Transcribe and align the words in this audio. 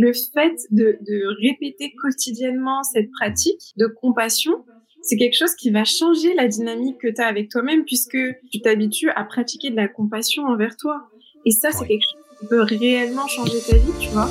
le 0.00 0.12
fait 0.12 0.56
de, 0.70 0.98
de 1.06 1.22
répéter 1.42 1.92
quotidiennement 2.00 2.82
cette 2.82 3.10
pratique 3.10 3.72
de 3.76 3.86
compassion, 3.86 4.64
c'est 5.02 5.16
quelque 5.16 5.36
chose 5.36 5.54
qui 5.54 5.70
va 5.70 5.84
changer 5.84 6.34
la 6.34 6.48
dynamique 6.48 6.98
que 6.98 7.08
tu 7.08 7.20
as 7.20 7.26
avec 7.26 7.50
toi-même 7.50 7.84
puisque 7.84 8.18
tu 8.50 8.60
t'habitues 8.60 9.10
à 9.10 9.24
pratiquer 9.24 9.70
de 9.70 9.76
la 9.76 9.88
compassion 9.88 10.44
envers 10.44 10.76
toi. 10.76 11.08
Et 11.46 11.50
ça, 11.50 11.70
c'est 11.72 11.86
quelque 11.86 12.02
chose 12.02 12.38
qui 12.40 12.46
peut 12.46 12.62
réellement 12.62 13.26
changer 13.26 13.58
ta 13.60 13.76
vie, 13.76 13.92
tu 13.98 14.08
vois. 14.10 14.28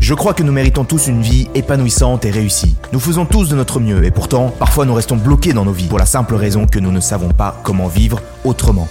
Je 0.00 0.14
crois 0.14 0.34
que 0.34 0.42
nous 0.42 0.52
méritons 0.52 0.84
tous 0.84 1.06
une 1.06 1.22
vie 1.22 1.46
épanouissante 1.54 2.24
et 2.24 2.30
réussie. 2.30 2.74
Nous 2.92 3.00
faisons 3.00 3.24
tous 3.24 3.48
de 3.48 3.54
notre 3.54 3.80
mieux 3.80 4.04
et 4.04 4.10
pourtant, 4.10 4.50
parfois 4.50 4.84
nous 4.84 4.94
restons 4.94 5.16
bloqués 5.16 5.52
dans 5.52 5.64
nos 5.64 5.72
vies 5.72 5.88
pour 5.88 5.98
la 5.98 6.06
simple 6.06 6.34
raison 6.34 6.66
que 6.66 6.80
nous 6.80 6.90
ne 6.90 7.00
savons 7.00 7.30
pas 7.30 7.60
comment 7.62 7.86
vivre 7.86 8.20
autrement. 8.44 8.88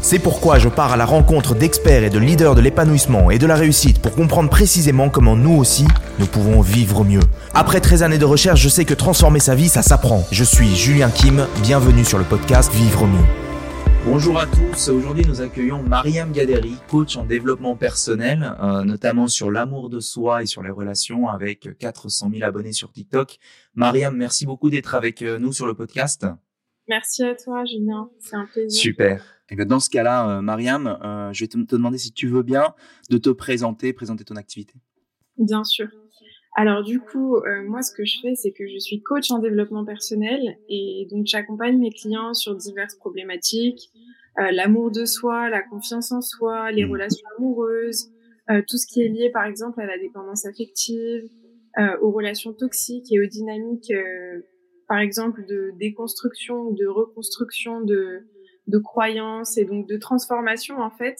C'est 0.00 0.20
pourquoi 0.20 0.58
je 0.58 0.68
pars 0.68 0.92
à 0.92 0.96
la 0.96 1.04
rencontre 1.04 1.56
d'experts 1.56 2.04
et 2.04 2.10
de 2.10 2.20
leaders 2.20 2.54
de 2.54 2.60
l'épanouissement 2.60 3.32
et 3.32 3.38
de 3.38 3.46
la 3.46 3.56
réussite 3.56 4.00
pour 4.00 4.14
comprendre 4.14 4.48
précisément 4.48 5.10
comment 5.10 5.36
nous 5.36 5.56
aussi, 5.56 5.86
nous 6.20 6.26
pouvons 6.26 6.60
vivre 6.60 7.04
mieux. 7.04 7.20
Après 7.52 7.80
13 7.80 8.04
années 8.04 8.18
de 8.18 8.24
recherche, 8.24 8.60
je 8.60 8.68
sais 8.68 8.84
que 8.84 8.94
transformer 8.94 9.40
sa 9.40 9.56
vie, 9.56 9.68
ça 9.68 9.82
s'apprend. 9.82 10.24
Je 10.30 10.44
suis 10.44 10.74
Julien 10.76 11.10
Kim, 11.10 11.46
bienvenue 11.62 12.04
sur 12.04 12.16
le 12.16 12.24
podcast 12.24 12.72
Vivre 12.72 13.06
mieux. 13.06 13.24
Bonjour 14.04 14.38
à 14.38 14.46
tous, 14.46 14.88
aujourd'hui 14.88 15.24
nous 15.26 15.40
accueillons 15.40 15.82
Mariam 15.82 16.30
Gaderi, 16.30 16.76
coach 16.88 17.16
en 17.16 17.24
développement 17.24 17.74
personnel, 17.74 18.54
euh, 18.62 18.84
notamment 18.84 19.26
sur 19.26 19.50
l'amour 19.50 19.90
de 19.90 19.98
soi 19.98 20.44
et 20.44 20.46
sur 20.46 20.62
les 20.62 20.70
relations 20.70 21.28
avec 21.28 21.76
400 21.76 22.30
000 22.32 22.44
abonnés 22.44 22.72
sur 22.72 22.92
TikTok. 22.92 23.36
Mariam, 23.74 24.16
merci 24.16 24.46
beaucoup 24.46 24.70
d'être 24.70 24.94
avec 24.94 25.22
euh, 25.22 25.40
nous 25.40 25.52
sur 25.52 25.66
le 25.66 25.74
podcast. 25.74 26.24
Merci 26.88 27.24
à 27.24 27.34
toi 27.34 27.64
Julien, 27.66 28.08
c'est 28.20 28.36
un 28.36 28.46
plaisir. 28.46 28.80
Super. 28.80 29.37
Et 29.50 29.56
bien 29.56 29.66
dans 29.66 29.80
ce 29.80 29.90
cas-là, 29.90 30.38
euh, 30.38 30.40
Mariam, 30.42 30.98
je 31.32 31.44
vais 31.44 31.48
te, 31.48 31.58
te, 31.58 31.76
demander 31.76 31.98
si 31.98 32.12
tu 32.12 32.28
veux 32.28 32.42
bien 32.42 32.74
de 33.10 33.18
te 33.18 33.30
présenter, 33.30 33.92
présenter 33.92 34.24
ton 34.24 34.36
activité. 34.36 34.74
Bien 35.38 35.64
sûr. 35.64 35.88
Alors 36.58 36.82
du 36.82 36.98
coup, 36.98 37.36
euh, 37.36 37.62
moi 37.68 37.82
ce 37.82 37.92
que 37.92 38.04
je 38.04 38.18
fais, 38.20 38.34
c'est 38.34 38.50
que 38.50 38.66
je 38.66 38.78
suis 38.78 39.00
coach 39.00 39.30
en 39.30 39.38
développement 39.38 39.84
personnel 39.84 40.58
et 40.68 41.06
donc 41.08 41.26
j'accompagne 41.26 41.78
mes 41.78 41.92
clients 41.92 42.34
sur 42.34 42.56
diverses 42.56 42.96
problématiques, 42.96 43.92
euh, 44.40 44.50
l'amour 44.50 44.90
de 44.90 45.04
soi, 45.04 45.50
la 45.50 45.62
confiance 45.62 46.10
en 46.10 46.20
soi, 46.20 46.72
les 46.72 46.84
mmh. 46.84 46.90
relations 46.90 47.28
amoureuses, 47.38 48.10
euh, 48.50 48.60
tout 48.66 48.76
ce 48.76 48.88
qui 48.88 49.02
est 49.02 49.08
lié 49.08 49.30
par 49.30 49.44
exemple 49.44 49.80
à 49.80 49.86
la 49.86 49.98
dépendance 49.98 50.46
affective, 50.46 51.28
aux 52.02 52.10
relations 52.10 52.52
toxiques 52.52 53.12
et 53.12 53.20
aux 53.20 53.26
dynamiques, 53.26 53.92
par 54.88 54.98
exemple 54.98 55.46
de 55.46 55.70
déconstruction, 55.78 56.72
de 56.72 56.86
reconstruction 56.88 57.82
de, 57.82 58.26
de 58.68 58.78
croyances 58.78 59.58
et 59.58 59.64
donc 59.64 59.88
de 59.88 59.96
transformation 59.96 60.78
en 60.78 60.90
fait 60.90 61.18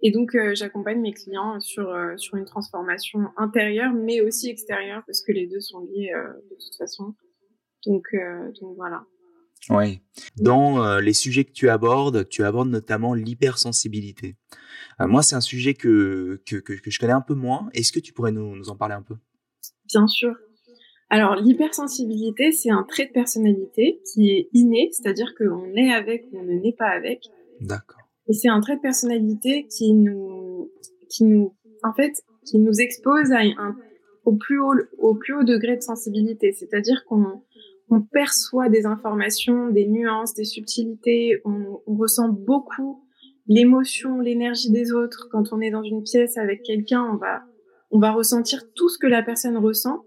et 0.00 0.12
donc, 0.12 0.34
euh, 0.34 0.54
j'accompagne 0.54 1.00
mes 1.00 1.12
clients 1.12 1.58
sur, 1.60 1.88
euh, 1.88 2.16
sur 2.16 2.36
une 2.36 2.44
transformation 2.44 3.30
intérieure, 3.36 3.92
mais 3.92 4.20
aussi 4.20 4.48
extérieure, 4.48 5.02
parce 5.06 5.22
que 5.22 5.32
les 5.32 5.48
deux 5.48 5.60
sont 5.60 5.80
liés 5.80 6.12
euh, 6.14 6.34
de 6.50 6.54
toute 6.54 6.76
façon. 6.76 7.14
Donc, 7.86 8.06
donc 8.60 8.76
voilà. 8.76 9.04
Oui. 9.70 10.00
Dans 10.36 10.98
les 10.98 11.12
sujets 11.12 11.44
que 11.44 11.52
tu 11.52 11.68
abordes, 11.70 12.28
tu 12.28 12.42
abordes 12.44 12.68
notamment 12.68 13.14
l'hypersensibilité. 13.14 14.36
moi, 14.98 15.22
c'est 15.22 15.36
un 15.36 15.40
sujet 15.40 15.74
que, 15.74 16.42
que, 16.44 16.56
que, 16.56 16.72
que, 16.72 16.90
je 16.90 16.98
connais 16.98 17.12
un 17.12 17.20
peu 17.20 17.34
moins. 17.34 17.70
Est-ce 17.72 17.92
que 17.92 18.00
tu 18.00 18.12
pourrais 18.12 18.32
nous, 18.32 18.56
nous 18.56 18.68
en 18.68 18.76
parler 18.76 18.94
un 18.94 19.02
peu? 19.02 19.14
Bien 19.86 20.06
sûr. 20.08 20.34
Alors, 21.10 21.36
l'hypersensibilité, 21.36 22.52
c'est 22.52 22.70
un 22.70 22.82
trait 22.82 23.06
de 23.06 23.12
personnalité 23.12 24.00
qui 24.12 24.30
est 24.30 24.48
inné, 24.52 24.90
c'est-à-dire 24.92 25.34
qu'on 25.36 25.74
est 25.74 25.92
avec 25.92 26.26
ou 26.32 26.38
on 26.38 26.42
ne 26.42 26.60
naît 26.60 26.74
pas 26.76 26.88
avec. 26.88 27.24
D'accord. 27.60 28.00
Et 28.28 28.34
c'est 28.34 28.48
un 28.48 28.60
trait 28.60 28.76
de 28.76 28.82
personnalité 28.82 29.66
qui 29.66 29.94
nous, 29.94 30.70
qui 31.08 31.24
nous, 31.24 31.54
en 31.82 31.94
fait, 31.94 32.12
qui 32.44 32.58
nous 32.58 32.78
expose 32.80 33.32
à 33.32 33.40
un, 33.40 33.76
au 34.26 34.36
plus 34.36 34.60
haut, 34.60 34.74
au 34.98 35.14
plus 35.14 35.34
haut 35.34 35.44
degré 35.44 35.76
de 35.76 35.82
sensibilité. 35.82 36.52
C'est-à-dire 36.52 37.04
qu'on 37.06 37.42
on 37.90 38.02
perçoit 38.02 38.68
des 38.68 38.84
informations, 38.84 39.70
des 39.70 39.86
nuances, 39.86 40.34
des 40.34 40.44
subtilités. 40.44 41.40
On, 41.46 41.80
on 41.86 41.96
ressent 41.96 42.28
beaucoup 42.28 43.02
l'émotion, 43.46 44.20
l'énergie 44.20 44.70
des 44.70 44.92
autres. 44.92 45.28
Quand 45.32 45.52
on 45.52 45.60
est 45.60 45.70
dans 45.70 45.82
une 45.82 46.02
pièce 46.02 46.36
avec 46.36 46.62
quelqu'un, 46.62 47.02
on 47.02 47.16
va, 47.16 47.44
on 47.90 47.98
va 47.98 48.12
ressentir 48.12 48.62
tout 48.74 48.90
ce 48.90 48.98
que 48.98 49.06
la 49.06 49.22
personne 49.22 49.56
ressent. 49.56 50.04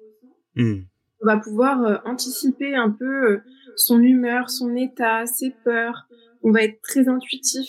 Mmh. 0.55 0.81
On 1.21 1.25
va 1.25 1.37
pouvoir 1.37 1.83
euh, 1.83 1.97
anticiper 2.05 2.75
un 2.75 2.89
peu 2.89 3.31
euh, 3.31 3.37
son 3.75 4.01
humeur, 4.01 4.49
son 4.49 4.75
état, 4.75 5.25
ses 5.25 5.53
peurs. 5.63 6.07
On 6.43 6.51
va 6.51 6.63
être 6.63 6.81
très 6.81 7.07
intuitif. 7.07 7.67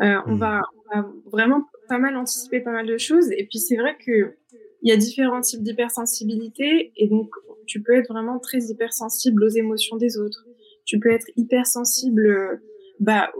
Euh, 0.00 0.16
on, 0.26 0.36
va, 0.36 0.62
on, 0.76 1.00
va, 1.00 1.08
vraiment 1.30 1.64
pas 1.88 1.98
mal 1.98 2.16
anticiper 2.16 2.60
pas 2.60 2.72
mal 2.72 2.86
de 2.86 2.98
choses. 2.98 3.30
Et 3.32 3.46
puis 3.48 3.58
c'est 3.58 3.76
vrai 3.76 3.96
que 4.04 4.34
il 4.82 4.90
y 4.90 4.92
a 4.92 4.96
différents 4.96 5.40
types 5.40 5.62
d'hypersensibilité 5.62 6.92
et 6.96 7.08
donc 7.08 7.30
tu 7.66 7.82
peux 7.82 7.94
être 7.94 8.08
vraiment 8.08 8.38
très 8.38 8.58
hypersensible 8.58 9.44
aux 9.44 9.48
émotions 9.48 9.96
des 9.96 10.18
autres. 10.18 10.44
Tu 10.84 10.98
peux 10.98 11.10
être 11.10 11.26
hypersensible 11.36 12.26
euh, 12.26 12.56
bah, 12.98 13.30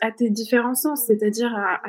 à 0.00 0.12
tes 0.12 0.30
différents 0.30 0.74
sens, 0.74 1.06
c'est-à-dire 1.06 1.54
à, 1.56 1.80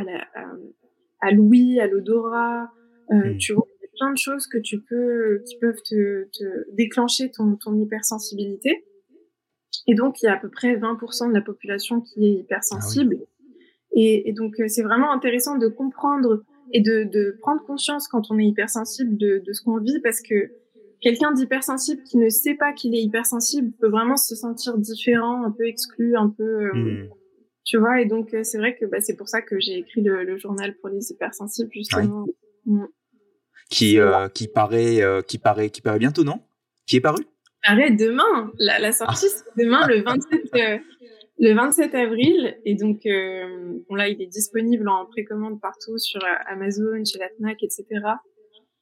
à, 1.21 1.31
l'ouïe, 1.31 1.79
à 1.79 1.87
l'odorat. 1.87 2.71
Euh, 3.11 3.33
mmh. 3.33 3.37
Tu 3.37 3.53
vois, 3.53 3.67
plein 4.01 4.11
de 4.11 4.17
choses 4.17 4.47
que 4.47 4.57
tu 4.57 4.81
peux, 4.81 5.43
qui 5.45 5.57
peuvent 5.57 5.81
te, 5.87 6.23
te 6.37 6.73
déclencher 6.73 7.29
ton, 7.29 7.55
ton 7.55 7.79
hypersensibilité. 7.79 8.83
Et 9.87 9.93
donc, 9.93 10.21
il 10.21 10.25
y 10.25 10.27
a 10.27 10.33
à 10.33 10.37
peu 10.37 10.49
près 10.49 10.75
20% 10.75 11.29
de 11.29 11.33
la 11.33 11.41
population 11.41 12.01
qui 12.01 12.25
est 12.25 12.33
hypersensible. 12.39 13.17
Ah 13.21 13.25
et, 13.93 14.29
et 14.29 14.33
donc, 14.33 14.59
euh, 14.59 14.67
c'est 14.67 14.81
vraiment 14.81 15.11
intéressant 15.11 15.57
de 15.57 15.67
comprendre 15.67 16.43
et 16.73 16.81
de, 16.81 17.03
de, 17.03 17.37
prendre 17.41 17.63
conscience 17.63 18.07
quand 18.07 18.31
on 18.31 18.39
est 18.39 18.45
hypersensible 18.45 19.17
de, 19.17 19.43
de 19.45 19.53
ce 19.53 19.61
qu'on 19.61 19.77
vit 19.77 19.99
parce 20.01 20.21
que 20.21 20.51
quelqu'un 21.01 21.31
d'hypersensible 21.33 22.01
qui 22.03 22.17
ne 22.17 22.29
sait 22.29 22.55
pas 22.55 22.73
qu'il 22.73 22.95
est 22.95 23.01
hypersensible 23.01 23.71
peut 23.79 23.89
vraiment 23.89 24.15
se 24.15 24.35
sentir 24.35 24.77
différent, 24.77 25.43
un 25.43 25.51
peu 25.51 25.67
exclu, 25.67 26.15
un 26.15 26.29
peu, 26.29 26.43
euh, 26.43 26.73
mmh. 26.73 27.09
tu 27.65 27.77
vois. 27.77 28.01
Et 28.01 28.05
donc, 28.05 28.33
euh, 28.33 28.43
c'est 28.43 28.57
vrai 28.57 28.75
que 28.77 28.85
bah, 28.85 28.99
c'est 28.99 29.15
pour 29.15 29.27
ça 29.27 29.41
que 29.41 29.59
j'ai 29.59 29.79
écrit 29.79 30.01
le, 30.01 30.23
le, 30.23 30.37
journal 30.37 30.75
pour 30.77 30.89
les 30.89 31.11
hypersensibles, 31.11 31.71
justement. 31.73 32.25
Mmh. 32.65 32.85
Qui, 33.71 33.99
euh, 33.99 34.27
qui, 34.29 34.47
paraît, 34.47 34.99
qui, 35.27 35.39
paraît, 35.39 35.69
qui 35.71 35.81
paraît 35.81 35.97
bientôt, 35.97 36.23
non? 36.23 36.41
Qui 36.85 36.97
est 36.97 37.01
paru? 37.01 37.25
Paraît 37.65 37.91
demain. 37.91 38.51
La, 38.59 38.77
la 38.77 38.91
sortie, 38.91 39.25
ah. 39.27 39.33
c'est 39.33 39.63
demain, 39.63 39.87
le 39.87 40.03
27, 40.03 40.81
le 41.41 41.55
27 41.55 41.95
avril. 41.95 42.55
Et 42.65 42.75
donc, 42.75 43.05
euh, 43.05 43.79
bon, 43.89 43.95
là, 43.95 44.07
il 44.07 44.21
est 44.21 44.27
disponible 44.27 44.87
en 44.87 45.05
précommande 45.07 45.59
partout 45.59 45.97
sur 45.97 46.23
euh, 46.23 46.27
Amazon, 46.47 47.03
chez 47.03 47.17
la 47.17 47.29
FNAC, 47.29 47.63
etc. 47.63 47.85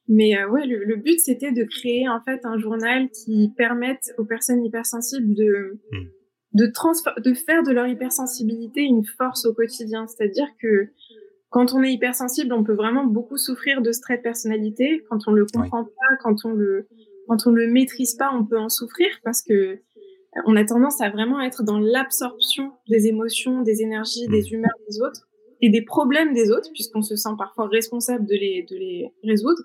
Mais 0.08 0.36
euh, 0.36 0.48
ouais, 0.48 0.66
le, 0.66 0.96
but, 0.96 1.18
c'était 1.20 1.52
de 1.52 1.64
créer 1.64 2.08
en 2.08 2.20
fait 2.20 2.40
un 2.44 2.58
journal 2.58 3.08
qui 3.10 3.52
permette 3.56 4.12
aux 4.18 4.24
personnes 4.24 4.62
hypersensibles 4.64 5.34
de, 5.34 5.80
hmm. 5.90 6.06
de, 6.52 6.66
de 7.22 7.34
faire 7.34 7.62
de 7.62 7.72
leur 7.72 7.86
hypersensibilité 7.86 8.82
une 8.82 9.04
force 9.16 9.46
au 9.46 9.54
quotidien. 9.54 10.06
C'est-à-dire 10.06 10.48
que 10.60 10.90
quand 11.50 11.74
on 11.74 11.82
est 11.82 11.92
hypersensible, 11.92 12.52
on 12.52 12.64
peut 12.64 12.74
vraiment 12.74 13.04
beaucoup 13.04 13.36
souffrir 13.36 13.82
de 13.82 13.92
stress 13.92 14.18
de 14.18 14.22
personnalité. 14.22 15.04
Quand 15.10 15.18
on 15.26 15.32
le 15.32 15.46
comprend 15.46 15.84
pas, 15.84 16.16
quand 16.22 16.44
on 16.44 16.52
le, 16.52 16.86
quand 17.28 17.46
on 17.46 17.50
le 17.50 17.66
maîtrise 17.66 18.14
pas, 18.14 18.30
on 18.32 18.44
peut 18.44 18.58
en 18.58 18.68
souffrir 18.68 19.08
parce 19.24 19.42
que 19.42 19.80
on 20.46 20.54
a 20.54 20.64
tendance 20.64 21.00
à 21.00 21.10
vraiment 21.10 21.40
être 21.40 21.64
dans 21.64 21.80
l'absorption 21.80 22.72
des 22.88 23.08
émotions, 23.08 23.62
des 23.62 23.82
énergies, 23.82 24.28
des 24.28 24.42
mmh. 24.42 24.54
humeurs 24.54 24.76
des 24.88 25.02
autres 25.02 25.28
et 25.60 25.70
des 25.70 25.82
problèmes 25.82 26.32
des 26.32 26.52
autres, 26.52 26.70
puisqu'on 26.72 27.02
se 27.02 27.16
sent 27.16 27.34
parfois 27.36 27.66
responsable 27.66 28.26
de 28.26 28.34
les, 28.34 28.62
de 28.70 28.76
les 28.76 29.12
résoudre. 29.24 29.62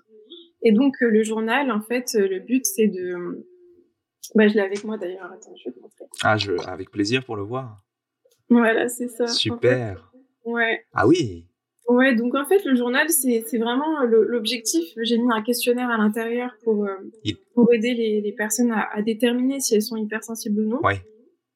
Et 0.62 0.72
donc, 0.72 0.96
euh, 1.02 1.08
le 1.08 1.22
journal, 1.22 1.70
en 1.70 1.80
fait, 1.80 2.16
euh, 2.16 2.28
le 2.28 2.40
but, 2.40 2.66
c'est 2.66 2.88
de... 2.88 3.46
Bah, 4.34 4.48
je 4.48 4.54
l'ai 4.54 4.60
avec 4.60 4.82
moi 4.82 4.98
d'ailleurs. 4.98 5.30
Attends, 5.32 5.54
je 5.56 5.70
vais 5.70 5.74
te 5.74 5.80
montrer. 5.80 6.04
Ah, 6.22 6.36
je... 6.36 6.52
avec 6.66 6.90
plaisir 6.90 7.24
pour 7.24 7.36
le 7.36 7.42
voir. 7.42 7.82
Voilà, 8.50 8.88
c'est 8.88 9.08
ça. 9.08 9.28
Super. 9.28 10.12
ouais. 10.44 10.84
Ah 10.92 11.06
oui. 11.06 11.46
Ouais, 11.88 12.16
donc 12.16 12.34
en 12.34 12.44
fait, 12.46 12.64
le 12.64 12.74
journal, 12.74 13.08
c'est 13.08 13.58
vraiment 13.58 14.02
l'objectif. 14.02 14.84
J'ai 15.02 15.18
mis 15.18 15.32
un 15.32 15.42
questionnaire 15.42 15.88
à 15.88 15.96
l'intérieur 15.96 16.56
pour, 16.64 16.84
euh, 16.84 16.96
pour 17.54 17.72
aider 17.72 17.94
les, 17.94 18.20
les 18.20 18.32
personnes 18.32 18.72
à, 18.72 18.88
à, 18.92 19.02
déterminer 19.02 19.60
si 19.60 19.74
elles 19.74 19.82
sont 19.82 19.96
hypersensibles 19.96 20.60
ou 20.60 20.68
non. 20.68 20.80
Ouais. 20.82 21.00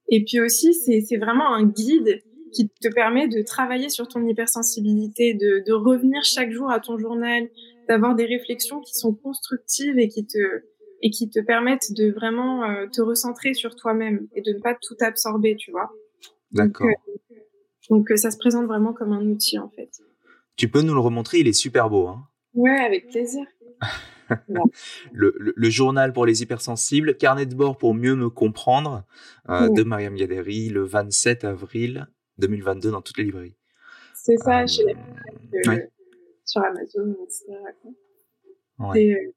Et 0.09 0.25
puis 0.25 0.41
aussi, 0.41 0.75
c'est 0.75 1.17
vraiment 1.17 1.53
un 1.53 1.65
guide 1.65 2.23
qui 2.53 2.69
te 2.69 2.89
permet 2.89 3.29
de 3.29 3.43
travailler 3.43 3.89
sur 3.89 4.09
ton 4.09 4.27
hypersensibilité, 4.27 5.35
de, 5.35 5.63
de 5.67 5.73
revenir 5.73 6.23
chaque 6.25 6.51
jour 6.51 6.71
à 6.71 6.81
ton 6.81 6.99
journal, 6.99 7.49
d'avoir 7.89 8.15
des 8.15 8.25
réflexions 8.25 8.81
qui 8.81 8.95
sont 8.95 9.15
constructives 9.15 9.99
et 9.99 10.09
qui 10.09 10.27
te, 10.27 10.39
et 11.03 11.11
qui 11.11 11.31
te 11.31 11.41
permettent 11.41 11.93
de 11.97 12.11
vraiment 12.11 12.65
euh, 12.65 12.87
te 12.93 13.01
recentrer 13.01 13.55
sur 13.55 13.75
toi-même 13.75 14.29
et 14.35 14.43
de 14.43 14.53
ne 14.53 14.61
pas 14.61 14.75
tout 14.75 14.97
absorber, 15.01 15.57
tu 15.57 15.71
vois. 15.71 15.91
D'accord. 16.53 16.87
Donc, 16.87 17.07
euh, 17.31 17.35
donc 17.91 18.19
ça 18.19 18.31
se 18.31 18.39
présente 18.39 18.67
vraiment 18.67 18.93
comme 18.93 19.13
un 19.13 19.25
outil, 19.27 19.59
en 19.59 19.69
fait. 19.71 19.91
Tu 20.57 20.69
peux 20.69 20.83
nous 20.83 20.95
le 20.95 21.01
remontrer, 21.01 21.39
il 21.39 21.49
est 21.49 21.53
super 21.53 21.89
beau. 21.89 22.09
Hein 22.09 22.27
ouais, 22.55 22.79
avec 22.81 23.09
plaisir. 23.09 23.45
le, 25.13 25.35
le, 25.39 25.71
journal 25.71 26.13
pour 26.13 26.27
les 26.27 26.43
hypersensibles, 26.43 27.17
carnet 27.17 27.47
de 27.47 27.55
bord 27.55 27.79
pour 27.79 27.95
mieux 27.95 28.15
me 28.15 28.31
comprendre, 28.31 29.05
euh, 29.49 29.69
de 29.69 29.83
Mariam 29.83 30.15
Gaderi, 30.15 30.69
le 30.69 30.85
27 30.85 31.45
avril 31.45 32.07
2022 32.39 32.91
dans 32.91 33.03
toutes 33.03 33.19
les 33.19 33.25
librairies. 33.25 33.57
C'est 34.15 34.37
ça, 34.37 34.63
euh, 34.63 34.67
chez 34.67 34.85
euh, 34.85 35.79
sur 36.45 36.63
Amazon, 36.63 37.17
etc. 37.25 37.45
Ouais. 38.79 39.33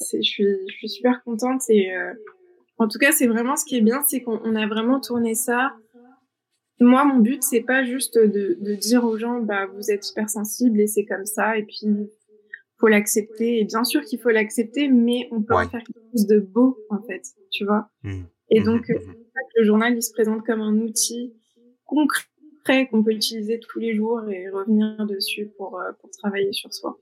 je 0.00 0.22
suis, 0.22 0.44
je 0.68 0.74
suis 0.74 0.88
super 0.88 1.22
contente 1.24 1.62
et 1.68 1.90
en 2.78 2.88
tout 2.88 2.98
cas, 2.98 3.12
c'est 3.12 3.26
vraiment 3.26 3.56
ce 3.56 3.64
qui 3.64 3.76
est 3.76 3.80
bien, 3.80 4.02
c'est 4.08 4.22
qu'on 4.22 4.56
a 4.56 4.66
vraiment 4.66 5.00
tourné 5.00 5.34
ça. 5.34 5.72
Moi, 6.80 7.04
mon 7.04 7.20
but, 7.20 7.42
c'est 7.42 7.60
pas 7.60 7.84
juste 7.84 8.18
de, 8.18 8.56
de, 8.60 8.74
dire 8.74 9.04
aux 9.04 9.16
gens, 9.18 9.40
bah, 9.40 9.66
vous 9.66 9.90
êtes 9.90 10.08
hypersensible 10.08 10.80
et 10.80 10.86
c'est 10.86 11.04
comme 11.04 11.26
ça, 11.26 11.56
et 11.56 11.62
puis 11.62 11.86
faut 12.78 12.88
l'accepter. 12.88 13.60
Et 13.60 13.64
bien 13.64 13.84
sûr 13.84 14.02
qu'il 14.04 14.18
faut 14.18 14.30
l'accepter, 14.30 14.88
mais 14.88 15.28
on 15.30 15.42
peut 15.42 15.54
en 15.54 15.68
faire 15.68 15.82
quelque 15.84 16.10
chose 16.12 16.26
de 16.26 16.40
beau, 16.40 16.78
en 16.90 17.00
fait, 17.02 17.22
tu 17.50 17.64
vois. 17.64 17.88
Mmh. 18.02 18.22
Et 18.50 18.60
mmh, 18.60 18.64
donc, 18.64 18.88
mmh, 18.88 19.14
le 19.56 19.64
journal, 19.64 19.94
il 19.94 20.02
se 20.02 20.12
présente 20.12 20.44
comme 20.44 20.60
un 20.60 20.76
outil 20.78 21.32
concret 21.84 22.88
qu'on 22.90 23.02
peut 23.02 23.12
utiliser 23.12 23.60
tous 23.60 23.78
les 23.78 23.94
jours 23.94 24.20
et 24.28 24.48
revenir 24.50 25.06
dessus 25.06 25.50
pour, 25.56 25.78
euh, 25.78 25.92
pour 26.00 26.10
travailler 26.10 26.52
sur 26.52 26.72
soi. 26.72 26.98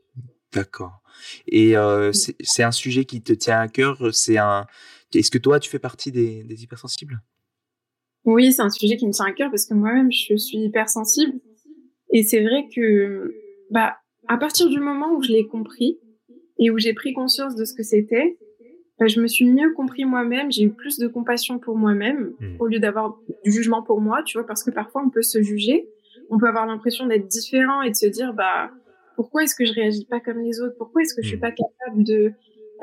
D'accord. 0.53 1.01
Et 1.47 1.77
euh, 1.77 2.13
c'est 2.13 2.63
un 2.63 2.73
sujet 2.73 3.05
qui 3.05 3.23
te 3.23 3.33
tient 3.33 3.61
à 3.61 3.69
cœur. 3.69 4.13
C'est 4.13 4.37
un. 4.37 4.67
Est-ce 5.15 5.31
que 5.31 5.39
toi, 5.39 5.61
tu 5.61 5.71
fais 5.71 5.79
partie 5.79 6.13
des, 6.13 6.43
des 6.45 6.63
hypersensibles? 6.65 7.21
Oui, 8.25 8.53
c'est 8.53 8.63
un 8.63 8.71
sujet 8.71 8.97
qui 8.97 9.07
me 9.07 9.13
tient 9.13 9.27
à 9.27 9.33
cœur 9.33 9.51
parce 9.51 9.67
que 9.67 9.75
moi-même, 9.75 10.11
je 10.13 10.37
suis 10.37 10.59
hypersensible. 10.59 11.41
Et 12.13 12.23
c'est 12.23 12.43
vrai 12.43 12.67
que, 12.75 13.35
bah, 13.71 13.97
à 14.29 14.37
partir 14.37 14.69
du 14.69 14.81
moment 14.81 15.15
où 15.15 15.23
je 15.23 15.33
l'ai 15.33 15.47
compris 15.47 15.99
et 16.59 16.71
où 16.71 16.79
j'ai 16.79 16.93
pris 16.93 17.15
conscience 17.15 17.57
de 17.57 17.65
ce 17.65 17.75
que 17.75 17.83
c'était, 17.83 18.39
bah, 18.99 19.07
je 19.07 19.21
me 19.21 19.27
suis 19.27 19.47
mieux 19.47 19.73
compris 19.73 20.05
moi-même. 20.05 20.53
J'ai 20.53 20.65
eu 20.65 20.71
plus 20.71 20.99
de 20.99 21.09
compassion 21.09 21.59
pour 21.59 21.77
moi-même 21.77 22.35
mmh. 22.39 22.57
au 22.61 22.67
lieu 22.67 22.79
d'avoir 22.79 23.19
du 23.45 23.51
jugement 23.51 23.83
pour 23.83 24.01
moi, 24.01 24.23
tu 24.23 24.37
vois, 24.37 24.47
parce 24.47 24.63
que 24.63 24.71
parfois 24.71 25.03
on 25.05 25.09
peut 25.09 25.23
se 25.23 25.43
juger, 25.43 25.89
on 26.29 26.39
peut 26.39 26.47
avoir 26.47 26.67
l'impression 26.67 27.07
d'être 27.07 27.27
différent 27.27 27.81
et 27.81 27.91
de 27.91 27.97
se 27.97 28.07
dire, 28.07 28.35
bah 28.35 28.71
pourquoi 29.17 29.43
est-ce 29.43 29.55
que 29.55 29.65
je 29.65 29.73
réagis 29.73 30.05
pas 30.05 30.21
comme 30.21 30.41
les 30.41 30.61
autres? 30.61 30.75
Pourquoi 30.77 31.03
est-ce 31.03 31.15
que 31.15 31.23
je 31.23 31.29
suis 31.29 31.37
hmm. 31.39 31.41
pas 31.41 31.53
capable 31.53 32.05
de 32.05 32.33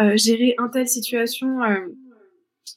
euh, 0.02 0.18
gérer 0.18 0.56
un 0.58 0.70
telle 0.70 0.88
situation 0.88 1.64
euh, 1.64 1.88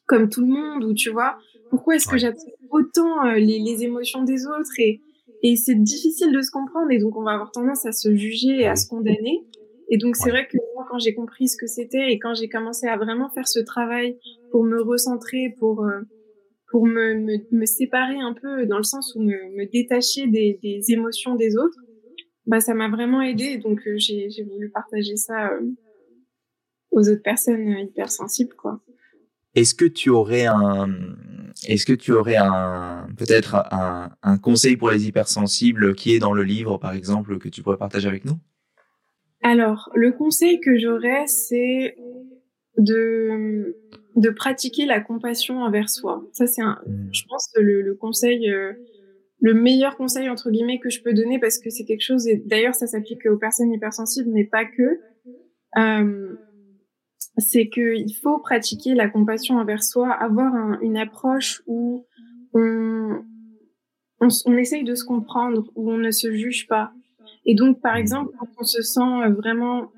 comme 0.07 0.29
tout 0.29 0.43
le 0.43 0.49
monde 0.49 0.85
Ou 0.85 0.93
tu 0.93 1.11
vois, 1.11 1.39
pourquoi 1.71 1.97
est-ce 1.97 2.09
que 2.09 2.19
j'absorbe 2.19 2.53
autant 2.71 3.27
euh, 3.27 3.37
les, 3.37 3.59
les, 3.59 3.85
émotions 3.85 4.23
des 4.25 4.47
autres 4.47 4.79
Et, 4.79 5.01
et 5.43 5.57
c'est 5.57 5.75
difficile 5.75 6.33
de 6.33 6.43
se 6.43 6.51
comprendre. 6.51 6.91
Et 6.91 6.99
donc, 6.99 7.17
on 7.17 7.23
va 7.23 7.33
avoir 7.33 7.51
tendance 7.51 7.87
à 7.87 7.93
se 7.93 8.15
juger 8.15 8.61
et 8.61 8.67
à 8.67 8.77
se 8.77 8.89
condamner. 8.89 9.47
Et 9.89 9.99
donc, 9.99 10.17
c'est 10.17 10.31
vrai 10.31 10.47
que 10.47 10.57
moi, 10.75 10.87
quand 10.91 10.99
j'ai 10.99 11.15
compris 11.15 11.49
ce 11.49 11.57
que 11.57 11.67
c'était 11.67 12.13
et 12.13 12.19
quand 12.19 12.35
j'ai 12.35 12.49
commencé 12.49 12.87
à 12.87 12.97
vraiment 12.97 13.31
faire 13.31 13.49
ce 13.49 13.61
travail 13.61 14.19
pour 14.51 14.65
me 14.65 14.81
recentrer, 14.81 15.55
pour 15.59 15.85
pour 16.71 16.87
me, 16.87 17.15
me, 17.15 17.39
me, 17.51 17.67
séparer 17.67 18.21
un 18.21 18.33
peu 18.33 18.65
dans 18.67 18.77
le 18.77 18.85
sens 18.85 19.15
où 19.17 19.21
me, 19.21 19.57
me 19.57 19.71
détacher 19.71 20.29
des, 20.29 20.59
des 20.63 20.93
émotions 20.93 21.35
des 21.35 21.57
autres, 21.57 21.81
bah, 22.47 22.61
ça 22.61 22.75
m'a 22.75 22.89
vraiment 22.89 23.23
aidé. 23.23 23.59
Donc, 23.59 23.87
euh, 23.87 23.97
j'ai 23.99 24.45
voulu 24.45 24.71
partager 24.71 25.17
ça 25.17 25.49
euh, 25.49 25.71
aux 26.91 27.09
autres 27.09 27.23
personnes 27.23 27.69
euh, 27.69 27.81
hypersensibles, 27.81 28.55
quoi. 28.55 28.81
Est-ce 29.55 29.75
que 29.75 29.85
tu 29.85 30.11
aurais 30.11 30.47
un, 30.47 30.89
est-ce 31.67 31.85
que 31.87 31.93
tu 31.93 32.13
aurais 32.13 32.37
un, 32.37 33.09
peut-être 33.17 33.55
un, 33.71 34.11
un, 34.23 34.39
conseil 34.39 34.77
pour 34.77 34.91
les 34.91 35.07
hypersensibles 35.07 35.95
qui 35.95 36.15
est 36.15 36.19
dans 36.19 36.33
le 36.33 36.43
livre, 36.43 36.79
par 36.79 36.93
exemple, 36.93 37.39
que 37.39 37.49
tu 37.49 37.63
pourrais 37.63 37.77
partager 37.77 38.09
avec 38.09 38.25
nous? 38.25 38.39
Alors, 39.43 39.91
le 39.95 40.13
conseil 40.13 40.61
que 40.61 40.79
j'aurais, 40.79 41.27
c'est 41.27 41.97
de, 42.79 43.77
de 44.17 44.31
pratiquer 44.31 44.87
la 44.87 45.01
compassion 45.01 45.63
envers 45.63 45.89
soi. 45.89 46.25
Ça, 46.33 46.47
c'est 46.47 46.63
un, 46.63 46.79
mmh. 46.87 47.09
je 47.13 47.23
pense, 47.29 47.51
le, 47.57 47.83
le 47.83 47.95
conseil 47.95 48.51
le 49.41 49.55
meilleur 49.55 49.97
conseil 49.97 50.29
entre 50.29 50.51
guillemets 50.51 50.79
que 50.79 50.91
je 50.91 51.03
peux 51.03 51.15
donner 51.15 51.39
parce 51.39 51.59
que 51.59 51.71
c'est 51.71 51.85
quelque 51.85 52.03
chose 52.03 52.29
et 52.29 52.37
d'ailleurs 52.37 52.75
ça 52.75 52.87
s'applique 52.87 53.27
aux 53.27 53.39
personnes 53.39 53.73
hypersensibles 53.73 54.31
mais 54.31 54.45
pas 54.45 54.65
que 54.65 55.01
euh, 55.79 56.37
c'est 57.41 57.69
que 57.69 57.97
il 57.97 58.15
faut 58.15 58.39
pratiquer 58.39 58.95
la 58.95 59.09
compassion 59.09 59.59
envers 59.59 59.83
soi 59.83 60.11
avoir 60.13 60.81
une 60.83 60.97
approche 60.97 61.63
où 61.67 62.07
on, 62.55 63.23
essaye 64.59 64.85
de 64.85 64.95
se 64.95 65.05
comprendre 65.05 65.71
où 65.75 65.91
on 65.91 65.99
ne 65.99 66.11
se 66.11 66.33
juge 66.33 66.67
pas. 66.69 66.93
Et 67.47 67.55
donc 67.55 67.81
par 67.81 67.97
exemple 67.97 68.33
quand 68.39 68.49
on 68.59 68.65
se 68.65 68.83
sent 68.83 69.29
vraiment 69.37 69.91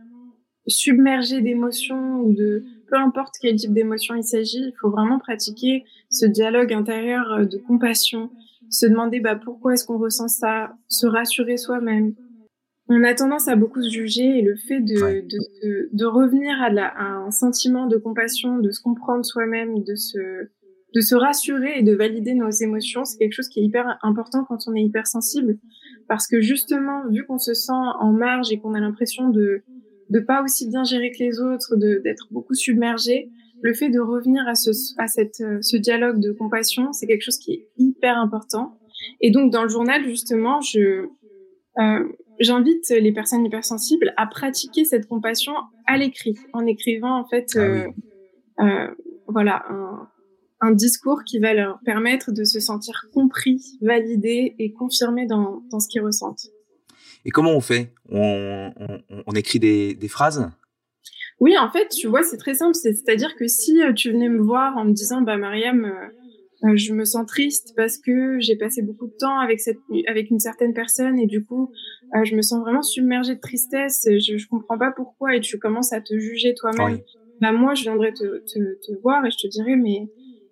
submergé 0.66 1.40
d'émotions 1.40 2.20
ou 2.20 2.32
de 2.32 2.64
peu 2.88 2.96
importe 2.96 3.34
quel 3.40 3.56
type 3.56 3.72
d'émotion 3.72 4.14
il 4.14 4.22
s'agit 4.22 4.60
il 4.60 4.74
faut 4.80 4.90
vraiment 4.90 5.18
pratiquer 5.18 5.84
ce 6.08 6.26
dialogue 6.26 6.72
intérieur 6.72 7.46
de 7.46 7.58
compassion. 7.58 8.30
Se 8.70 8.86
demander 8.86 9.20
bah, 9.20 9.36
pourquoi 9.36 9.74
est-ce 9.74 9.84
qu'on 9.84 9.98
ressent 9.98 10.28
ça, 10.28 10.74
se 10.88 11.06
rassurer 11.06 11.58
soi-même. 11.58 12.14
On 12.94 13.04
a 13.04 13.14
tendance 13.14 13.48
à 13.48 13.56
beaucoup 13.56 13.82
se 13.82 13.88
juger 13.88 14.38
et 14.38 14.42
le 14.42 14.54
fait 14.54 14.80
de, 14.80 15.22
de, 15.22 15.88
de, 15.90 16.04
revenir 16.04 16.60
à, 16.60 16.68
la, 16.68 16.88
à, 16.88 17.04
un 17.04 17.30
sentiment 17.30 17.86
de 17.86 17.96
compassion, 17.96 18.58
de 18.58 18.70
se 18.70 18.82
comprendre 18.82 19.24
soi-même, 19.24 19.82
de 19.82 19.94
se, 19.94 20.18
de 20.94 21.00
se 21.00 21.14
rassurer 21.14 21.78
et 21.78 21.82
de 21.82 21.94
valider 21.94 22.34
nos 22.34 22.50
émotions, 22.50 23.06
c'est 23.06 23.16
quelque 23.16 23.32
chose 23.32 23.48
qui 23.48 23.60
est 23.60 23.64
hyper 23.64 23.98
important 24.02 24.44
quand 24.44 24.58
on 24.66 24.74
est 24.74 24.82
hypersensible. 24.82 25.56
Parce 26.06 26.26
que 26.26 26.42
justement, 26.42 27.08
vu 27.08 27.24
qu'on 27.24 27.38
se 27.38 27.54
sent 27.54 27.72
en 27.72 28.12
marge 28.12 28.52
et 28.52 28.58
qu'on 28.58 28.74
a 28.74 28.80
l'impression 28.80 29.30
de 29.30 29.62
de 30.10 30.20
pas 30.20 30.42
aussi 30.42 30.68
bien 30.68 30.84
gérer 30.84 31.10
que 31.10 31.20
les 31.20 31.40
autres, 31.40 31.74
d'être 31.76 32.28
beaucoup 32.30 32.52
submergé, 32.52 33.30
le 33.62 33.72
fait 33.72 33.88
de 33.88 33.98
revenir 33.98 34.46
à 34.46 34.54
ce, 34.54 34.70
à 34.98 35.06
cette, 35.06 35.42
ce 35.62 35.76
dialogue 35.78 36.20
de 36.20 36.32
compassion, 36.32 36.92
c'est 36.92 37.06
quelque 37.06 37.22
chose 37.22 37.38
qui 37.38 37.52
est 37.54 37.68
hyper 37.78 38.18
important. 38.18 38.78
Et 39.22 39.30
donc, 39.30 39.50
dans 39.50 39.62
le 39.62 39.70
journal, 39.70 40.04
justement, 40.04 40.60
je, 40.60 41.06
euh, 41.78 42.08
j'invite 42.42 42.90
les 42.90 43.12
personnes 43.12 43.44
hypersensibles 43.44 44.12
à 44.16 44.26
pratiquer 44.26 44.84
cette 44.84 45.06
compassion 45.06 45.54
à 45.86 45.96
l'écrit, 45.96 46.34
en 46.52 46.66
écrivant, 46.66 47.18
en 47.18 47.26
fait, 47.26 47.52
ah 47.54 47.58
euh, 47.58 47.86
euh, 48.60 48.88
voilà, 49.28 49.64
un, 49.68 50.08
un, 50.60 50.72
discours 50.72 51.22
qui 51.24 51.38
va 51.38 51.54
leur 51.54 51.80
permettre 51.84 52.32
de 52.32 52.44
se 52.44 52.60
sentir 52.60 53.06
compris, 53.12 53.78
validé 53.80 54.54
et 54.58 54.72
confirmé 54.72 55.26
dans, 55.26 55.62
dans 55.70 55.80
ce 55.80 55.88
qu'ils 55.88 56.02
ressentent. 56.02 56.46
Et 57.24 57.30
comment 57.30 57.52
on 57.52 57.60
fait? 57.60 57.92
On, 58.10 58.72
on, 58.76 59.22
on, 59.26 59.32
écrit 59.32 59.60
des, 59.60 59.94
des 59.94 60.08
phrases? 60.08 60.50
Oui, 61.40 61.56
en 61.56 61.70
fait, 61.70 61.88
tu 61.88 62.08
vois, 62.08 62.22
c'est 62.22 62.36
très 62.36 62.54
simple. 62.54 62.74
C'est-à-dire 62.74 63.36
que 63.36 63.46
si 63.46 63.82
euh, 63.82 63.92
tu 63.92 64.12
venais 64.12 64.28
me 64.28 64.42
voir 64.42 64.76
en 64.76 64.84
me 64.84 64.92
disant, 64.92 65.22
bah, 65.22 65.36
Mariam, 65.36 65.90
euh, 66.64 66.68
euh, 66.68 66.76
je 66.76 66.92
me 66.92 67.04
sens 67.04 67.26
triste 67.26 67.72
parce 67.76 67.98
que 67.98 68.38
j'ai 68.40 68.56
passé 68.56 68.82
beaucoup 68.82 69.06
de 69.06 69.14
temps 69.18 69.38
avec 69.38 69.60
cette, 69.60 69.78
avec 70.06 70.30
une 70.30 70.38
certaine 70.38 70.74
personne 70.74 71.18
et 71.18 71.26
du 71.26 71.44
coup, 71.44 71.70
je 72.24 72.36
me 72.36 72.42
sens 72.42 72.60
vraiment 72.60 72.82
submergée 72.82 73.34
de 73.34 73.40
tristesse. 73.40 74.06
Je, 74.06 74.36
je 74.36 74.48
comprends 74.48 74.78
pas 74.78 74.92
pourquoi 74.94 75.36
et 75.36 75.40
tu 75.40 75.58
commences 75.58 75.92
à 75.92 76.00
te 76.00 76.18
juger 76.18 76.54
toi-même. 76.54 77.00
Bah, 77.40 77.52
moi, 77.52 77.74
je 77.74 77.82
viendrais 77.82 78.12
te, 78.12 78.38
te, 78.44 78.58
te, 78.86 79.00
voir 79.02 79.24
et 79.26 79.30
je 79.30 79.36
te 79.36 79.48
dirais, 79.48 79.76
mais, 79.76 80.08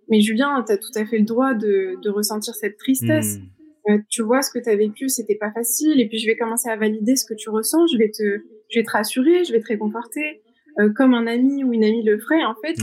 mais 0.09 0.21
Julien, 0.21 0.65
tu 0.67 0.73
as 0.73 0.79
tout 0.79 0.91
à 0.97 1.05
fait 1.07 1.19
le 1.19 1.25
droit 1.25 1.55
de, 1.55 1.95
de 2.03 2.11
ressentir 2.11 2.55
cette 2.55 2.77
tristesse. 2.79 3.39
Hmm. 3.87 3.99
tu 4.09 4.23
vois, 4.23 4.43
ce 4.43 4.51
que 4.51 4.59
tu 4.59 4.69
as 4.69 4.77
vécu, 4.77 5.09
c'était 5.09 5.37
pas 5.37 5.53
facile. 5.53 6.01
Et 6.01 6.09
puis, 6.09 6.19
je 6.19 6.27
vais 6.27 6.37
commencer 6.37 6.69
à 6.69 6.77
valider 6.77 7.15
ce 7.15 7.25
que 7.25 7.35
tu 7.35 7.49
ressens. 7.51 7.87
Je 7.93 7.99
vais 7.99 8.11
te, 8.11 8.43
je 8.71 8.81
vais 8.81 8.85
te 8.85 8.91
rassurer, 8.91 9.45
je 9.45 9.53
vais 9.53 9.61
te 9.61 9.69
réconforter. 9.69 10.43
Euh, 10.79 10.91
comme 10.93 11.15
un 11.15 11.27
ami 11.27 11.65
ou 11.65 11.73
une 11.73 11.85
amie 11.85 12.03
le 12.03 12.19
ferait, 12.19 12.45
en 12.45 12.55
fait, 12.55 12.77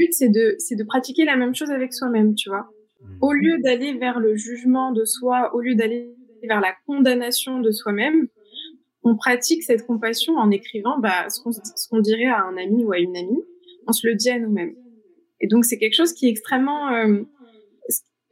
but, 0.00 0.12
c'est 0.12 0.28
de, 0.28 0.56
c'est 0.58 0.76
de 0.76 0.84
pratiquer 0.84 1.24
la 1.24 1.36
même 1.36 1.54
chose 1.54 1.70
avec 1.70 1.92
soi-même, 1.92 2.34
tu 2.34 2.48
vois. 2.48 2.68
Mmh. 3.00 3.06
Au 3.20 3.32
lieu 3.32 3.58
d'aller 3.62 3.94
vers 3.94 4.18
le 4.18 4.34
jugement 4.36 4.92
de 4.92 5.04
soi, 5.04 5.54
au 5.54 5.60
lieu 5.60 5.74
d'aller 5.74 6.14
vers 6.42 6.60
la 6.60 6.72
condamnation 6.86 7.60
de 7.60 7.70
soi-même, 7.70 8.28
on 9.02 9.16
pratique 9.16 9.62
cette 9.62 9.86
compassion 9.86 10.36
en 10.36 10.50
écrivant 10.50 10.98
bah, 10.98 11.28
ce, 11.28 11.42
qu'on, 11.42 11.52
ce 11.52 11.88
qu'on 11.88 12.00
dirait 12.00 12.26
à 12.26 12.42
un 12.42 12.56
ami 12.56 12.84
ou 12.84 12.92
à 12.92 12.98
une 12.98 13.16
amie, 13.16 13.42
on 13.86 13.92
se 13.92 14.06
le 14.06 14.14
dit 14.14 14.30
à 14.30 14.38
nous-mêmes. 14.38 14.74
Et 15.40 15.48
donc, 15.48 15.64
c'est 15.64 15.78
quelque 15.78 15.94
chose 15.94 16.12
qui 16.12 16.26
est 16.26 16.30
extrêmement, 16.30 16.92
euh, 16.92 17.22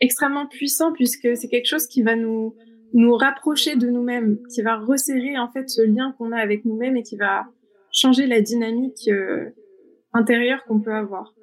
extrêmement 0.01 0.47
puissant 0.47 0.93
puisque 0.93 1.37
c'est 1.37 1.49
quelque 1.49 1.67
chose 1.67 1.87
qui 1.87 2.03
va 2.03 2.17
nous, 2.17 2.55
nous 2.93 3.15
rapprocher 3.15 3.77
de 3.77 3.89
nous-mêmes, 3.89 4.39
qui 4.55 4.63
va 4.63 4.77
resserrer 4.77 5.39
en 5.39 5.51
fait 5.51 5.69
ce 5.69 5.83
lien 5.83 6.15
qu'on 6.19 6.33
a 6.33 6.39
avec 6.39 6.65
nous-mêmes 6.65 6.97
et 6.97 7.03
qui 7.03 7.17
va 7.17 7.47
changer 7.93 8.27
la 8.27 8.41
dynamique 8.41 9.09
euh, 9.09 9.51
intérieure 10.13 10.65
qu'on 10.65 10.81
peut 10.81 10.95
avoir. 10.95 11.35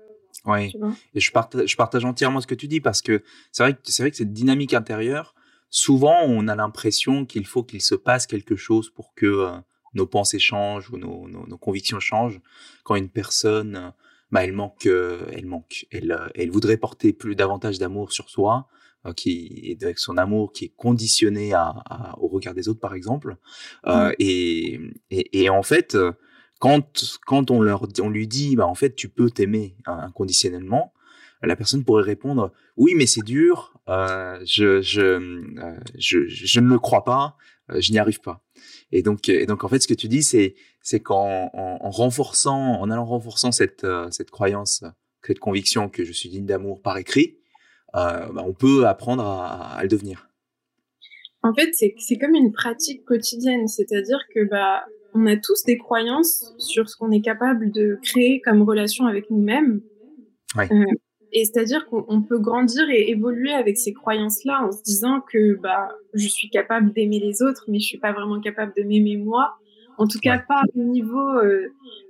Oui, 0.46 0.74
et 1.14 1.20
je 1.20 1.32
partage, 1.32 1.70
je 1.70 1.76
partage 1.76 2.06
entièrement 2.06 2.40
ce 2.40 2.48
que 2.48 2.56
tu 2.56 2.68
dis 2.68 2.80
parce 2.80 3.02
que 3.02 3.24
c'est 3.52 3.64
vrai 3.64 3.74
que 3.74 3.80
c'est 3.84 4.04
vrai 4.04 4.12
que 4.12 4.18
cette 4.18 4.34
dynamique 4.34 4.74
intérieure, 4.74 5.34
souvent 5.70 6.22
on 6.24 6.48
a 6.48 6.56
l'impression 6.56 7.26
qu'il 7.26 7.46
faut 7.48 7.64
qu'il 7.64 7.82
se 7.82 7.96
passe 7.96 8.28
quelque 8.28 8.56
chose 8.56 8.90
pour 8.90 9.14
que 9.16 9.26
euh, 9.26 9.58
nos 9.94 10.06
pensées 10.06 10.40
changent 10.40 10.92
ou 10.92 10.98
nos, 10.98 11.28
nos, 11.28 11.58
convictions 11.58 12.00
changent. 12.00 12.42
Quand 12.84 12.96
une 12.96 13.10
personne, 13.10 13.94
bah, 14.32 14.44
elle 14.44 14.54
manque, 14.54 14.86
euh, 14.86 15.26
elle 15.32 15.46
manque, 15.46 15.88
elle, 15.90 16.32
elle 16.36 16.52
voudrait 16.52 16.78
porter 16.78 17.14
plus 17.14 17.36
davantage 17.36 17.80
d'amour 17.80 18.12
sur 18.12 18.30
soi, 18.30 18.68
qui 19.16 19.62
est 19.64 19.84
avec 19.84 20.00
son 20.00 20.18
amour 20.18 20.52
qui 20.52 20.66
est 20.66 20.74
conditionné 20.76 21.54
à, 21.54 22.16
au 22.18 22.28
regard 22.28 22.54
des 22.54 22.68
autres 22.68 22.80
par 22.80 22.96
exemple, 22.96 23.38
mmh. 23.86 24.10
et, 24.20 24.80
et, 25.12 25.44
et, 25.44 25.50
en 25.50 25.62
fait 25.62 25.96
quand, 26.60 27.20
quand 27.26 27.52
on, 27.52 27.62
leur, 27.62 27.88
on 28.02 28.10
lui 28.10 28.28
dit, 28.28 28.56
bah, 28.56 28.68
en 28.68 28.76
fait, 28.76 28.96
tu 28.96 29.10
peux 29.10 29.30
t'aimer 29.30 29.76
inconditionnellement, 29.86 30.94
la 31.42 31.56
personne 31.56 31.84
pourrait 31.84 32.04
répondre, 32.04 32.52
oui, 32.78 32.94
mais 32.96 33.06
c'est 33.06 33.24
dur, 33.24 33.74
euh, 33.88 34.40
je, 34.46 34.82
euh, 35.00 35.76
je, 35.98 36.28
je, 36.28 36.60
ne 36.60 36.70
le 36.70 36.80
crois 36.80 37.04
pas, 37.04 37.38
je 37.70 37.92
n'y 37.92 38.00
arrive 38.00 38.22
pas. 38.22 38.44
Et 38.92 39.04
donc, 39.04 39.30
et 39.30 39.46
donc 39.46 39.64
en 39.64 39.68
fait, 39.68 39.80
ce 39.80 39.88
que 39.88 39.94
tu 39.94 40.08
dis, 40.08 40.24
c'est 40.24 40.56
c'est 40.82 41.00
qu'en 41.00 41.50
en, 41.54 41.90
renforçant, 41.90 42.80
en 42.80 42.90
allant 42.90 43.06
renforçant 43.06 43.52
cette 43.52 43.86
cette 44.12 44.32
croyance, 44.32 44.84
cette 45.26 45.40
conviction 45.40 45.90
que 45.90 46.06
je 46.06 46.14
suis 46.14 46.30
digne 46.30 46.46
d'amour 46.46 46.82
par 46.82 46.98
écrit, 46.98 47.38
bah, 47.94 48.32
on 48.38 48.54
peut 48.54 48.88
apprendre 48.88 49.24
à, 49.26 49.76
à 49.76 49.82
le 49.84 49.90
devenir. 49.90 50.30
En 51.42 51.54
fait, 51.54 51.70
c'est 51.74 52.18
comme 52.18 52.34
une 52.34 52.52
pratique 52.52 53.06
quotidienne, 53.06 53.68
c'est-à-dire 53.68 54.20
que 54.34 54.48
bah 54.50 54.86
on 55.16 55.26
a 55.26 55.38
tous 55.38 55.64
des 55.64 55.78
croyances 55.78 56.54
sur 56.60 56.90
ce 56.90 56.98
qu'on 56.98 57.10
est 57.12 57.22
capable 57.22 57.72
de 57.72 57.98
créer 58.04 58.42
comme 58.42 58.62
relation 58.62 59.08
avec 59.08 59.32
nous-mêmes. 59.32 59.82
Euh, 60.58 60.86
et 61.32 61.46
c'est-à-dire 61.46 61.86
qu'on 61.88 62.22
peut 62.22 62.40
grandir 62.40 62.90
et 62.90 63.10
évoluer 63.10 63.52
avec 63.52 63.78
ces 63.78 63.94
croyances-là 63.94 64.68
en 64.68 64.72
se 64.72 64.84
disant 64.84 65.22
que 65.22 65.56
bah 65.56 65.90
je 66.14 66.28
suis 66.28 66.50
capable 66.50 66.94
d'aimer 66.94 67.20
les 67.20 67.42
autres, 67.42 67.66
mais 67.68 67.80
je 67.80 67.86
suis 67.86 67.98
pas 67.98 68.14
vraiment 68.14 68.40
capable 68.40 68.74
de 68.78 68.84
m'aimer 68.84 69.18
moi. 69.18 69.56
En 69.98 70.08
tout 70.08 70.20
cas, 70.20 70.40
pas 70.40 70.62
au 70.76 70.84
niveau 70.84 71.30
euh, 71.40 71.68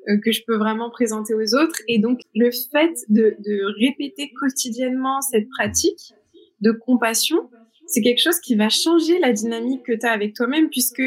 euh, 0.09 0.17
que 0.23 0.31
je 0.31 0.41
peux 0.45 0.57
vraiment 0.57 0.89
présenter 0.89 1.35
aux 1.35 1.55
autres. 1.55 1.79
Et 1.87 1.99
donc, 1.99 2.21
le 2.33 2.49
fait 2.71 2.93
de, 3.09 3.35
de 3.39 3.61
répéter 3.79 4.31
quotidiennement 4.39 5.21
cette 5.21 5.47
pratique 5.49 6.15
de 6.61 6.71
compassion, 6.71 7.47
c'est 7.85 8.01
quelque 8.01 8.21
chose 8.21 8.39
qui 8.39 8.55
va 8.55 8.69
changer 8.69 9.19
la 9.19 9.33
dynamique 9.33 9.83
que 9.83 9.93
tu 9.93 10.05
as 10.05 10.11
avec 10.11 10.33
toi-même 10.33 10.69
puisque 10.69 11.03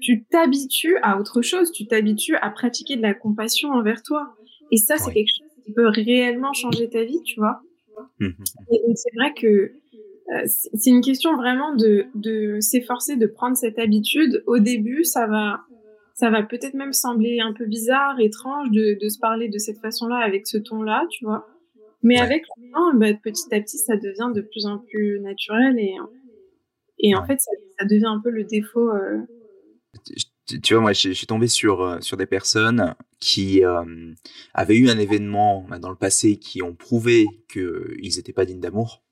tu 0.00 0.24
t'habitues 0.24 0.96
à 1.02 1.18
autre 1.18 1.42
chose, 1.42 1.72
tu 1.72 1.86
t'habitues 1.86 2.36
à 2.36 2.50
pratiquer 2.50 2.96
de 2.96 3.02
la 3.02 3.14
compassion 3.14 3.70
envers 3.70 4.02
toi. 4.02 4.34
Et 4.72 4.76
ça, 4.76 4.98
c'est 4.98 5.12
quelque 5.12 5.28
chose 5.28 5.64
qui 5.64 5.72
peut 5.72 5.88
réellement 5.88 6.52
changer 6.52 6.88
ta 6.88 7.04
vie, 7.04 7.22
tu 7.24 7.38
vois. 7.38 7.60
Mmh, 8.20 8.26
mmh. 8.26 8.44
Et 8.72 8.96
c'est 8.96 9.14
vrai 9.14 9.32
que 9.34 9.46
euh, 9.46 10.42
c'est 10.46 10.90
une 10.90 11.02
question 11.02 11.36
vraiment 11.36 11.74
de, 11.74 12.06
de 12.14 12.58
s'efforcer 12.60 13.16
de 13.16 13.26
prendre 13.26 13.56
cette 13.56 13.78
habitude. 13.78 14.42
Au 14.46 14.58
début, 14.58 15.04
ça 15.04 15.26
va, 15.26 15.60
ça 16.14 16.30
va 16.30 16.42
peut-être 16.42 16.74
même 16.74 16.92
sembler 16.92 17.40
un 17.40 17.52
peu 17.52 17.66
bizarre, 17.66 18.18
étrange 18.18 18.70
de, 18.70 18.98
de 19.00 19.08
se 19.08 19.18
parler 19.18 19.48
de 19.48 19.58
cette 19.58 19.78
façon-là 19.78 20.16
avec 20.16 20.46
ce 20.46 20.58
ton-là, 20.58 21.06
tu 21.10 21.24
vois. 21.24 21.46
Mais 22.02 22.18
avec 22.18 22.44
le 22.56 22.72
temps, 22.72 22.94
bah, 22.94 23.14
petit 23.14 23.52
à 23.52 23.60
petit, 23.60 23.78
ça 23.78 23.96
devient 23.96 24.32
de 24.34 24.40
plus 24.40 24.66
en 24.66 24.78
plus 24.78 25.18
naturel 25.20 25.78
et, 25.78 25.96
et 26.98 27.14
en 27.16 27.24
fait, 27.24 27.40
ça, 27.40 27.50
ça 27.78 27.84
devient 27.84 28.06
un 28.06 28.20
peu 28.20 28.30
le 28.30 28.44
défaut. 28.44 28.90
Euh, 28.90 29.18
tu 30.46 30.74
vois, 30.74 30.80
moi, 30.80 30.92
je, 30.92 31.12
suis 31.12 31.26
tombé 31.26 31.48
sur, 31.48 31.82
euh, 31.82 32.00
sur 32.00 32.16
des 32.16 32.26
personnes 32.26 32.94
qui 33.18 33.64
euh, 33.64 34.12
avaient 34.54 34.76
eu 34.76 34.88
un 34.88 34.98
événement 34.98 35.66
bah, 35.68 35.78
dans 35.78 35.90
le 35.90 35.96
passé 35.96 36.36
qui 36.36 36.62
ont 36.62 36.74
prouvé 36.74 37.26
qu'ils 37.52 38.16
n'étaient 38.16 38.32
pas 38.32 38.44
dignes 38.44 38.60
d'amour. 38.60 39.02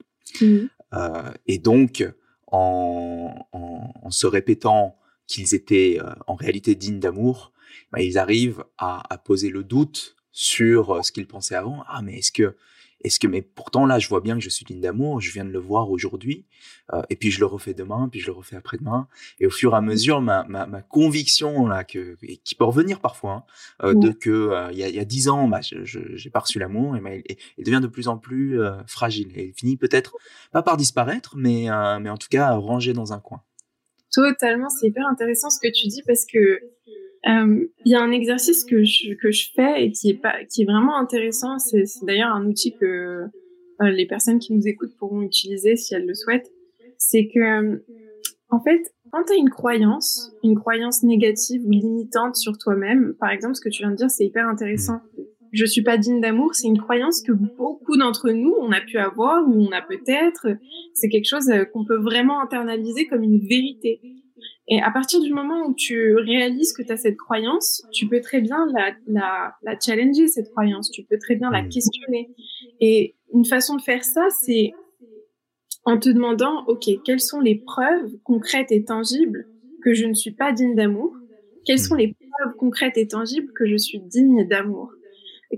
Mmh. 0.41 0.67
Euh, 0.95 1.31
et 1.47 1.59
donc, 1.59 2.09
en, 2.47 3.35
en, 3.53 3.93
en, 4.03 4.11
se 4.11 4.27
répétant 4.27 4.97
qu'ils 5.27 5.55
étaient 5.55 5.99
en 6.27 6.35
réalité 6.35 6.75
dignes 6.75 7.01
d'amour, 7.01 7.53
bah, 7.91 8.01
ils 8.01 8.19
arrivent 8.19 8.65
à, 8.79 9.03
à, 9.13 9.19
poser 9.19 9.51
le 9.51 9.65
doute 9.65 10.17
sur 10.31 11.05
ce 11.05 11.11
qu'ils 11.11 11.27
pensaient 11.27 11.57
avant. 11.57 11.83
Ah, 11.89 12.03
mais 12.03 12.19
est-ce 12.19 12.31
que 12.31 12.57
est-ce 13.05 13.21
que, 13.21 13.27
mais 13.27 13.43
pourtant 13.43 13.87
là, 13.87 13.99
je 13.99 14.09
vois 14.09 14.21
bien 14.21 14.37
que 14.37 14.43
je 14.43 14.49
suis 14.49 14.65
digne 14.65 14.81
d'amour, 14.81 15.21
je 15.21 15.31
viens 15.31 15.45
de 15.45 15.51
le 15.51 15.59
voir 15.59 15.91
aujourd'hui, 15.91 16.47
euh, 16.93 17.03
et 17.11 17.17
puis 17.17 17.31
je 17.31 17.41
le 17.41 17.47
refais 17.47 17.75
demain, 17.75 18.09
puis 18.11 18.21
je 18.21 18.27
le 18.27 18.33
refais 18.33 18.57
après-demain, 18.57 19.09
et 19.39 19.47
au 19.47 19.51
fur 19.51 19.75
et 19.75 19.77
à 19.77 19.81
mesure, 19.81 20.21
ma, 20.21 20.45
ma, 20.45 20.67
ma 20.67 20.83
conviction 20.83 21.67
là, 21.67 21.85
que, 21.85 22.17
qui 22.45 22.55
peut 22.55 22.65
revenir 22.65 23.01
parfois, 23.01 23.45
hein, 23.81 23.89
euh, 23.89 23.95
de 23.95 24.11
que 24.11 24.31
euh, 24.31 24.73
il 24.73 24.79
y, 24.79 24.85
a, 24.85 24.89
y 24.89 24.99
a 24.99 25.05
dix 25.05 25.29
ans, 25.29 25.49
bah, 25.49 25.61
je 25.61 25.85
j'ai 25.85 26.31
pas 26.31 26.41
reçu 26.41 26.59
l'amour, 26.59 26.97
et, 26.97 27.01
bah, 27.01 27.15
et, 27.15 27.37
devient 27.59 27.81
de 27.81 27.87
plus 27.87 28.09
en 28.09 28.19
plus 28.19 28.61
euh, 28.61 28.83
fragile, 28.87 29.31
et 29.37 29.49
il 29.49 29.55
finit 29.55 29.77
peut-être 29.77 30.17
pas 30.51 30.63
par 30.63 30.77
disparaître, 30.77 31.37
mais 31.37 31.69
mais 32.01 32.11
en 32.11 32.17
tout 32.17 32.29
cas 32.31 32.53
rangé 32.53 32.93
dans 32.93 33.13
un 33.13 33.21
coin. 33.21 33.43
Totalement, 34.15 34.69
c'est 34.69 34.87
hyper 34.87 35.09
intéressant 35.09 35.51
ce 35.51 35.59
que 35.59 35.73
tu 35.73 35.89
dis 35.89 36.03
parce 36.07 36.25
que 36.25 36.39
euh, 36.39 36.61
il 37.27 37.69
y 37.87 37.95
a 37.95 38.01
un 38.01 38.11
exercice 38.11 38.65
que 38.65 38.85
je, 38.85 39.15
que 39.15 39.31
je 39.31 39.51
fais 39.55 39.85
et 39.85 39.93
qui 39.93 40.11
est, 40.11 40.21
pas, 40.21 40.45
qui 40.45 40.63
est 40.63 40.67
vraiment 40.67 40.97
intéressant. 40.97 41.59
C'est 41.59 41.85
d'ailleurs 42.03 42.35
un 42.35 42.47
outil 42.47 42.75
que 42.79 43.25
euh, 43.83 43.91
les 43.91 44.07
personnes 44.07 44.39
qui 44.39 44.53
nous 44.53 44.67
écoutent 44.67 44.97
pourront 44.99 45.23
utiliser 45.23 45.77
si 45.77 45.95
elles 45.95 46.07
le 46.07 46.15
souhaitent. 46.15 46.51
C'est 46.99 47.29
que, 47.29 47.83
en 48.51 48.61
fait, 48.61 48.81
quand 49.11 49.25
tu 49.25 49.33
as 49.33 49.37
une 49.37 49.51
croyance, 49.51 50.33
une 50.43 50.55
croyance 50.55 51.03
négative 51.03 51.63
ou 51.65 51.71
limitante 51.71 52.37
sur 52.37 52.57
toi-même, 52.59 53.15
par 53.19 53.31
exemple, 53.31 53.55
ce 53.55 53.61
que 53.61 53.69
tu 53.69 53.83
viens 53.83 53.91
de 53.91 53.97
dire, 53.97 54.11
c'est 54.11 54.25
hyper 54.25 54.49
intéressant. 54.49 55.01
Je 55.53 55.65
suis 55.67 55.83
pas 55.83 55.99
digne 55.99 56.21
d'amour, 56.21 56.55
c'est 56.55 56.67
une 56.67 56.81
croyance 56.81 57.23
que 57.23 57.31
beaucoup 57.31 57.97
d'entre 57.97 58.31
nous, 58.31 58.55
on 58.61 58.73
a 58.73 58.81
pu 58.81 58.99
avoir 58.99 59.47
ou 59.49 59.53
on 59.53 59.71
a 59.71 59.83
peut-être. 59.83 60.49
C'est 60.95 61.09
quelque 61.09 61.29
chose 61.29 61.49
euh, 61.49 61.65
qu'on 61.65 61.85
peut 61.85 61.99
vraiment 61.99 62.41
internaliser 62.41 63.07
comme 63.07 63.23
une 63.23 63.39
vérité. 63.39 64.01
Et 64.69 64.81
à 64.81 64.91
partir 64.91 65.21
du 65.21 65.33
moment 65.33 65.67
où 65.67 65.75
tu 65.75 66.15
réalises 66.15 66.73
que 66.73 66.83
tu 66.83 66.91
as 66.91 66.97
cette 66.97 67.19
croyance, 67.19 67.83
tu 67.93 68.09
peux 68.09 68.21
très 68.21 68.41
bien 68.41 68.67
la, 68.73 68.95
la, 69.07 69.55
la, 69.63 69.79
challenger, 69.79 70.27
cette 70.27 70.51
croyance. 70.51 70.91
Tu 70.91 71.05
peux 71.05 71.19
très 71.19 71.37
bien 71.37 71.51
la 71.51 71.63
mmh. 71.63 71.69
questionner. 71.69 72.31
Et 72.81 73.15
une 73.35 73.45
façon 73.45 73.77
de 73.77 73.83
faire 73.83 74.05
ça, 74.05 74.27
c'est 74.31 74.73
en 75.85 75.99
te 75.99 76.09
demandant, 76.09 76.65
OK, 76.67 76.89
quelles 77.05 77.21
sont 77.21 77.41
les 77.41 77.57
preuves 77.57 78.17
concrètes 78.23 78.73
et 78.73 78.85
tangibles 78.85 79.47
que 79.83 79.93
je 79.93 80.07
ne 80.07 80.15
suis 80.15 80.33
pas 80.33 80.53
digne 80.53 80.75
d'amour? 80.75 81.15
Quelles 81.67 81.79
sont 81.79 81.95
mmh. 81.95 81.99
les 81.99 82.17
preuves 82.31 82.55
concrètes 82.57 82.97
et 82.97 83.07
tangibles 83.07 83.53
que 83.53 83.67
je 83.67 83.77
suis 83.77 84.01
digne 84.01 84.49
d'amour? 84.49 84.93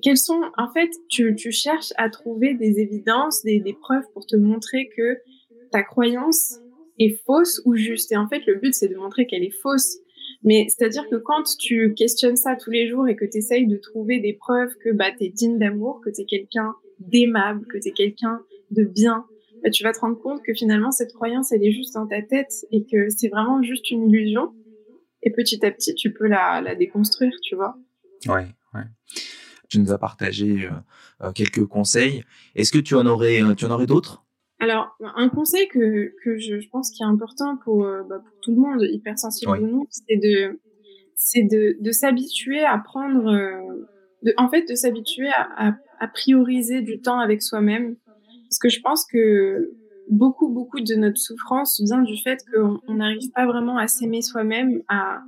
Quelles 0.02 0.18
sont, 0.18 0.42
en 0.58 0.68
fait, 0.72 0.90
tu, 1.08 1.36
tu 1.36 1.52
cherches 1.52 1.92
à 1.96 2.10
trouver 2.10 2.54
des 2.54 2.80
évidences, 2.80 3.42
des, 3.44 3.60
des 3.60 3.72
preuves 3.72 4.04
pour 4.12 4.26
te 4.26 4.36
montrer 4.36 4.90
que 4.96 5.18
ta 5.70 5.82
croyance 5.82 6.58
est 6.98 7.20
fausse 7.24 7.60
ou 7.64 7.76
juste. 7.76 8.12
Et 8.12 8.16
en 8.16 8.28
fait, 8.28 8.44
le 8.46 8.56
but, 8.56 8.74
c'est 8.74 8.88
de 8.88 8.96
montrer 8.96 9.26
qu'elle 9.26 9.44
est 9.44 9.50
fausse. 9.62 9.98
Mais 10.42 10.66
c'est-à-dire 10.68 11.08
que 11.08 11.16
quand 11.16 11.42
tu 11.58 11.94
questionnes 11.94 12.36
ça 12.36 12.56
tous 12.56 12.70
les 12.70 12.88
jours 12.88 13.08
et 13.08 13.16
que 13.16 13.24
tu 13.24 13.38
essayes 13.38 13.66
de 13.66 13.76
trouver 13.76 14.20
des 14.20 14.32
preuves 14.32 14.74
que 14.84 14.92
bah, 14.92 15.10
tu 15.16 15.24
es 15.24 15.28
digne 15.28 15.58
d'amour, 15.58 16.00
que 16.04 16.10
tu 16.10 16.22
es 16.22 16.24
quelqu'un 16.24 16.74
d'aimable, 17.00 17.66
que 17.66 17.78
tu 17.78 17.88
es 17.88 17.92
quelqu'un 17.92 18.40
de 18.70 18.84
bien, 18.84 19.24
bah, 19.62 19.70
tu 19.70 19.82
vas 19.82 19.92
te 19.92 20.00
rendre 20.00 20.18
compte 20.18 20.42
que 20.42 20.54
finalement, 20.54 20.90
cette 20.90 21.12
croyance, 21.12 21.52
elle 21.52 21.64
est 21.64 21.72
juste 21.72 21.94
dans 21.94 22.06
ta 22.06 22.22
tête 22.22 22.66
et 22.70 22.84
que 22.84 23.08
c'est 23.08 23.28
vraiment 23.28 23.62
juste 23.62 23.90
une 23.90 24.10
illusion. 24.10 24.52
Et 25.22 25.30
petit 25.30 25.64
à 25.64 25.70
petit, 25.70 25.94
tu 25.94 26.12
peux 26.12 26.26
la, 26.26 26.60
la 26.60 26.74
déconstruire, 26.74 27.32
tu 27.42 27.56
vois. 27.56 27.76
Ouais, 28.28 28.46
ouais. 28.74 28.84
Tu 29.68 29.80
nous 29.80 29.90
as 29.92 29.98
partagé 29.98 30.66
euh, 30.66 31.26
euh, 31.26 31.32
quelques 31.32 31.64
conseils. 31.64 32.22
Est-ce 32.54 32.70
que 32.70 32.78
tu 32.78 32.94
en 32.94 33.06
aurais, 33.06 33.42
euh, 33.42 33.54
tu 33.54 33.64
en 33.64 33.70
aurais 33.70 33.86
d'autres? 33.86 34.24
Alors, 34.58 34.96
un 35.00 35.28
conseil 35.28 35.68
que, 35.68 36.14
que 36.24 36.38
je, 36.38 36.60
je 36.60 36.68
pense 36.70 36.90
qui 36.90 37.02
est 37.02 37.06
important 37.06 37.58
pour, 37.58 37.84
euh, 37.84 38.02
bah, 38.08 38.20
pour 38.20 38.40
tout 38.40 38.52
le 38.52 38.60
monde, 38.60 38.82
hypersensible 38.82 39.52
ou 39.52 39.66
non, 39.66 39.86
c'est 39.90 40.16
de, 40.16 40.58
c'est 41.14 41.42
de, 41.42 41.76
de 41.78 41.90
s'habituer 41.90 42.64
à 42.64 42.78
prendre, 42.78 43.30
euh, 43.30 43.86
de, 44.22 44.32
en 44.38 44.48
fait, 44.48 44.66
de 44.68 44.74
s'habituer 44.74 45.28
à, 45.28 45.68
à, 45.68 45.76
à, 46.00 46.08
prioriser 46.08 46.80
du 46.80 47.00
temps 47.02 47.18
avec 47.18 47.42
soi-même. 47.42 47.96
Parce 48.48 48.58
que 48.58 48.70
je 48.70 48.80
pense 48.80 49.04
que 49.04 49.72
beaucoup, 50.08 50.48
beaucoup 50.48 50.80
de 50.80 50.94
notre 50.94 51.18
souffrance 51.18 51.78
vient 51.84 52.00
du 52.00 52.16
fait 52.16 52.38
qu'on 52.50 52.94
n'arrive 52.94 53.30
pas 53.32 53.44
vraiment 53.44 53.76
à 53.76 53.88
s'aimer 53.88 54.22
soi-même, 54.22 54.82
à, 54.88 55.20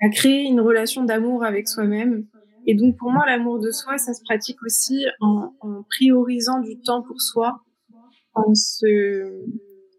à 0.00 0.08
créer 0.10 0.44
une 0.44 0.60
relation 0.60 1.02
d'amour 1.02 1.42
avec 1.42 1.66
soi-même. 1.66 2.26
Et 2.66 2.74
donc, 2.76 2.96
pour 2.98 3.10
moi, 3.10 3.26
l'amour 3.26 3.58
de 3.58 3.72
soi, 3.72 3.98
ça 3.98 4.14
se 4.14 4.22
pratique 4.22 4.62
aussi 4.62 5.06
en, 5.20 5.52
en 5.60 5.82
priorisant 5.90 6.60
du 6.60 6.78
temps 6.80 7.02
pour 7.02 7.20
soi 7.20 7.63
en 8.34 8.54
se, 8.54 9.44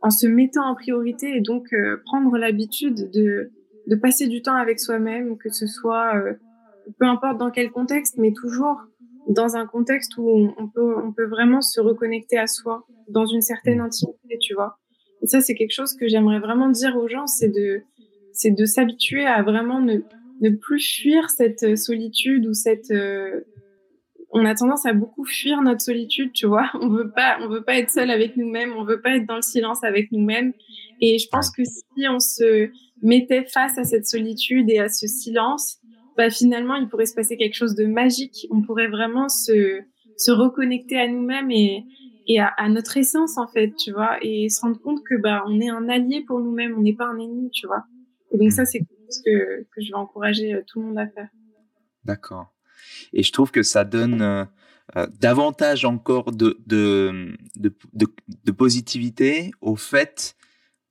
en 0.02 0.10
se 0.10 0.28
mettant 0.28 0.66
en 0.66 0.76
priorité 0.76 1.36
et 1.36 1.42
donc 1.42 1.74
euh, 1.74 2.02
prendre 2.06 2.38
l'habitude 2.38 3.10
de, 3.12 3.52
de 3.88 3.96
passer 3.96 4.28
du 4.28 4.42
temps 4.42 4.56
avec 4.56 4.80
soi-même, 4.80 5.38
que 5.38 5.50
ce 5.50 5.68
soit 5.68 6.16
euh, 6.16 6.34
peu 7.00 7.06
importe 7.06 7.38
dans 7.38 7.52
quel 7.52 7.72
contexte, 7.72 8.18
mais 8.18 8.32
toujours 8.32 8.82
dans 9.28 9.56
un 9.56 9.66
contexte 9.66 10.18
où 10.18 10.54
on, 10.58 10.68
peut, 10.68 10.96
on 11.04 11.12
peut 11.12 11.26
vraiment 11.26 11.62
se 11.62 11.82
reconnecter 11.82 12.38
à 12.38 12.48
soi, 12.48 12.86
dans 13.10 13.26
une 13.26 13.42
certaine 13.42 13.80
intimité, 13.80 14.38
tu 14.40 14.54
vois. 14.54 14.78
Et 15.22 15.28
ça, 15.28 15.42
c'est 15.42 15.56
quelque 15.56 15.74
chose 15.74 15.96
que 15.96 16.08
j'aimerais 16.08 16.40
vraiment 16.40 16.70
dire 16.70 16.96
aux 16.96 17.08
gens, 17.08 17.26
c'est 17.26 17.50
de, 17.50 17.82
c'est 18.34 18.52
de 18.52 18.66
s'habituer 18.66 19.26
à 19.26 19.42
vraiment 19.42 19.80
ne, 19.80 20.00
ne 20.42 20.50
plus 20.50 20.80
fuir 20.80 21.30
cette 21.32 21.76
solitude 21.76 22.46
ou 22.46 22.54
cette, 22.54 22.92
euh, 22.92 23.42
on 24.38 24.46
a 24.46 24.54
tendance 24.54 24.86
à 24.86 24.92
beaucoup 24.92 25.24
fuir 25.24 25.62
notre 25.62 25.80
solitude, 25.80 26.34
tu 26.34 26.46
vois. 26.46 26.70
On 26.82 26.90
veut 26.90 27.10
pas, 27.10 27.38
on 27.42 27.48
veut 27.48 27.64
pas 27.64 27.78
être 27.78 27.90
seul 27.90 28.12
avec 28.12 28.36
nous-mêmes, 28.36 28.74
on 28.78 28.84
veut 28.84 29.02
pas 29.02 29.16
être 29.16 29.26
dans 29.26 29.38
le 29.38 29.42
silence 29.42 29.82
avec 29.84 30.12
nous-mêmes. 30.12 30.52
Et 31.00 31.18
je 31.20 31.28
pense 31.30 31.50
que 31.50 31.64
si 31.64 32.08
on 32.10 32.20
se 32.20 32.70
mettait 33.02 33.46
face 33.46 33.78
à 33.78 33.86
cette 33.86 34.06
solitude 34.06 34.70
et 34.70 34.80
à 34.80 34.90
ce 34.90 35.08
silence, 35.08 35.78
bah 36.18 36.30
finalement, 36.30 36.76
il 36.76 36.90
pourrait 36.90 37.06
se 37.06 37.16
passer 37.16 37.38
quelque 37.38 37.56
chose 37.56 37.76
de 37.76 37.86
magique. 37.86 38.48
On 38.52 38.62
pourrait 38.62 38.90
vraiment 38.90 39.30
se, 39.30 39.80
se 40.18 40.32
reconnecter 40.32 40.98
à 40.98 41.08
nous-mêmes 41.08 41.52
et, 41.52 41.86
et 42.28 42.42
à, 42.42 42.52
notre 42.68 42.98
essence, 42.98 43.38
en 43.38 43.48
fait, 43.48 43.74
tu 43.78 43.94
vois, 43.94 44.18
et 44.22 44.50
se 44.50 44.60
rendre 44.60 44.82
compte 44.82 45.02
que, 45.10 45.16
bah, 45.16 45.44
on 45.48 45.62
est 45.62 45.70
un 45.70 45.88
allié 45.88 46.26
pour 46.28 46.42
nous-mêmes, 46.42 46.76
on 46.78 46.82
n'est 46.82 46.96
pas 46.96 47.06
un 47.06 47.18
ennemi, 47.20 47.52
tu 47.52 47.68
vois. 47.68 47.86
Et 48.32 48.38
donc 48.38 48.52
ça, 48.52 48.66
c'est 48.66 48.82
ce 49.10 49.20
que, 49.24 49.64
que 49.64 49.82
je 49.82 49.92
vais 49.92 49.98
encourager 49.98 50.54
euh, 50.54 50.62
tout 50.68 50.82
le 50.82 50.88
monde 50.88 50.98
à 50.98 51.08
faire. 51.08 51.30
D'accord. 52.04 52.55
Et 53.14 53.24
je 53.24 53.32
trouve 53.32 53.52
que 53.52 53.64
ça 53.64 53.84
donne 53.84 54.22
euh, 54.22 54.46
euh, 54.96 55.08
davantage 55.20 55.86
encore 55.86 56.32
de, 56.32 56.58
de, 56.66 57.36
de, 57.56 58.52
positivité 58.52 59.52
au 59.62 59.76
fait 59.76 60.36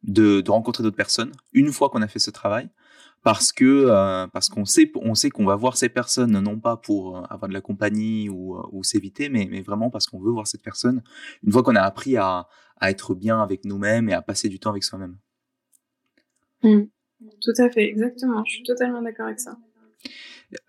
de, 0.03 0.43
rencontrer 0.49 0.83
d'autres 0.83 0.97
personnes 0.97 1.33
une 1.53 1.73
fois 1.73 1.89
qu'on 1.91 2.03
a 2.03 2.09
fait 2.09 2.19
ce 2.19 2.31
travail 2.31 2.69
parce 3.23 3.53
que 3.53 3.65
euh, 3.65 4.27
parce 4.27 4.51
qu'on 4.51 4.67
sait 4.67 4.91
on 4.97 5.15
sait 5.15 5.31
qu'on 5.31 5.47
va 5.47 5.57
voir 5.57 5.77
ces 5.79 5.89
personnes 5.89 6.39
non 6.41 6.59
pas 6.59 6.77
pour 6.77 7.19
avoir 7.33 7.49
de 7.49 7.55
la 7.55 7.63
compagnie 7.63 8.29
ou, 8.29 8.83
s'éviter 8.83 9.31
mais 9.31 9.49
mais 9.51 9.63
vraiment 9.63 9.89
parce 9.89 10.07
qu'on 10.07 10.21
veut 10.21 10.31
voir 10.31 10.47
cette 10.47 10.63
personne 10.63 11.03
une 11.43 11.53
fois 11.53 11.63
qu'on 11.63 11.77
a 11.77 11.81
appris 11.81 12.19
à, 12.19 12.49
à 12.79 12.91
être 12.91 13.15
bien 13.15 13.41
avec 13.41 13.65
nous-mêmes 13.65 14.09
et 14.09 14.13
à 14.13 14.23
passer 14.23 14.49
du 14.49 14.59
temps 14.59 14.71
avec 14.71 14.85
soi-même. 14.85 15.17
Mmh. 16.63 16.83
Tout 17.41 17.53
à 17.59 17.71
fait, 17.71 17.89
exactement. 17.89 18.45
Je 18.45 18.53
suis 18.53 18.63
totalement 18.63 19.03
d'accord 19.03 19.27
avec 19.27 19.41
ça. 19.41 19.57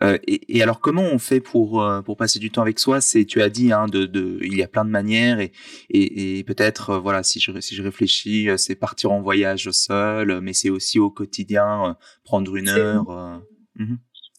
Euh, 0.01 0.17
et, 0.27 0.57
et, 0.57 0.63
alors, 0.63 0.79
comment 0.79 1.03
on 1.03 1.19
fait 1.19 1.39
pour 1.39 1.81
euh, 1.81 2.01
pour 2.01 2.17
passer 2.17 2.39
du 2.39 2.51
temps 2.51 2.61
avec 2.61 2.79
soi? 2.79 3.01
C'est, 3.01 3.25
tu 3.25 3.41
as 3.41 3.49
dit, 3.49 3.71
hein, 3.71 3.87
de, 3.87 4.05
de, 4.05 4.39
il 4.41 4.55
y 4.55 4.63
a 4.63 4.67
plein 4.67 4.85
de 4.85 4.89
manières 4.89 5.39
et 5.39 5.51
et, 5.89 6.39
et 6.39 6.43
peut-être, 6.43 6.91
euh, 6.91 6.99
voilà, 6.99 7.23
si 7.23 7.39
je 7.39 7.59
si 7.59 7.75
je 7.75 7.83
réfléchis, 7.83 8.49
c'est 8.57 8.75
partir 8.75 9.11
en 9.11 9.21
voyage 9.21 9.69
seul, 9.71 10.41
mais 10.41 10.53
c'est 10.53 10.69
aussi 10.69 10.99
au 10.99 11.09
quotidien 11.09 11.97
prendre 12.23 12.55
une 12.55 12.69
heure. 12.69 13.41
Mmh. 13.75 13.95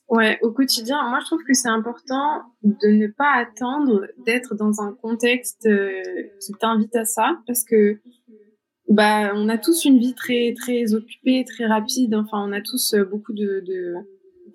Ouais, 0.09 0.38
au 0.43 0.53
quotidien, 0.53 1.09
moi 1.09 1.19
je 1.21 1.26
trouve 1.26 1.43
que 1.47 1.53
c'est 1.55 1.69
important 1.69 2.43
de 2.62 2.88
ne 2.88 3.09
pas 3.09 3.33
attendre 3.35 4.07
d'être 4.25 4.55
dans 4.55 4.81
un 4.81 4.97
contexte 5.03 5.69
qui 6.41 6.53
t'invite 6.61 6.95
à 6.95 7.05
ça, 7.05 7.38
parce 7.47 7.65
que 7.65 8.00
bah 8.88 9.33
on 9.35 9.49
a 9.49 9.59
tous 9.59 9.85
une 9.85 9.99
vie 9.99 10.15
très 10.15 10.55
très 10.55 10.95
occupée, 10.95 11.45
très 11.45 11.67
rapide. 11.67 12.15
Enfin, 12.15 12.49
on 12.49 12.53
a 12.53 12.61
tous 12.61 12.95
beaucoup 13.11 13.33
de, 13.33 13.65
de 13.67 13.95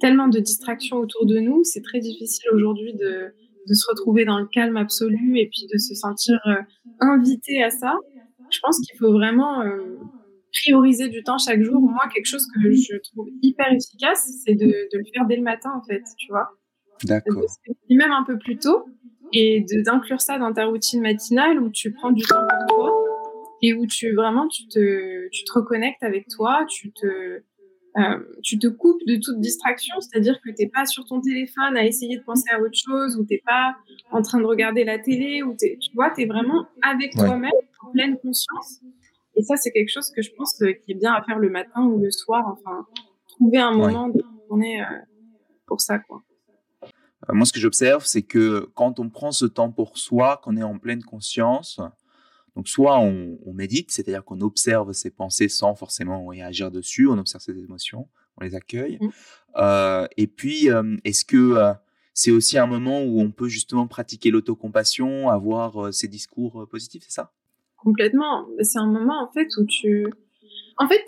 tellement 0.02 0.28
de 0.28 0.40
distractions 0.40 0.98
autour 0.98 1.26
de 1.26 1.40
nous, 1.40 1.64
c'est 1.64 1.82
très 1.82 2.00
difficile 2.00 2.50
aujourd'hui 2.52 2.94
de, 2.94 3.34
de, 3.68 3.74
se 3.74 3.88
retrouver 3.90 4.26
dans 4.26 4.40
le 4.40 4.48
calme 4.48 4.76
absolu 4.76 5.38
et 5.38 5.48
puis 5.48 5.68
de 5.72 5.78
se 5.78 5.94
sentir 5.94 6.40
euh, 6.48 6.56
invité 7.00 7.64
à 7.64 7.70
ça. 7.70 7.94
Je 8.50 8.60
pense 8.62 8.80
qu'il 8.82 8.98
faut 8.98 9.14
vraiment 9.14 9.62
euh, 9.62 9.98
prioriser 10.52 11.08
du 11.08 11.24
temps 11.24 11.38
chaque 11.38 11.62
jour. 11.62 11.80
Moi, 11.80 12.02
quelque 12.14 12.26
chose 12.26 12.46
que 12.54 12.72
je 12.72 12.98
trouve 13.12 13.30
hyper 13.42 13.72
efficace, 13.72 14.30
c'est 14.44 14.56
de, 14.56 14.66
de, 14.66 14.98
le 14.98 15.06
faire 15.14 15.26
dès 15.26 15.38
le 15.38 15.44
matin, 15.44 15.72
en 15.76 15.86
fait, 15.86 16.02
tu 16.18 16.28
vois. 16.30 16.50
D'accord. 17.06 17.46
Même 17.90 18.12
un 18.12 18.24
peu 18.24 18.38
plus 18.38 18.58
tôt 18.58 18.86
et 19.34 19.66
d'inclure 19.86 20.20
ça 20.20 20.38
dans 20.38 20.52
ta 20.52 20.66
routine 20.66 21.02
matinale 21.02 21.60
où 21.60 21.70
tu 21.70 21.94
prends 21.94 22.12
du 22.12 22.24
temps 22.24 22.46
pour 22.68 22.76
toi 22.76 22.92
et 23.62 23.74
où 23.74 23.86
tu 23.86 24.14
vraiment 24.14 24.48
tu 24.48 24.68
te, 24.68 25.30
tu 25.30 25.44
te 25.46 25.54
reconnectes 25.54 26.04
avec 26.04 26.28
toi, 26.28 26.66
tu 26.68 26.92
te 26.92 27.42
euh, 27.98 28.20
tu 28.42 28.58
te 28.58 28.68
coupes 28.68 29.02
de 29.06 29.18
toute 29.18 29.40
distraction, 29.42 29.96
c'est-à-dire 30.00 30.40
que 30.42 30.50
t'es 30.50 30.68
pas 30.68 30.86
sur 30.86 31.06
ton 31.06 31.20
téléphone 31.20 31.76
à 31.76 31.86
essayer 31.86 32.18
de 32.18 32.24
penser 32.24 32.50
à 32.52 32.60
autre 32.62 32.78
chose, 32.78 33.18
ou 33.18 33.26
t'es 33.26 33.42
pas 33.46 33.76
en 34.12 34.22
train 34.22 34.40
de 34.40 34.46
regarder 34.46 34.84
la 34.84 34.98
télé, 34.98 35.44
ou 35.44 35.56
tu 35.60 35.92
vois, 35.94 36.10
t'es 36.12 36.26
vraiment 36.26 36.66
avec 36.82 37.14
toi-même, 37.14 37.52
en 37.82 37.92
pleine 37.92 38.18
conscience. 38.20 38.80
Et 39.36 39.44
ça, 39.44 39.56
c'est 39.58 39.72
quelque 39.72 39.90
chose 39.90 40.10
que 40.12 40.22
je 40.22 40.32
pense 40.38 40.62
euh, 40.62 40.74
qui 40.74 40.92
est 40.92 40.96
bien 40.96 41.14
à 41.14 41.24
faire 41.24 41.40
le 41.40 41.50
matin 41.50 41.84
ou 41.84 42.00
le 42.00 42.12
soir. 42.12 42.46
Enfin, 42.48 42.86
trouver 43.28 43.60
un 43.60 43.72
moment 43.72 44.10
de 44.10 44.24
journée 44.48 44.82
euh, 44.82 44.86
pour 45.66 45.82
ça, 45.82 46.00
quoi. 46.00 46.22
Moi, 47.30 47.46
ce 47.46 47.54
que 47.54 47.60
j'observe, 47.60 48.04
c'est 48.06 48.24
que 48.24 48.70
quand 48.74 49.00
on 49.00 49.10
prend 49.10 49.32
ce 49.32 49.46
temps 49.46 49.72
pour 49.72 49.98
soi, 49.98 50.42
qu'on 50.44 50.58
est 50.58 50.64
en 50.64 50.80
pleine 50.80 51.04
conscience, 51.04 51.80
donc 52.56 52.68
soit 52.68 53.00
on, 53.00 53.38
on 53.46 53.54
médite, 53.54 53.92
c'est-à-dire 53.92 54.26
qu'on 54.26 54.42
observe 54.42 54.92
ses 54.94 55.10
pensées 55.10 55.48
sans 55.48 55.76
forcément 55.76 56.26
réagir 56.28 56.70
dessus, 56.70 57.08
on 57.08 57.18
observe 57.18 57.42
ses 57.42 57.58
émotions, 57.58 58.08
on 58.38 58.44
les 58.44 58.56
accueille. 58.56 58.98
Mmh. 59.00 59.10
Euh, 59.58 60.08
et 60.18 60.28
puis, 60.28 60.70
euh, 60.70 60.98
est-ce 61.04 61.24
que 61.26 61.38
euh, 61.38 61.74
c'est 62.14 62.32
aussi 62.32 62.58
un 62.58 62.68
moment 62.68 63.02
où 63.04 63.22
on 63.22 63.32
peut 63.32 63.48
justement 63.48 63.88
pratiquer 63.88 64.32
l'autocompassion, 64.32 65.30
avoir 65.30 65.94
ces 65.94 66.08
discours 66.08 66.68
positifs, 66.70 67.04
c'est 67.06 67.14
ça? 67.14 67.32
Complètement. 67.78 68.48
C'est 68.62 68.80
un 68.80 68.88
moment 68.88 69.24
en 69.24 69.32
fait 69.32 69.48
où 69.58 69.66
tu... 69.66 70.06
En 70.78 70.88
fait, 70.88 71.04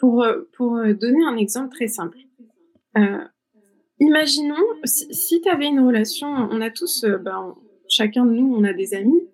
pour, 0.00 0.24
pour 0.56 0.76
donner 0.94 1.24
un 1.26 1.36
exemple 1.36 1.74
très 1.74 1.88
simple, 1.88 2.18
imaginons 3.98 4.64
si, 4.84 5.12
si 5.12 5.40
tu 5.40 5.48
avais 5.48 5.66
une 5.66 5.80
relation, 5.80 6.28
on 6.28 6.60
a 6.60 6.70
tous, 6.70 7.04
ben, 7.04 7.56
chacun 7.88 8.24
de 8.24 8.30
nous, 8.30 8.54
on 8.54 8.62
a 8.62 8.72
des 8.72 8.94
amis, 8.94 9.28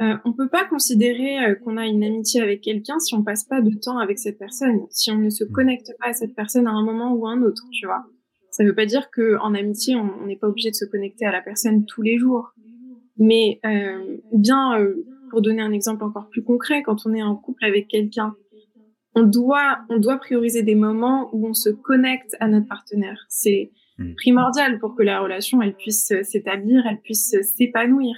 euh, 0.00 0.16
on 0.24 0.32
peut 0.32 0.48
pas 0.48 0.64
considérer 0.64 1.44
euh, 1.44 1.54
qu'on 1.56 1.76
a 1.76 1.86
une 1.86 2.04
amitié 2.04 2.40
avec 2.40 2.60
quelqu'un 2.60 2.98
si 3.00 3.14
on 3.14 3.24
passe 3.24 3.44
pas 3.44 3.60
de 3.60 3.70
temps 3.70 3.98
avec 3.98 4.18
cette 4.18 4.38
personne, 4.38 4.86
si 4.90 5.10
on 5.10 5.18
ne 5.18 5.30
se 5.30 5.44
connecte 5.44 5.92
pas 6.00 6.10
à 6.10 6.12
cette 6.12 6.34
personne 6.36 6.66
à 6.66 6.70
un 6.70 6.84
moment 6.84 7.12
ou 7.12 7.26
à 7.26 7.32
un 7.32 7.42
autre, 7.42 7.64
tu 7.72 7.86
vois. 7.86 8.04
Ça 8.50 8.64
veut 8.64 8.74
pas 8.74 8.86
dire 8.86 9.10
que 9.10 9.36
en 9.40 9.54
amitié, 9.54 9.96
on 9.96 10.26
n'est 10.26 10.36
pas 10.36 10.48
obligé 10.48 10.70
de 10.70 10.74
se 10.74 10.84
connecter 10.84 11.26
à 11.26 11.32
la 11.32 11.40
personne 11.40 11.84
tous 11.84 12.02
les 12.02 12.18
jours. 12.18 12.52
Mais 13.18 13.60
euh, 13.64 14.16
bien, 14.32 14.80
euh, 14.80 15.04
pour 15.30 15.42
donner 15.42 15.62
un 15.62 15.72
exemple 15.72 16.04
encore 16.04 16.28
plus 16.28 16.42
concret, 16.42 16.82
quand 16.82 17.06
on 17.06 17.14
est 17.14 17.22
en 17.22 17.36
couple 17.36 17.64
avec 17.64 17.88
quelqu'un, 17.88 18.34
on 19.14 19.22
doit, 19.22 19.80
on 19.90 19.98
doit 19.98 20.18
prioriser 20.18 20.62
des 20.62 20.74
moments 20.74 21.28
où 21.32 21.46
on 21.46 21.54
se 21.54 21.70
connecte 21.70 22.36
à 22.40 22.48
notre 22.48 22.68
partenaire. 22.68 23.26
C'est 23.28 23.72
hmm. 23.98 24.14
primordial 24.14 24.78
pour 24.78 24.94
que 24.94 25.02
la 25.02 25.20
relation, 25.20 25.60
elle 25.60 25.74
puisse 25.74 26.12
s'établir, 26.22 26.84
elle 26.88 27.00
puisse 27.00 27.34
s'épanouir. 27.42 28.16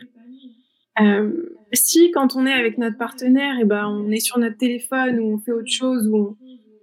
Euh, 1.01 1.31
si 1.73 2.11
quand 2.11 2.37
on 2.37 2.47
est 2.47 2.53
avec 2.53 2.79
notre 2.79 2.99
partenaire, 2.99 3.57
et 3.57 3.63
eh 3.63 3.65
ben 3.65 3.87
on 3.89 4.11
est 4.11 4.21
sur 4.21 4.39
notre 4.39 4.57
téléphone 4.57 5.21
ou 5.21 5.35
on 5.35 5.39
fait 5.39 5.53
autre 5.53 5.71
chose 5.71 6.09
ou 6.09 6.17
on, 6.17 6.37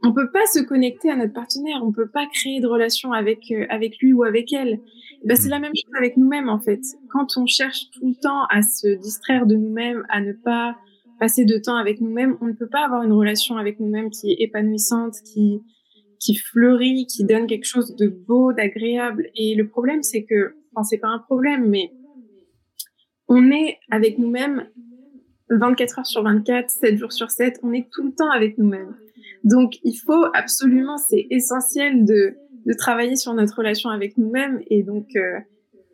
on 0.03 0.13
peut 0.13 0.31
pas 0.31 0.45
se 0.53 0.59
connecter 0.59 1.09
à 1.09 1.15
notre 1.15 1.33
partenaire, 1.33 1.81
on 1.83 1.91
peut 1.91 2.09
pas 2.09 2.25
créer 2.31 2.59
de 2.59 2.67
relation 2.67 3.11
avec 3.11 3.51
euh, 3.51 3.65
avec 3.69 3.97
lui 3.99 4.13
ou 4.13 4.23
avec 4.23 4.53
elle. 4.53 4.79
Eh 5.23 5.27
ben 5.27 5.35
c'est 5.35 5.49
la 5.49 5.59
même 5.59 5.73
chose 5.75 5.95
avec 5.97 6.17
nous-mêmes 6.17 6.49
en 6.49 6.59
fait. 6.59 6.81
Quand 7.09 7.37
on 7.37 7.45
cherche 7.45 7.89
tout 7.91 8.07
le 8.07 8.15
temps 8.15 8.45
à 8.49 8.61
se 8.61 8.87
distraire 8.99 9.45
de 9.45 9.55
nous-mêmes, 9.55 10.05
à 10.09 10.21
ne 10.21 10.33
pas 10.33 10.77
passer 11.19 11.45
de 11.45 11.57
temps 11.57 11.75
avec 11.75 11.99
nous-mêmes, 11.99 12.37
on 12.41 12.45
ne 12.45 12.53
peut 12.53 12.69
pas 12.69 12.85
avoir 12.85 13.03
une 13.03 13.11
relation 13.11 13.57
avec 13.57 13.79
nous-mêmes 13.79 14.09
qui 14.09 14.31
est 14.31 14.37
épanouissante, 14.39 15.15
qui 15.33 15.61
qui 16.19 16.35
fleurit, 16.35 17.05
qui 17.05 17.25
donne 17.25 17.45
quelque 17.45 17.65
chose 17.65 17.95
de 17.95 18.07
beau, 18.07 18.53
d'agréable. 18.53 19.29
Et 19.35 19.55
le 19.55 19.67
problème 19.67 20.03
c'est 20.03 20.23
que, 20.23 20.55
enfin 20.73 20.83
c'est 20.83 20.99
pas 20.99 21.09
un 21.09 21.19
problème, 21.19 21.67
mais 21.67 21.91
on 23.27 23.51
est 23.51 23.79
avec 23.91 24.17
nous-mêmes 24.17 24.67
24 25.49 25.99
heures 25.99 26.05
sur 26.05 26.23
24, 26.23 26.69
7 26.69 26.97
jours 26.97 27.11
sur 27.11 27.29
7, 27.31 27.59
on 27.63 27.73
est 27.73 27.87
tout 27.91 28.03
le 28.03 28.13
temps 28.13 28.29
avec 28.31 28.57
nous-mêmes. 28.57 28.95
Donc, 29.43 29.77
il 29.83 29.95
faut 29.95 30.25
absolument, 30.33 30.97
c'est 30.97 31.27
essentiel 31.29 32.05
de, 32.05 32.35
de 32.65 32.73
travailler 32.73 33.15
sur 33.15 33.33
notre 33.33 33.57
relation 33.57 33.89
avec 33.89 34.17
nous-mêmes 34.17 34.61
et 34.67 34.83
donc 34.83 35.07
euh, 35.15 35.39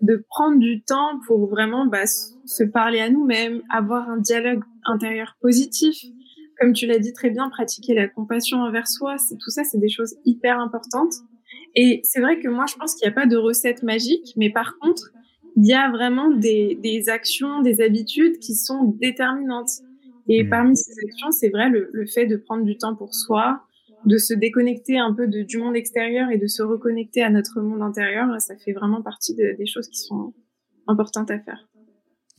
de 0.01 0.25
prendre 0.29 0.59
du 0.59 0.83
temps 0.83 1.19
pour 1.27 1.47
vraiment 1.47 1.85
bah, 1.85 2.05
se 2.05 2.63
parler 2.63 2.99
à 2.99 3.09
nous-mêmes, 3.09 3.61
avoir 3.69 4.09
un 4.09 4.17
dialogue 4.17 4.63
intérieur 4.85 5.37
positif. 5.41 5.95
Comme 6.59 6.73
tu 6.73 6.85
l'as 6.87 6.99
dit 6.99 7.13
très 7.13 7.29
bien, 7.29 7.49
pratiquer 7.49 7.93
la 7.93 8.07
compassion 8.07 8.59
envers 8.59 8.87
soi, 8.87 9.17
c'est 9.17 9.37
tout 9.37 9.49
ça, 9.49 9.63
c'est 9.63 9.79
des 9.79 9.89
choses 9.89 10.15
hyper 10.25 10.59
importantes. 10.59 11.13
Et 11.75 12.01
c'est 12.03 12.21
vrai 12.21 12.39
que 12.39 12.47
moi, 12.47 12.65
je 12.67 12.75
pense 12.75 12.95
qu'il 12.95 13.07
n'y 13.07 13.13
a 13.13 13.15
pas 13.15 13.25
de 13.25 13.37
recette 13.37 13.83
magique, 13.83 14.33
mais 14.35 14.49
par 14.49 14.77
contre, 14.79 15.11
il 15.55 15.67
y 15.67 15.73
a 15.73 15.89
vraiment 15.91 16.29
des, 16.29 16.75
des, 16.81 17.09
actions, 17.09 17.61
des 17.61 17.81
habitudes 17.81 18.39
qui 18.39 18.55
sont 18.55 18.83
déterminantes. 18.99 19.81
Et 20.27 20.43
mmh. 20.43 20.49
parmi 20.49 20.77
ces 20.77 20.93
actions, 21.05 21.31
c'est 21.31 21.49
vrai 21.49 21.69
le, 21.69 21.89
le, 21.91 22.05
fait 22.05 22.25
de 22.25 22.37
prendre 22.37 22.63
du 22.63 22.77
temps 22.77 22.95
pour 22.95 23.13
soi, 23.13 23.61
de 24.05 24.17
se 24.17 24.33
déconnecter 24.33 24.97
un 24.97 25.13
peu 25.13 25.27
de, 25.27 25.43
du 25.43 25.57
monde 25.57 25.75
extérieur 25.75 26.29
et 26.31 26.37
de 26.37 26.47
se 26.47 26.63
reconnecter 26.63 27.23
à 27.23 27.29
notre 27.29 27.61
monde 27.61 27.81
intérieur, 27.81 28.29
ça 28.41 28.55
fait 28.57 28.73
vraiment 28.73 29.01
partie 29.01 29.35
de, 29.35 29.55
des 29.57 29.65
choses 29.65 29.87
qui 29.89 29.99
sont 29.99 30.33
importantes 30.87 31.29
à 31.31 31.39
faire. 31.39 31.67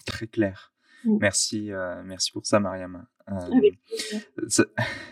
Très 0.07 0.27
clair. 0.27 0.73
Mmh. 1.05 1.19
Merci, 1.21 1.73
euh, 1.73 2.03
merci 2.05 2.33
pour 2.33 2.47
ça, 2.47 2.61
Mariam. 2.61 3.07
Euh, 3.31 3.71
ça, 4.49 4.65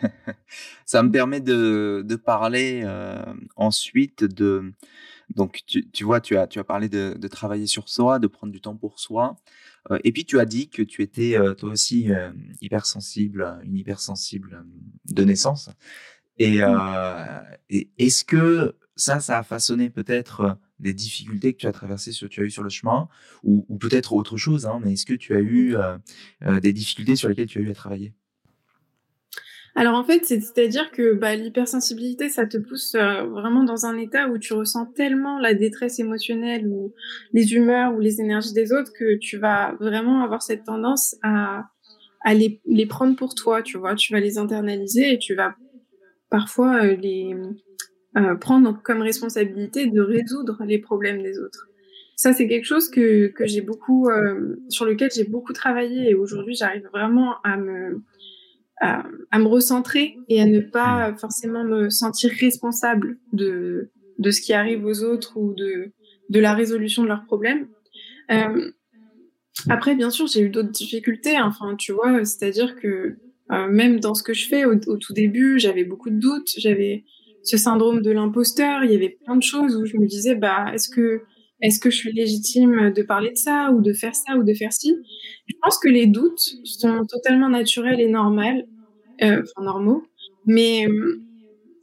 ça, 0.85 1.03
me 1.03 1.11
permet 1.11 1.41
de, 1.41 2.03
de 2.07 2.17
parler 2.17 2.83
euh, 2.85 3.23
ensuite 3.57 4.25
de 4.25 4.73
donc, 5.35 5.63
tu, 5.67 5.89
tu, 5.91 6.05
vois, 6.05 6.21
tu 6.21 6.37
as, 6.37 6.47
tu 6.47 6.59
as 6.59 6.65
parlé 6.65 6.89
de, 6.89 7.17
de, 7.19 7.29
travailler 7.29 7.67
sur 7.67 7.89
soi, 7.89 8.19
de 8.19 8.27
prendre 8.27 8.53
du 8.53 8.61
temps 8.61 8.77
pour 8.77 8.99
soi. 8.99 9.37
Euh, 9.91 9.99
et 10.05 10.13
puis, 10.13 10.25
tu 10.25 10.39
as 10.39 10.45
dit 10.45 10.69
que 10.69 10.83
tu 10.83 11.03
étais 11.03 11.37
euh, 11.37 11.55
toi 11.55 11.71
aussi 11.71 12.13
euh, 12.13 12.33
hypersensible, 12.61 13.59
une 13.65 13.77
hypersensible 13.77 14.55
euh, 14.55 15.13
de 15.13 15.25
naissance. 15.25 15.71
Et, 16.39 16.63
euh, 16.63 17.41
et 17.71 17.91
est-ce 17.99 18.25
que 18.25 18.77
ça, 18.97 19.21
ça 19.21 19.39
a 19.39 19.43
façonné 19.43 19.91
peut-être 19.91 20.59
des 20.79 20.95
difficultés 20.95 21.53
que 21.53 21.59
tu 21.59 21.67
as 21.67 21.73
traversées, 21.73 22.11
que 22.13 22.27
tu 22.27 22.41
as 22.41 22.45
eu 22.45 22.51
sur 22.51 22.63
le 22.63 22.71
chemin, 22.71 23.09
ou, 23.43 23.65
ou 23.69 23.79
peut-être 23.79 24.13
autre 24.13 24.37
chose, 24.37 24.67
hein, 24.67 24.81
mais 24.83 24.95
est-ce 24.95 25.07
que 25.07 25.15
tu 25.15 25.35
as 25.35 25.41
eu 25.41 25.77
des 26.61 26.73
difficultés 26.73 27.15
sur 27.15 27.29
lesquelles 27.29 27.47
tu 27.47 27.59
as 27.59 27.63
eu 27.63 27.71
à 27.71 27.75
travailler? 27.75 28.13
Alors 29.75 29.95
en 29.95 30.05
fait, 30.05 30.25
c'est-à-dire 30.25 30.91
que 30.91 31.15
bah, 31.15 31.35
l'hypersensibilité, 31.35 32.29
ça 32.29 32.47
te 32.47 32.59
pousse 32.59 32.95
euh, 32.95 33.23
vraiment 33.25 33.65
dans 33.65 33.87
un 33.87 33.97
état 33.97 34.29
où 34.29 34.39
tu 34.39 34.53
ressens 34.53 34.87
tellement 34.87 35.39
la 35.39 35.55
détresse 35.55 35.99
émotionnelle 35.99 36.67
ou 36.67 36.93
les 37.33 37.55
humeurs 37.55 37.95
ou 37.95 38.01
les 38.01 38.21
énergies 38.21 38.53
des 38.53 38.73
autres 38.73 38.93
que 38.93 39.17
tu 39.17 39.39
vas 39.39 39.75
vraiment 39.81 40.23
avoir 40.23 40.43
cette 40.43 40.65
tendance 40.65 41.17
à, 41.23 41.65
à 42.21 42.35
les, 42.35 42.61
les 42.67 42.87
prendre 42.87 43.17
pour 43.17 43.35
toi, 43.35 43.63
tu 43.63 43.79
vois. 43.79 43.95
Tu 43.95 44.13
vas 44.13 44.21
les 44.21 44.37
internaliser 44.37 45.15
et 45.15 45.19
tu 45.19 45.35
vas 45.35 45.55
parfois 46.29 46.85
euh, 46.85 46.97
les 46.97 47.35
euh, 48.17 48.35
prendre 48.35 48.79
comme 48.83 49.01
responsabilité 49.01 49.87
de 49.87 50.01
résoudre 50.01 50.63
les 50.67 50.79
problèmes 50.79 51.23
des 51.23 51.39
autres. 51.39 51.69
Ça, 52.15 52.35
c'est 52.35 52.47
quelque 52.47 52.67
chose 52.67 52.91
que, 52.91 53.29
que 53.29 53.47
j'ai 53.47 53.63
beaucoup, 53.63 54.09
euh, 54.11 54.57
sur 54.69 54.85
lequel 54.85 55.11
j'ai 55.15 55.25
beaucoup 55.25 55.55
travaillé 55.55 56.11
et 56.11 56.15
aujourd'hui, 56.15 56.55
j'arrive 56.55 56.87
vraiment 56.93 57.37
à 57.43 57.57
me 57.57 58.03
à, 58.83 59.05
à, 59.31 59.39
me 59.39 59.47
recentrer 59.47 60.19
et 60.29 60.41
à 60.43 60.47
ne 60.47 60.61
pas 60.61 61.15
forcément 61.17 61.65
me 61.65 61.89
sentir 61.89 62.31
responsable 62.39 63.17
de, 63.33 63.91
de 64.19 64.31
ce 64.31 64.41
qui 64.41 64.53
arrive 64.53 64.85
aux 64.85 65.03
autres 65.03 65.37
ou 65.37 65.55
de, 65.55 65.93
de 66.29 66.41
la 66.41 66.53
résolution 66.55 67.03
de 67.03 67.09
leurs 67.09 67.25
problèmes. 67.25 67.69
Euh, 68.31 68.71
après, 69.69 69.95
bien 69.95 70.11
sûr, 70.11 70.27
j'ai 70.27 70.41
eu 70.41 70.49
d'autres 70.49 70.71
difficultés. 70.71 71.41
Enfin, 71.41 71.77
tu 71.77 71.93
vois, 71.93 72.25
c'est-à-dire 72.25 72.77
que 72.77 73.17
euh, 73.53 73.69
même 73.69 74.01
dans 74.01 74.15
ce 74.15 74.23
que 74.23 74.33
je 74.33 74.49
fais 74.49 74.65
au, 74.65 74.75
au 74.87 74.97
tout 74.97 75.13
début, 75.13 75.59
j'avais 75.59 75.85
beaucoup 75.85 76.11
de 76.11 76.19
doutes. 76.19 76.51
J'avais 76.57 77.05
ce 77.43 77.57
syndrome 77.57 78.03
de 78.03 78.11
l'imposteur. 78.11 78.85
Il 78.85 78.93
y 78.93 78.97
avait 78.97 79.19
plein 79.25 79.37
de 79.37 79.43
choses 79.43 79.77
où 79.77 79.85
je 79.85 79.97
me 79.97 80.07
disais, 80.07 80.35
bah, 80.35 80.67
est-ce 80.73 80.89
que 80.89 81.23
est-ce 81.63 81.79
que 81.79 81.91
je 81.91 81.97
suis 81.97 82.13
légitime 82.13 82.93
de 82.93 83.03
parler 83.03 83.31
de 83.31 83.37
ça 83.37 83.71
ou 83.73 83.81
de 83.81 83.93
faire 83.93 84.15
ça 84.15 84.37
ou 84.37 84.43
de 84.43 84.53
faire 84.53 84.73
ci? 84.73 84.97
Je 85.47 85.55
pense 85.63 85.79
que 85.79 85.89
les 85.89 86.09
doutes 86.09 86.57
sont 86.65 87.07
totalement 87.07 87.49
naturels 87.49 88.01
et 88.01 88.09
normaux, 88.09 88.67
euh, 89.23 89.43
enfin 89.43 89.65
normaux. 89.65 90.03
Mais 90.45 90.89
euh, 90.89 91.23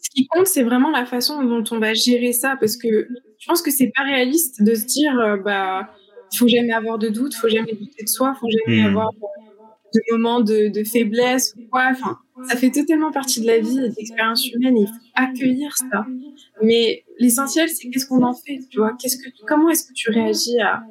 ce 0.02 0.10
qui 0.10 0.28
compte, 0.28 0.48
c'est 0.48 0.64
vraiment 0.64 0.92
la 0.92 1.06
façon 1.06 1.44
dont 1.44 1.64
on 1.72 1.80
va 1.80 1.94
gérer 1.94 2.34
ça, 2.34 2.58
parce 2.60 2.76
que 2.76 3.08
je 3.38 3.48
pense 3.48 3.62
que 3.62 3.72
c'est 3.72 3.92
pas 3.96 4.04
réaliste 4.04 4.62
de 4.62 4.76
se 4.76 4.86
dire, 4.86 5.18
euh, 5.18 5.38
bah, 5.38 5.90
faut 6.36 6.50
jamais 6.50 6.74
avoir 6.74 7.00
de 7.00 7.08
doute, 7.08 7.34
faut 7.34 7.48
jamais 7.48 7.72
douter 7.72 8.04
de 8.04 8.10
soi, 8.10 8.36
faut 8.38 8.50
jamais 8.66 8.84
mmh. 8.84 8.88
avoir 8.88 9.12
de 9.14 10.02
moments 10.12 10.42
de, 10.42 10.68
de, 10.68 10.84
faiblesse 10.84 11.56
ou 11.58 11.68
quoi. 11.72 11.88
Enfin, 11.92 12.18
ça 12.48 12.58
fait 12.58 12.70
totalement 12.70 13.12
partie 13.12 13.42
de 13.42 13.48
la 13.48 13.60
vie 13.60 13.80
et 13.80 13.90
de 13.90 13.96
l'expérience 13.98 14.46
humaine. 14.52 14.78
Et 14.78 14.82
il 14.82 14.88
faut 14.88 14.94
accueillir 15.16 15.76
ça. 15.78 16.06
Mais 16.62 17.06
l'essentiel, 17.18 17.70
c'est 17.70 17.90
qu'est-ce 17.90 18.06
qu'on 18.06 18.24
en 18.24 18.34
fait, 18.34 18.60
tu 18.70 18.80
vois? 18.80 18.96
Qu'est-ce 19.00 19.18
que, 19.18 19.30
comment 19.48 19.70
est-ce 19.70 19.88
que 19.88 19.94
tu 19.94 20.10
réagis 20.10 20.60
à, 20.60 20.84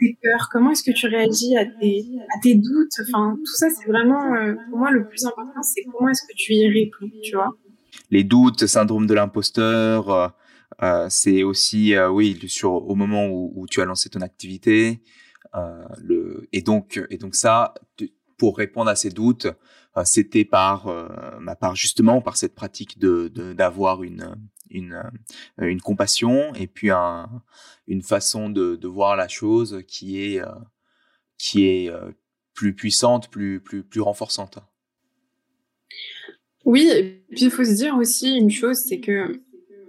tes 0.00 0.18
peurs? 0.22 0.48
Comment 0.50 0.70
est-ce 0.70 0.82
que 0.82 0.92
tu 0.92 1.06
réagis 1.06 1.56
à 1.56 1.66
tes, 1.66 2.06
à 2.34 2.40
tes 2.40 2.54
doutes? 2.54 2.92
Enfin, 3.06 3.36
tout 3.36 3.54
ça, 3.54 3.68
c'est 3.70 3.88
vraiment, 3.88 4.34
euh, 4.34 4.54
pour 4.68 4.78
moi, 4.78 4.90
le 4.90 5.06
plus 5.08 5.24
important, 5.24 5.62
c'est 5.62 5.82
comment 5.84 6.08
est-ce 6.08 6.22
que 6.22 6.34
tu 6.36 6.54
y 6.54 6.68
réponds, 6.68 7.10
tu 7.22 7.34
vois? 7.34 7.50
Les 8.10 8.24
doutes, 8.24 8.66
syndrome 8.66 9.06
de 9.06 9.14
l'imposteur. 9.14 10.10
Euh, 10.10 10.28
euh 10.82 11.06
c'est 11.10 11.42
aussi, 11.42 11.94
oui, 12.10 12.38
sur 12.46 12.72
au 12.72 12.94
moment 12.94 13.28
où, 13.28 13.66
tu 13.70 13.80
as 13.80 13.84
lancé 13.84 14.08
ton 14.08 14.20
activité, 14.20 15.02
le 15.98 16.48
et 16.52 16.62
donc 16.62 16.98
et 17.10 17.18
donc 17.18 17.34
ça, 17.34 17.74
pour 18.38 18.56
répondre 18.56 18.88
à 18.88 18.96
ces 18.96 19.10
doutes, 19.10 19.48
c'était 20.04 20.46
par 20.46 20.86
part 21.60 21.76
justement 21.76 22.22
par 22.22 22.38
cette 22.38 22.54
pratique 22.54 22.98
de 22.98 23.28
d'avoir 23.52 24.02
une 24.02 24.34
une, 24.72 24.94
euh, 25.60 25.66
une 25.66 25.80
compassion 25.80 26.54
et 26.54 26.66
puis 26.66 26.90
un, 26.90 27.28
une 27.86 28.02
façon 28.02 28.48
de, 28.50 28.76
de 28.76 28.88
voir 28.88 29.16
la 29.16 29.28
chose 29.28 29.82
qui 29.86 30.20
est 30.20 30.42
qui 31.38 31.66
est 31.66 31.90
plus 32.54 32.74
puissante, 32.74 33.28
plus 33.30 33.60
plus 33.60 33.82
plus 33.82 34.00
renforçante. 34.00 34.58
Oui, 36.64 36.88
et 36.94 37.24
puis 37.30 37.46
il 37.46 37.50
faut 37.50 37.64
se 37.64 37.74
dire 37.74 37.96
aussi 37.96 38.36
une 38.36 38.50
chose, 38.50 38.76
c'est 38.76 39.00
que, 39.00 39.40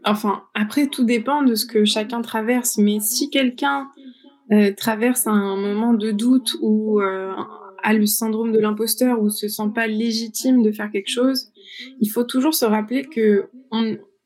enfin, 0.03 0.43
après 0.55 0.87
tout 0.87 1.03
dépend 1.03 1.43
de 1.43 1.53
ce 1.53 1.67
que 1.67 1.85
chacun 1.85 2.21
traverse, 2.21 2.77
mais 2.77 2.99
si 2.99 3.29
quelqu'un 3.29 3.89
traverse 4.77 5.27
un 5.27 5.55
moment 5.55 5.93
de 5.93 6.11
doute 6.11 6.55
ou 6.61 6.99
euh, 7.01 7.33
a 7.83 7.93
le 7.93 8.05
syndrome 8.05 8.51
de 8.51 8.59
l'imposteur 8.59 9.21
ou 9.21 9.29
se 9.29 9.47
sent 9.47 9.71
pas 9.75 9.87
légitime 9.87 10.63
de 10.63 10.71
faire 10.71 10.91
quelque 10.91 11.09
chose, 11.09 11.51
il 11.99 12.09
faut 12.09 12.23
toujours 12.23 12.53
se 12.53 12.65
rappeler 12.65 13.05
que 13.05 13.49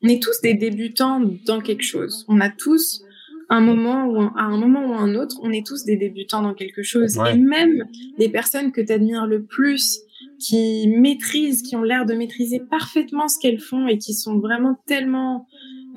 est 0.02 0.22
tous 0.22 0.40
des 0.40 0.54
débutants 0.54 1.20
dans 1.46 1.60
quelque 1.60 1.82
chose. 1.82 2.24
On 2.28 2.40
a 2.40 2.50
tous 2.50 3.02
un 3.50 3.60
moment 3.60 4.06
ou 4.06 4.20
à 4.20 4.42
un 4.42 4.58
moment 4.58 4.86
ou 4.86 4.94
un 4.94 5.14
autre, 5.14 5.36
on 5.42 5.50
est 5.50 5.66
tous 5.66 5.84
des 5.84 5.96
débutants 5.96 6.42
dans 6.42 6.54
quelque 6.54 6.82
chose. 6.82 7.18
Et 7.32 7.38
même 7.38 7.84
les 8.18 8.28
personnes 8.28 8.72
que 8.72 8.80
tu 8.80 8.92
admires 8.92 9.26
le 9.26 9.42
plus, 9.42 10.02
qui 10.38 10.88
maîtrisent, 10.88 11.62
qui 11.62 11.76
ont 11.76 11.82
l'air 11.82 12.06
de 12.06 12.14
maîtriser 12.14 12.60
parfaitement 12.60 13.28
ce 13.28 13.38
qu'elles 13.40 13.60
font 13.60 13.88
et 13.88 13.98
qui 13.98 14.14
sont 14.14 14.38
vraiment 14.38 14.78
tellement 14.86 15.46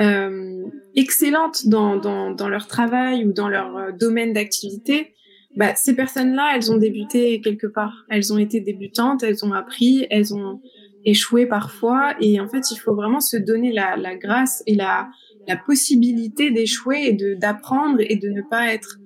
euh, 0.01 0.63
excellentes 0.95 1.67
dans, 1.67 1.97
dans, 1.97 2.31
dans, 2.31 2.49
leur 2.49 2.67
travail 2.67 3.25
ou 3.25 3.33
dans 3.33 3.47
leur 3.47 3.77
euh, 3.77 3.91
domaine 3.91 4.33
d'activité, 4.33 5.13
bah, 5.55 5.75
ces 5.75 5.95
personnes-là, 5.95 6.53
elles 6.55 6.71
ont 6.71 6.77
débuté 6.77 7.41
quelque 7.41 7.67
part. 7.67 8.05
Elles 8.09 8.33
ont 8.33 8.37
été 8.37 8.61
débutantes, 8.61 9.21
elles 9.21 9.45
ont 9.45 9.53
appris, 9.53 10.07
elles 10.09 10.33
ont 10.33 10.61
échoué 11.05 11.45
parfois. 11.45 12.15
Et 12.19 12.39
en 12.39 12.47
fait, 12.47 12.71
il 12.71 12.77
faut 12.77 12.95
vraiment 12.95 13.19
se 13.19 13.37
donner 13.37 13.71
la, 13.71 13.95
la 13.97 14.15
grâce 14.15 14.63
et 14.67 14.75
la, 14.75 15.09
la 15.47 15.57
possibilité 15.57 16.51
d'échouer 16.51 17.05
et 17.07 17.13
de 17.13 17.33
d'apprendre 17.33 17.99
et 17.99 18.15
de 18.15 18.29
ne 18.29 18.41
pas 18.41 18.73
être 18.73 18.97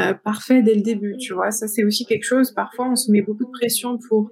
euh, 0.00 0.14
parfait 0.14 0.62
dès 0.62 0.74
le 0.74 0.82
début. 0.82 1.16
Tu 1.18 1.32
vois, 1.34 1.50
ça 1.50 1.66
c'est 1.66 1.84
aussi 1.84 2.06
quelque 2.06 2.24
chose. 2.24 2.52
Parfois, 2.52 2.88
on 2.90 2.96
se 2.96 3.10
met 3.10 3.22
beaucoup 3.22 3.44
de 3.44 3.50
pression 3.50 3.98
pour 4.08 4.30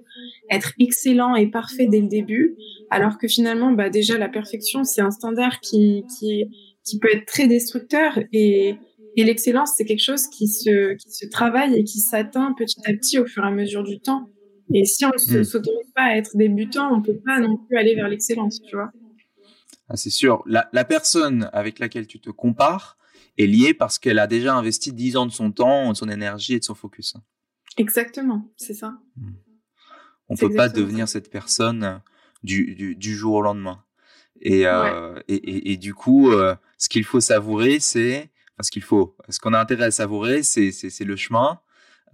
être 0.49 0.71
excellent 0.79 1.35
et 1.35 1.47
parfait 1.47 1.87
dès 1.87 1.99
le 1.99 2.07
début, 2.07 2.55
alors 2.89 3.17
que 3.17 3.27
finalement, 3.27 3.71
bah 3.71 3.89
déjà 3.89 4.17
la 4.17 4.29
perfection, 4.29 4.83
c'est 4.83 5.01
un 5.01 5.11
standard 5.11 5.59
qui 5.59 6.05
qui 6.17 6.45
qui 6.85 6.99
peut 6.99 7.09
être 7.11 7.25
très 7.25 7.47
destructeur 7.47 8.17
et 8.31 8.77
et 9.17 9.23
l'excellence, 9.23 9.71
c'est 9.75 9.83
quelque 9.83 10.03
chose 10.03 10.27
qui 10.27 10.47
se, 10.47 10.93
qui 10.93 11.09
se 11.09 11.25
travaille 11.25 11.75
et 11.75 11.83
qui 11.83 11.99
s'atteint 11.99 12.53
petit 12.55 12.79
à 12.85 12.93
petit 12.93 13.17
au 13.17 13.25
fur 13.25 13.43
et 13.43 13.47
à 13.47 13.51
mesure 13.51 13.83
du 13.83 13.99
temps. 13.99 14.29
Et 14.73 14.85
si 14.85 15.05
on 15.05 15.09
ne 15.09 15.39
hmm. 15.39 15.43
s'autorise 15.43 15.91
pas 15.95 16.03
à 16.03 16.15
être 16.17 16.35
débutant, 16.35 16.93
on 16.93 17.01
peut 17.01 17.17
pas 17.25 17.39
non 17.39 17.57
plus 17.57 17.77
aller 17.77 17.95
vers 17.95 18.07
l'excellence, 18.09 18.61
tu 18.61 18.75
vois. 18.75 18.91
Ah, 19.89 19.95
c'est 19.95 20.09
sûr. 20.09 20.43
La, 20.45 20.67
la, 20.73 20.83
personne 20.83 21.49
avec 21.53 21.79
laquelle 21.79 22.07
tu 22.07 22.19
te 22.19 22.29
compares 22.29 22.97
est 23.37 23.45
liée 23.45 23.73
parce 23.73 23.99
qu'elle 23.99 24.19
a 24.19 24.27
déjà 24.27 24.55
investi 24.55 24.91
10 24.91 25.15
ans 25.15 25.25
de 25.25 25.31
son 25.31 25.51
temps, 25.51 25.91
de 25.91 25.95
son 25.95 26.09
énergie 26.09 26.55
et 26.55 26.59
de 26.59 26.65
son 26.65 26.75
focus. 26.75 27.15
Exactement, 27.77 28.51
c'est 28.57 28.73
ça. 28.73 28.97
Hmm. 29.15 29.33
On 30.29 30.33
ne 30.33 30.39
peut 30.39 30.53
pas 30.53 30.67
devenir 30.67 31.07
cette 31.07 31.31
personne 31.31 32.01
du, 32.43 32.75
du, 32.75 32.95
du, 32.95 33.15
jour 33.15 33.35
au 33.35 33.41
lendemain. 33.41 33.83
Et, 34.41 34.67
euh, 34.67 35.17
et, 35.29 35.35
et, 35.35 35.71
et, 35.71 35.77
du 35.77 35.93
coup, 35.93 36.31
euh, 36.31 36.53
ce 36.77 36.89
qu'il 36.89 37.05
faut 37.05 37.21
savourer, 37.21 37.79
c'est 37.79 38.29
ce 38.61 38.69
qu'il 38.69 38.83
faut. 38.83 39.15
Ce 39.29 39.39
qu'on 39.39 39.53
a 39.53 39.59
intérêt 39.59 39.85
à 39.85 39.91
savourer, 39.91 40.43
c'est 40.43 40.71
c'est 40.71 41.05
le 41.05 41.15
chemin 41.15 41.61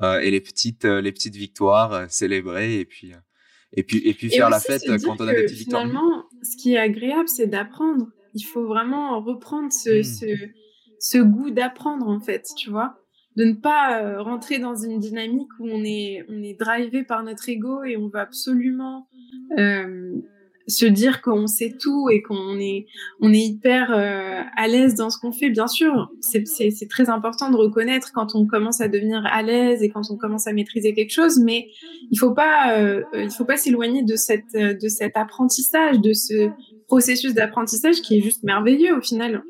et 0.02 0.32
les 0.32 0.42
petites 0.42 0.86
euh, 0.86 1.02
les 1.02 1.12
petites 1.12 1.36
victoires 1.36 1.94
euh, 1.94 2.06
célébrer 2.10 2.80
et 2.80 2.86
puis 2.86 3.14
et 3.74 3.84
puis 3.84 4.02
et 4.06 4.14
puis 4.14 4.30
faire 4.30 4.50
la 4.50 4.60
fête 4.60 4.84
quand 4.86 5.22
on 5.22 5.28
a 5.28 5.34
des 5.34 5.44
petites 5.44 5.58
victoires. 5.58 5.84
Finalement, 5.84 6.26
ce 6.42 6.58
qui 6.58 6.74
est 6.74 6.80
agréable, 6.80 7.28
c'est 7.28 7.48
d'apprendre. 7.48 8.08
Il 8.34 8.44
faut 8.44 8.66
vraiment 8.66 9.22
reprendre 9.22 9.72
ce 9.72 10.00
mmh. 10.00 10.04
ce, 10.04 10.26
ce 11.00 11.18
goût 11.20 11.52
d'apprendre 11.52 12.08
en 12.08 12.20
fait, 12.20 12.48
tu 12.58 12.70
vois, 12.70 12.96
de 13.36 13.46
ne 13.46 13.54
pas 13.54 14.22
rentrer 14.22 14.60
dans 14.60 14.76
une 14.76 15.00
dynamique 15.00 15.50
où 15.60 15.68
on 15.70 15.84
est 15.84 16.26
on 16.30 16.42
est 16.42 16.60
drivé 16.60 17.04
par 17.04 17.24
notre 17.24 17.48
ego 17.50 17.84
et 17.84 17.98
on 17.98 18.10
veut 18.10 18.20
absolument 18.20 19.08
se 20.68 20.86
dire 20.86 21.22
qu'on 21.22 21.48
sait 21.48 21.76
tout 21.78 22.10
et 22.10 22.22
qu'on 22.22 22.58
est 22.58 22.86
on 23.20 23.34
est 23.34 23.40
hyper 23.40 23.92
euh, 23.92 24.42
à 24.56 24.68
l'aise 24.68 24.96
dans 24.96 25.10
ce 25.10 25.18
qu'on 25.18 25.32
fait 25.34 25.50
bien 25.50 25.68
sûr 25.68 26.10
c'est 26.22 26.46
c'est 26.46 26.88
très 26.90 27.10
important 27.10 27.50
de 27.50 27.58
reconnaître 27.58 28.12
quand 28.14 28.36
on 28.36 28.48
commence 28.48 28.80
à 28.80 28.88
devenir 28.88 29.26
à 29.26 29.42
l'aise 29.42 29.84
et 29.84 29.90
quand 29.90 30.10
on 30.10 30.18
commence 30.18 30.48
à 30.48 30.54
maîtriser 30.54 30.94
quelque 30.94 31.12
chose 31.12 31.40
mais 31.40 31.68
il 32.12 32.18
faut 32.18 32.34
pas 32.34 32.78
euh, 32.80 33.04
il 33.14 33.32
faut 33.32 33.46
pas 33.46 33.58
s'éloigner 33.58 34.04
de 34.04 34.16
cette 34.16 34.54
de 34.54 34.88
cet 34.88 35.18
apprentissage 35.18 36.00
de 36.00 36.14
ce 36.14 36.50
processus 36.88 37.34
d'apprentissage 37.34 38.02
qui 38.02 38.18
est 38.18 38.22
juste 38.22 38.44
merveilleux 38.44 38.96
au 38.98 39.02
final 39.02 39.44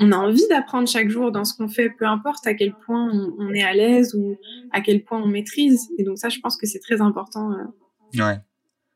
on 0.00 0.12
a 0.12 0.16
envie 0.16 0.46
d'apprendre 0.50 0.88
chaque 0.88 1.08
jour 1.08 1.32
dans 1.32 1.44
ce 1.44 1.56
qu'on 1.56 1.68
fait 1.68 1.88
peu 1.88 2.04
importe 2.04 2.46
à 2.46 2.52
quel 2.52 2.74
point 2.74 3.08
on, 3.12 3.34
on 3.38 3.54
est 3.54 3.62
à 3.62 3.72
l'aise 3.72 4.14
ou 4.14 4.36
à 4.72 4.82
quel 4.82 5.04
point 5.04 5.22
on 5.22 5.28
maîtrise 5.28 5.88
et 5.96 6.04
donc 6.04 6.18
ça 6.18 6.28
je 6.28 6.40
pense 6.40 6.58
que 6.58 6.66
c'est 6.66 6.80
très 6.80 7.00
important 7.00 7.52
euh. 7.52 8.22
ouais. 8.22 8.38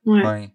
ouais. 0.04 0.26
ouais 0.26 0.50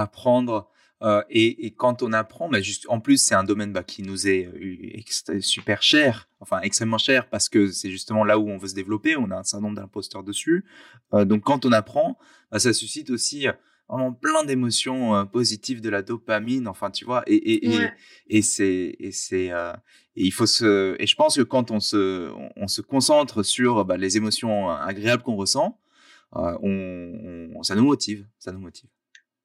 apprendre. 0.00 0.68
Euh, 1.02 1.22
et, 1.30 1.66
et, 1.66 1.70
quand 1.70 2.02
on 2.02 2.12
apprend, 2.12 2.50
bah 2.50 2.60
juste, 2.60 2.84
en 2.88 3.00
plus, 3.00 3.16
c'est 3.16 3.34
un 3.34 3.44
domaine 3.44 3.72
bah, 3.72 3.82
qui 3.82 4.02
nous 4.02 4.28
est 4.28 4.46
euh, 4.46 5.40
super 5.40 5.82
cher, 5.82 6.28
enfin 6.40 6.60
extrêmement 6.60 6.98
cher, 6.98 7.30
parce 7.30 7.48
que 7.48 7.70
c'est 7.70 7.90
justement 7.90 8.22
là 8.22 8.38
où 8.38 8.50
on 8.50 8.58
veut 8.58 8.68
se 8.68 8.74
développer. 8.74 9.16
On 9.16 9.30
a 9.30 9.36
un 9.36 9.42
certain 9.42 9.62
nombre 9.62 9.80
d'imposteurs 9.80 10.22
dessus. 10.22 10.66
Euh, 11.14 11.24
donc, 11.24 11.42
quand 11.42 11.64
on 11.64 11.72
apprend, 11.72 12.18
bah, 12.50 12.58
ça 12.58 12.74
suscite 12.74 13.08
aussi 13.08 13.46
vraiment 13.88 14.12
plein 14.12 14.44
d'émotions 14.44 15.26
positives, 15.26 15.80
de 15.80 15.88
la 15.88 16.02
dopamine, 16.02 16.68
enfin, 16.68 16.90
tu 16.90 17.06
vois. 17.06 17.22
Et, 17.26 17.34
et, 17.34 17.74
et, 17.74 17.88
et 18.28 18.42
c'est, 18.42 18.94
et 19.00 19.10
c'est, 19.10 19.50
il 20.16 20.30
faut 20.32 20.46
se, 20.46 21.00
et 21.00 21.06
je 21.06 21.16
pense 21.16 21.36
que 21.36 21.42
quand 21.42 21.70
on 21.70 21.80
se, 21.80 22.30
on, 22.56 22.68
se 22.68 22.82
concentre 22.82 23.42
sur 23.42 23.84
bah, 23.86 23.96
les 23.96 24.16
émotions 24.16 24.68
agréables 24.68 25.22
qu'on 25.22 25.34
ressent, 25.34 25.80
on, 26.32 27.50
on, 27.56 27.62
ça 27.62 27.74
nous 27.74 27.84
motive, 27.84 28.26
ça 28.38 28.52
nous 28.52 28.60
motive. 28.60 28.90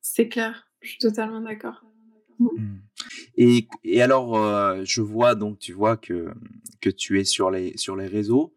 C'est 0.07 0.27
clair, 0.27 0.67
je 0.81 0.89
suis 0.89 0.99
totalement 0.99 1.41
d'accord. 1.41 1.83
Mm. 2.37 2.45
Mm. 2.45 2.81
Et, 3.37 3.67
et, 3.83 4.01
alors, 4.03 4.37
euh, 4.37 4.83
je 4.83 5.01
vois 5.01 5.33
donc, 5.33 5.57
tu 5.57 5.73
vois 5.73 5.97
que, 5.97 6.31
que 6.79 6.91
tu 6.91 7.19
es 7.19 7.23
sur 7.23 7.49
les, 7.49 7.75
sur 7.75 7.95
les 7.95 8.05
réseaux. 8.05 8.53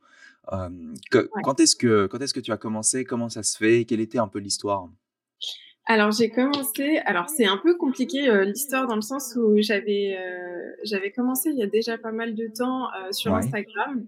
Euh, 0.52 0.68
que, 1.10 1.30
Quand 1.42 1.58
est-ce 1.58 1.74
que, 1.74 2.06
quand 2.06 2.20
est-ce 2.20 2.34
que 2.34 2.40
tu 2.40 2.52
as 2.52 2.58
commencé? 2.58 3.04
Comment 3.04 3.30
ça 3.30 3.42
se 3.42 3.56
fait? 3.56 3.86
Quelle 3.86 4.00
était 4.00 4.18
un 4.18 4.28
peu 4.28 4.40
l'histoire? 4.40 4.90
Alors 5.90 6.10
j'ai 6.10 6.28
commencé. 6.28 6.98
Alors 7.06 7.30
c'est 7.30 7.46
un 7.46 7.56
peu 7.56 7.74
compliqué 7.74 8.28
euh, 8.28 8.44
l'histoire 8.44 8.86
dans 8.86 8.94
le 8.94 9.00
sens 9.00 9.34
où 9.36 9.56
j'avais 9.56 10.18
euh, 10.18 10.70
j'avais 10.84 11.10
commencé 11.10 11.48
il 11.48 11.56
y 11.56 11.62
a 11.62 11.66
déjà 11.66 11.96
pas 11.96 12.12
mal 12.12 12.34
de 12.34 12.46
temps 12.46 12.88
euh, 12.88 13.10
sur 13.10 13.34
Instagram. 13.34 14.06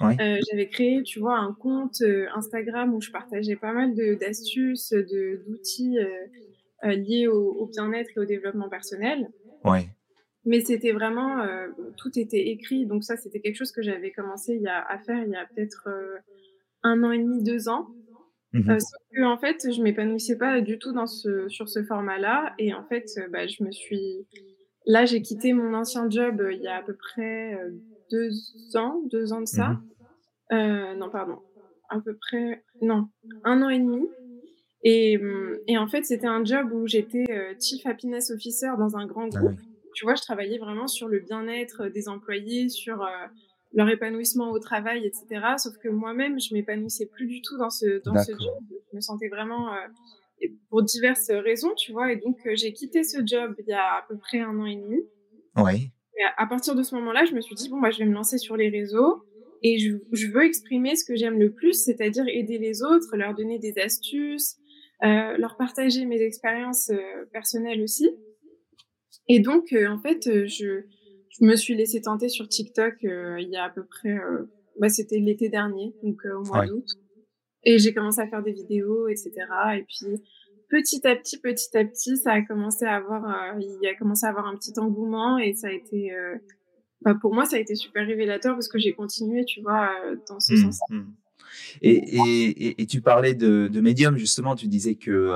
j'avais 0.00 0.68
créé, 0.68 1.04
tu 1.04 1.20
vois, 1.20 1.38
un 1.38 1.52
compte 1.52 2.02
Instagram 2.34 2.92
où 2.94 3.00
je 3.00 3.12
partageais 3.12 3.54
pas 3.54 3.72
mal 3.72 3.94
de 3.94 4.14
d'astuces, 4.16 4.90
de 4.90 5.40
d'outils 5.46 5.98
liés 6.82 7.28
au, 7.28 7.52
au 7.52 7.66
bien-être 7.66 8.10
et 8.16 8.20
au 8.20 8.24
développement 8.24 8.68
personnel. 8.68 9.30
Ouais. 9.64 9.88
Mais 10.44 10.60
c'était 10.60 10.92
vraiment 10.92 11.44
tout 11.98 12.18
était 12.18 12.48
écrit, 12.48 12.86
donc 12.86 13.04
ça 13.04 13.16
c'était 13.16 13.40
quelque 13.40 13.56
chose 13.56 13.72
que 13.72 13.82
j'avais 13.82 14.10
commencé 14.10 14.54
il 14.54 14.62
y 14.62 14.68
a, 14.68 14.80
à 14.80 14.98
faire 14.98 15.22
il 15.22 15.30
y 15.30 15.36
a 15.36 15.44
peut-être 15.44 15.88
un 16.82 17.02
an 17.02 17.10
et 17.10 17.18
demi, 17.18 17.42
deux 17.42 17.68
ans. 17.68 17.88
Mmh 18.52 18.68
euh, 18.68 18.78
sauf 18.80 19.02
que, 19.12 19.22
en 19.22 19.38
fait, 19.38 19.72
je 19.72 19.80
m'épanouissais 19.80 20.36
pas 20.36 20.60
du 20.60 20.78
tout 20.78 20.92
dans 20.92 21.06
ce, 21.06 21.48
sur 21.48 21.68
ce 21.68 21.84
format-là. 21.84 22.54
Et 22.58 22.74
en 22.74 22.84
fait, 22.84 23.06
euh, 23.18 23.28
bah, 23.28 23.46
je 23.46 23.62
me 23.62 23.70
suis. 23.70 24.26
Là, 24.86 25.04
j'ai 25.04 25.22
quitté 25.22 25.52
mon 25.52 25.74
ancien 25.74 26.10
job 26.10 26.40
euh, 26.40 26.52
il 26.52 26.60
y 26.60 26.66
a 26.66 26.76
à 26.76 26.82
peu 26.82 26.94
près 26.94 27.56
deux 28.10 28.32
ans, 28.74 29.02
deux 29.06 29.32
ans 29.32 29.40
de 29.40 29.46
ça. 29.46 29.68
Mmh 29.68 30.96
non, 30.98 31.10
pardon. 31.10 31.38
À 31.90 32.00
peu 32.00 32.16
près. 32.16 32.64
Non, 32.82 33.08
un 33.44 33.62
an 33.62 33.68
et 33.68 33.78
demi. 33.78 34.08
Et, 34.82 35.18
mmh, 35.18 35.58
et 35.68 35.78
en 35.78 35.86
fait, 35.88 36.04
c'était 36.04 36.26
un 36.26 36.44
job 36.44 36.72
où 36.72 36.86
j'étais 36.86 37.24
Chief 37.60 37.84
Happiness 37.86 38.30
Officer 38.30 38.70
dans 38.78 38.96
un 38.96 39.06
grand 39.06 39.28
ah 39.34 39.38
groupe. 39.38 39.60
Tu 39.94 40.04
vois, 40.04 40.14
je 40.14 40.22
travaillais 40.22 40.58
vraiment 40.58 40.86
sur 40.86 41.08
le 41.08 41.18
bien-être 41.18 41.88
des 41.88 42.08
employés, 42.08 42.68
sur 42.68 43.04
leur 43.72 43.88
épanouissement 43.88 44.50
au 44.50 44.58
travail, 44.58 45.06
etc. 45.06 45.54
Sauf 45.58 45.76
que 45.78 45.88
moi-même, 45.88 46.40
je 46.40 46.54
m'épanouissais 46.54 47.06
plus 47.06 47.26
du 47.26 47.40
tout 47.42 47.56
dans 47.56 47.70
ce 47.70 48.02
dans 48.02 48.16
ce 48.18 48.32
job. 48.32 48.58
Je 48.90 48.96
me 48.96 49.00
sentais 49.00 49.28
vraiment 49.28 49.72
euh, 49.72 50.48
pour 50.68 50.82
diverses 50.82 51.30
raisons, 51.30 51.74
tu 51.76 51.92
vois. 51.92 52.12
Et 52.12 52.16
donc 52.16 52.38
euh, 52.46 52.52
j'ai 52.54 52.72
quitté 52.72 53.04
ce 53.04 53.24
job 53.24 53.54
il 53.58 53.66
y 53.68 53.72
a 53.72 53.98
à 53.98 54.04
peu 54.08 54.16
près 54.16 54.40
un 54.40 54.58
an 54.58 54.66
et 54.66 54.76
demi. 54.76 55.00
Oui. 55.56 55.90
Et 56.18 56.22
à, 56.36 56.46
partir 56.46 56.74
de 56.74 56.82
ce 56.82 56.94
moment-là, 56.96 57.24
je 57.24 57.34
me 57.34 57.40
suis 57.40 57.54
dit 57.54 57.68
bon 57.68 57.80
bah 57.80 57.90
je 57.90 57.98
vais 57.98 58.06
me 58.06 58.12
lancer 58.12 58.38
sur 58.38 58.56
les 58.56 58.68
réseaux 58.68 59.22
et 59.62 59.78
je, 59.78 59.96
je 60.12 60.26
veux 60.28 60.44
exprimer 60.44 60.96
ce 60.96 61.04
que 61.04 61.14
j'aime 61.16 61.38
le 61.38 61.52
plus, 61.52 61.84
c'est-à-dire 61.84 62.24
aider 62.26 62.58
les 62.58 62.82
autres, 62.82 63.16
leur 63.16 63.34
donner 63.34 63.58
des 63.58 63.78
astuces, 63.78 64.56
euh, 65.04 65.36
leur 65.38 65.56
partager 65.56 66.04
mes 66.04 66.20
expériences 66.20 66.90
euh, 66.90 67.24
personnelles 67.32 67.82
aussi. 67.82 68.10
Et 69.28 69.40
donc 69.40 69.72
en 69.72 69.98
fait 69.98 70.46
je 70.46 70.84
je 71.30 71.44
me 71.44 71.56
suis 71.56 71.74
laissé 71.74 72.00
tenter 72.00 72.28
sur 72.28 72.48
TikTok 72.48 73.04
euh, 73.04 73.40
il 73.40 73.48
y 73.48 73.56
a 73.56 73.64
à 73.64 73.70
peu 73.70 73.84
près, 73.84 74.10
euh, 74.10 74.50
bah, 74.78 74.88
c'était 74.88 75.18
l'été 75.18 75.48
dernier, 75.48 75.94
donc 76.02 76.24
euh, 76.26 76.36
au 76.36 76.44
mois 76.44 76.66
d'août. 76.66 76.86
Et 77.62 77.78
j'ai 77.78 77.92
commencé 77.92 78.20
à 78.20 78.26
faire 78.26 78.42
des 78.42 78.52
vidéos, 78.52 79.08
etc. 79.08 79.32
Et 79.76 79.82
puis 79.82 80.22
petit 80.68 81.06
à 81.06 81.14
petit, 81.14 81.38
petit 81.38 81.76
à 81.76 81.84
petit, 81.84 82.16
ça 82.16 82.32
a 82.32 82.42
commencé 82.42 82.84
à 82.84 82.96
avoir, 82.96 83.58
il 83.58 83.86
a 83.86 83.94
commencé 83.96 84.24
à 84.26 84.30
avoir 84.30 84.46
un 84.46 84.56
petit 84.56 84.78
engouement 84.78 85.38
et 85.38 85.52
ça 85.52 85.68
a 85.68 85.72
été, 85.72 86.10
bah, 87.02 87.14
pour 87.20 87.34
moi, 87.34 87.44
ça 87.44 87.56
a 87.56 87.58
été 87.58 87.74
super 87.74 88.06
révélateur 88.06 88.54
parce 88.54 88.68
que 88.68 88.78
j'ai 88.78 88.92
continué, 88.92 89.44
tu 89.44 89.60
vois, 89.60 89.90
dans 90.28 90.40
ce 90.40 90.54
mmh, 90.54 90.56
sens. 90.56 90.80
Mmh. 90.88 91.00
Et, 91.82 91.92
et, 91.92 92.82
et, 92.82 92.86
tu 92.86 93.00
parlais 93.00 93.34
de, 93.34 93.68
de 93.68 93.80
médium 93.80 94.16
justement, 94.16 94.54
tu 94.54 94.66
disais 94.66 94.94
que 94.94 95.34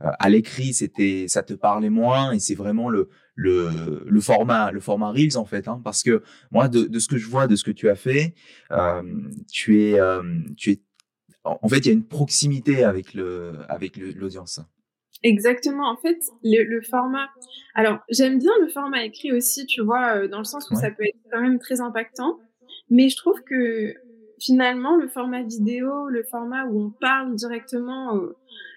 à 0.00 0.28
l'écrit 0.28 0.72
c'était, 0.72 1.26
ça 1.28 1.42
te 1.42 1.54
parlait 1.54 1.90
moins 1.90 2.32
et 2.32 2.38
c'est 2.38 2.54
vraiment 2.54 2.88
le, 2.88 3.08
le, 3.38 4.04
le 4.04 4.20
format 4.20 4.72
le 4.72 4.80
format 4.80 5.12
reels 5.12 5.36
en 5.36 5.44
fait 5.44 5.68
hein, 5.68 5.80
parce 5.84 6.02
que 6.02 6.22
moi 6.50 6.68
de, 6.68 6.84
de, 6.84 6.98
ce 6.98 7.06
que 7.06 7.16
je 7.16 7.28
vois 7.28 7.46
de 7.46 7.54
ce 7.54 7.62
que 7.62 7.70
tu 7.70 7.88
as 7.88 7.94
fait 7.94 8.34
euh, 8.72 9.02
tu 9.50 9.82
es 9.82 10.00
euh, 10.00 10.22
tu 10.56 10.72
es 10.72 10.80
en 11.44 11.68
fait 11.68 11.78
il 11.78 11.86
y 11.86 11.90
a 11.90 11.92
une 11.92 12.06
proximité 12.06 12.82
avec 12.82 13.14
le 13.14 13.52
avec 13.68 13.96
l'audience 13.96 14.60
Exactement. 15.24 15.90
En 15.90 15.96
fait, 15.96 16.18
le, 16.44 16.62
le 16.62 16.80
format. 16.80 17.26
Alors, 17.74 17.98
j'aime 18.08 18.38
bien 18.38 18.52
le 18.60 18.68
format 18.68 19.04
écrit 19.04 19.32
aussi, 19.32 19.66
tu 19.66 19.82
vois, 19.82 20.14
euh, 20.14 20.28
dans 20.28 20.38
le 20.38 20.44
sens 20.44 20.70
où 20.70 20.76
ça 20.76 20.92
peut 20.92 21.02
être 21.02 21.18
quand 21.32 21.40
même 21.40 21.58
très 21.58 21.80
impactant. 21.80 22.38
Mais 22.88 23.08
je 23.08 23.16
trouve 23.16 23.42
que 23.42 23.94
finalement, 24.40 24.96
le 24.96 25.08
format 25.08 25.42
vidéo, 25.42 26.08
le 26.08 26.22
format 26.24 26.66
où 26.66 26.80
on 26.80 26.90
parle 26.90 27.34
directement 27.34 28.12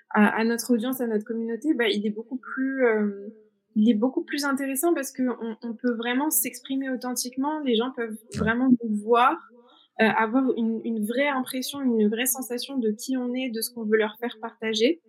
à, 0.10 0.28
à, 0.28 0.44
notre 0.44 0.74
audience, 0.74 1.02
à 1.02 1.08
notre 1.08 1.26
communauté, 1.26 1.74
bah, 1.74 1.88
il 1.88 2.06
est 2.06 2.12
beaucoup 2.12 2.38
plus 2.38 2.86
euh, 2.86 3.30
il 3.76 3.90
est 3.90 3.96
beaucoup 3.96 4.24
plus 4.24 4.44
intéressant 4.44 4.94
parce 4.94 5.12
qu'on 5.12 5.58
on 5.62 5.74
peut 5.74 5.94
vraiment 5.94 6.30
s'exprimer 6.30 6.90
authentiquement. 6.90 7.60
Les 7.62 7.76
gens 7.76 7.92
peuvent 7.92 8.18
vraiment 8.36 8.70
nous 8.70 8.96
voir, 8.98 9.38
euh, 10.02 10.06
avoir 10.06 10.44
une, 10.58 10.82
une, 10.84 11.06
vraie 11.06 11.28
impression, 11.28 11.82
une 11.82 12.10
vraie 12.10 12.26
sensation 12.26 12.78
de 12.78 12.92
qui 12.92 13.16
on 13.18 13.34
est, 13.34 13.50
de 13.50 13.62
ce 13.62 13.72
qu'on 13.72 13.86
veut 13.86 13.98
leur 13.98 14.18
faire 14.20 14.38
partager. 14.42 15.02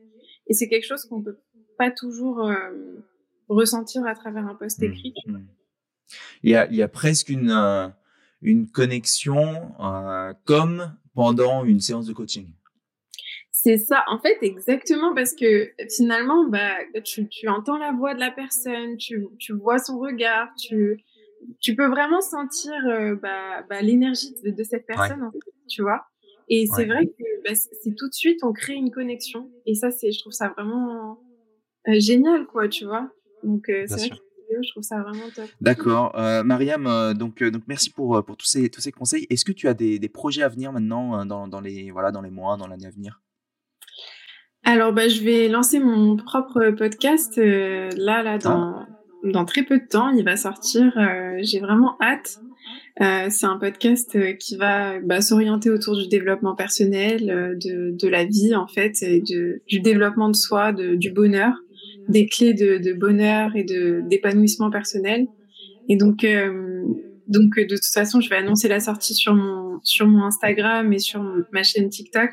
Et 0.47 0.55
c'est 0.55 0.69
quelque 0.69 0.87
chose 0.87 1.05
qu'on 1.07 1.23
peut 1.23 1.39
pas 1.77 1.91
toujours 1.91 2.47
euh, 2.47 2.55
ressentir 3.49 4.07
à 4.07 4.15
travers 4.15 4.47
un 4.47 4.55
post 4.55 4.81
mmh, 4.81 4.85
écrit. 4.85 5.15
Mmh. 5.27 5.39
Il, 6.45 6.51
y 6.51 6.55
a, 6.55 6.69
il 6.69 6.77
y 6.77 6.83
a 6.83 6.89
presque 6.89 7.31
une, 7.31 7.51
euh, 7.51 7.89
une 8.43 8.69
connexion 8.69 9.73
comme 10.45 10.95
pendant 11.15 11.65
une 11.65 11.81
séance 11.81 12.07
de 12.07 12.13
coaching. 12.13 12.49
C'est 13.65 13.79
ça, 13.79 14.05
en 14.09 14.19
fait, 14.19 14.39
exactement, 14.43 15.15
parce 15.15 15.35
que 15.35 15.71
finalement, 15.89 16.49
bah, 16.49 16.79
tu, 17.05 17.29
tu 17.29 17.49
entends 17.49 17.79
la 17.79 17.93
voix 17.93 18.13
de 18.13 18.19
la 18.19 18.33
personne, 18.33 18.97
tu, 18.97 19.25
tu 19.39 19.53
vois 19.53 19.79
son 19.79 20.01
regard, 20.01 20.49
tu, 20.57 21.05
tu 21.61 21.77
peux 21.77 21.87
vraiment 21.87 22.21
sentir 22.21 22.73
euh, 22.89 23.15
bah, 23.15 23.65
bah, 23.71 23.81
l'énergie 23.81 24.35
de, 24.43 24.51
de, 24.51 24.63
cette 24.65 24.85
personne, 24.85 25.23
en 25.23 25.31
fait, 25.31 25.39
tu 25.69 25.83
vois. 25.83 26.07
Et 26.49 26.67
c'est 26.75 26.87
vrai 26.87 27.07
que 27.07 27.23
bah, 27.45 27.55
c'est 27.55 27.95
tout 27.95 28.09
de 28.09 28.15
suite, 28.15 28.43
on 28.43 28.53
crée 28.53 28.75
une 28.75 28.91
connexion. 28.91 29.49
Et 29.65 29.77
ça, 29.77 29.93
c'est, 29.93 30.11
je 30.11 30.19
trouve 30.19 30.33
ça 30.33 30.49
vraiment 30.49 31.21
euh, 31.87 32.01
génial, 32.01 32.47
quoi, 32.47 32.69
tu 32.69 32.85
vois. 32.85 33.13
Donc, 33.45 33.69
euh, 33.69 33.85
c'est 33.87 34.09
vrai 34.09 34.09
que 34.11 34.15
je 34.63 34.71
trouve 34.71 34.83
ça 34.83 35.01
vraiment 35.03 35.29
top. 35.35 35.47
D'accord. 35.61 36.19
Euh, 36.19 36.43
Mariam, 36.43 37.15
donc, 37.15 37.43
donc 37.43 37.63
merci 37.67 37.91
pour, 37.91 38.25
pour 38.25 38.37
tous, 38.37 38.47
ces, 38.47 38.69
tous 38.69 38.81
ces 38.81 38.93
conseils. 38.93 39.27
Est-ce 39.31 39.45
que 39.45 39.53
tu 39.53 39.69
as 39.69 39.75
des, 39.75 39.99
des 39.99 40.09
projets 40.09 40.43
à 40.43 40.49
venir 40.49 40.73
maintenant 40.73 41.25
dans, 41.25 41.49
dans, 41.49 41.61
les, 41.61 41.91
voilà, 41.91 42.11
dans 42.13 42.23
les 42.23 42.31
mois, 42.31 42.57
dans 42.57 42.67
l'année 42.67 42.87
à 42.87 42.91
venir? 42.91 43.21
Alors, 44.65 44.93
bah, 44.93 45.09
je 45.09 45.23
vais 45.23 45.49
lancer 45.49 45.81
mon 45.81 46.17
propre 46.17 46.71
podcast 46.71 47.37
euh, 47.39 47.91
là, 47.97 48.23
là, 48.23 48.39
dans, 48.39 48.77
ah. 48.77 48.87
dans 49.25 49.45
très 49.45 49.65
peu 49.65 49.79
de 49.79 49.87
temps. 49.89 50.11
Il 50.11 50.25
va 50.25 50.37
sortir. 50.37 50.97
Euh, 50.97 51.39
j'ai 51.43 51.59
vraiment 51.59 51.97
hâte. 52.01 52.39
Euh, 53.01 53.27
c'est 53.29 53.47
un 53.47 53.59
podcast 53.59 54.17
qui 54.39 54.57
va 54.57 55.01
bah, 55.01 55.21
s'orienter 55.21 55.69
autour 55.71 55.97
du 55.97 56.07
développement 56.07 56.55
personnel, 56.55 57.57
de, 57.59 57.91
de 57.91 58.09
la 58.09 58.25
vie 58.25 58.55
en 58.55 58.69
fait, 58.69 59.03
et 59.03 59.21
de, 59.21 59.63
du 59.67 59.81
développement 59.81 60.29
de 60.29 60.37
soi, 60.37 60.73
de, 60.73 60.95
du 60.95 61.11
bonheur, 61.11 61.55
des 62.09 62.27
clés 62.27 62.55
de, 62.55 62.79
de 62.79 62.93
bonheur 62.93 63.57
et 63.57 63.65
de 63.65 64.03
d'épanouissement 64.09 64.71
personnel. 64.71 65.27
Et 65.89 65.97
donc, 65.97 66.27
donc 67.29 67.57
de 67.57 67.75
toute 67.75 67.93
façon, 67.93 68.21
je 68.21 68.29
vais 68.29 68.37
annoncer 68.37 68.69
la 68.69 68.81
sortie 68.81 69.15
sur 69.15 69.35
mon 69.35 69.81
sur 69.83 70.07
mon 70.07 70.25
Instagram 70.25 70.93
et 70.93 70.99
sur 70.99 71.23
ma 71.53 71.63
chaîne 71.63 71.89
TikTok. 71.89 72.31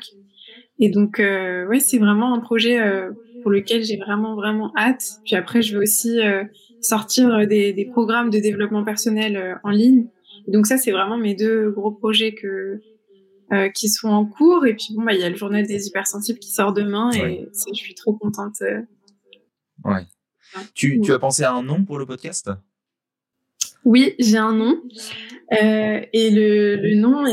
Et 0.80 0.88
donc, 0.88 1.20
euh, 1.20 1.66
ouais, 1.66 1.78
c'est 1.78 1.98
vraiment 1.98 2.34
un 2.34 2.40
projet 2.40 2.80
euh, 2.80 3.10
pour 3.42 3.50
lequel 3.50 3.84
j'ai 3.84 3.98
vraiment, 3.98 4.34
vraiment 4.34 4.72
hâte. 4.76 5.04
Puis 5.24 5.36
après, 5.36 5.62
je 5.62 5.76
vais 5.76 5.82
aussi 5.82 6.20
euh, 6.20 6.44
sortir 6.80 7.46
des, 7.46 7.72
des, 7.74 7.84
programmes 7.84 8.30
de 8.30 8.38
développement 8.38 8.82
personnel 8.82 9.36
euh, 9.36 9.54
en 9.62 9.70
ligne. 9.70 10.06
donc 10.48 10.66
ça, 10.66 10.78
c'est 10.78 10.90
vraiment 10.90 11.18
mes 11.18 11.34
deux 11.34 11.70
gros 11.70 11.90
projets 11.90 12.32
que 12.32 12.80
euh, 13.52 13.68
qui 13.68 13.88
sont 13.90 14.08
en 14.08 14.24
cours. 14.24 14.66
Et 14.66 14.74
puis 14.74 14.94
bon, 14.94 15.02
bah, 15.02 15.12
il 15.12 15.20
y 15.20 15.24
a 15.24 15.28
le 15.28 15.36
journal 15.36 15.66
des 15.66 15.86
hypersensibles 15.86 16.38
qui 16.38 16.50
sort 16.50 16.72
demain 16.72 17.10
et 17.12 17.46
je 17.52 17.74
suis 17.74 17.94
trop 17.94 18.14
contente. 18.14 18.62
Ouais. 19.84 20.06
Tu, 20.74 21.00
tu 21.00 21.12
as 21.12 21.18
pensé 21.18 21.44
à 21.44 21.52
un 21.52 21.62
nom 21.62 21.84
pour 21.84 21.98
le 21.98 22.06
podcast? 22.06 22.50
Oui, 23.84 24.14
j'ai 24.18 24.36
un 24.36 24.52
nom. 24.52 24.80
Euh, 25.52 26.00
et 26.12 26.30
le, 26.30 26.76
le 26.76 26.94
nom, 26.96 27.24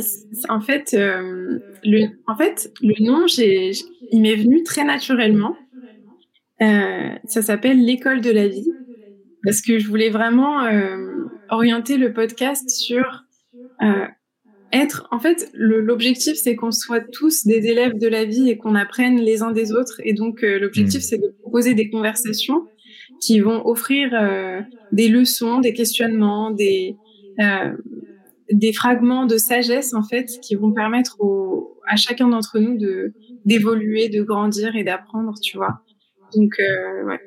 en 0.50 0.62
fait, 0.62 0.94
euh, 0.94 1.60
le, 1.84 2.08
en 2.28 2.36
fait, 2.36 2.72
le 2.82 3.04
nom, 3.04 3.28
j'ai, 3.28 3.72
il 4.12 4.22
m'est 4.22 4.36
venu 4.36 4.64
très 4.64 4.84
naturellement. 4.84 5.56
Euh, 6.62 7.10
ça 7.26 7.42
s'appelle 7.42 7.84
l'école 7.84 8.22
de 8.22 8.32
la 8.32 8.48
vie, 8.48 8.72
parce 9.44 9.62
que 9.62 9.78
je 9.78 9.88
voulais 9.88 10.10
vraiment 10.10 10.68
orienter 11.50 11.98
le 11.98 12.14
podcast 12.14 12.70
sur 12.70 13.26
être. 14.74 15.08
En 15.12 15.20
fait, 15.20 15.50
l'objectif, 15.54 16.36
c'est 16.36 16.56
qu'on 16.56 16.72
soit 16.72 17.02
tous 17.02 17.46
des 17.46 17.68
élèves 17.68 17.98
de 17.98 18.08
la 18.08 18.26
vie 18.26 18.50
et 18.50 18.58
qu'on 18.58 18.76
apprenne 18.76 19.20
les 19.20 19.42
uns 19.42 19.52
des 19.52 19.72
autres. 19.72 20.02
Et 20.04 20.14
donc, 20.14 20.44
euh, 20.44 20.60
l'objectif, 20.60 21.00
mmh. 21.00 21.04
c'est 21.04 21.18
de 21.18 21.34
proposer 21.42 21.74
des 21.74 21.90
conversations 21.90 22.68
qui 23.22 23.40
vont 23.40 23.66
offrir 23.66 24.10
euh, 24.14 24.62
des 24.92 25.08
leçons, 25.08 25.60
des 25.60 25.74
questionnements, 25.74 26.52
des, 26.52 26.96
euh, 27.40 27.76
des 28.52 28.74
fragments 28.74 29.26
de 29.26 29.38
sagesse 29.38 29.94
en 29.94 30.04
fait 30.04 30.30
qui 30.42 30.56
vont 30.56 30.72
permettre 30.72 31.18
au, 31.20 31.80
à 31.88 31.96
chacun 31.96 32.28
d'entre 32.28 32.60
nous 32.60 32.78
de 32.78 33.14
d'évoluer, 33.46 34.10
de 34.10 34.24
grandir 34.24 34.76
et 34.76 34.84
d'apprendre, 34.84 35.34
tu 35.42 35.58
vois. 35.58 35.82
Donc 36.36 36.60
euh, 36.60 37.06
ouais. 37.06 37.20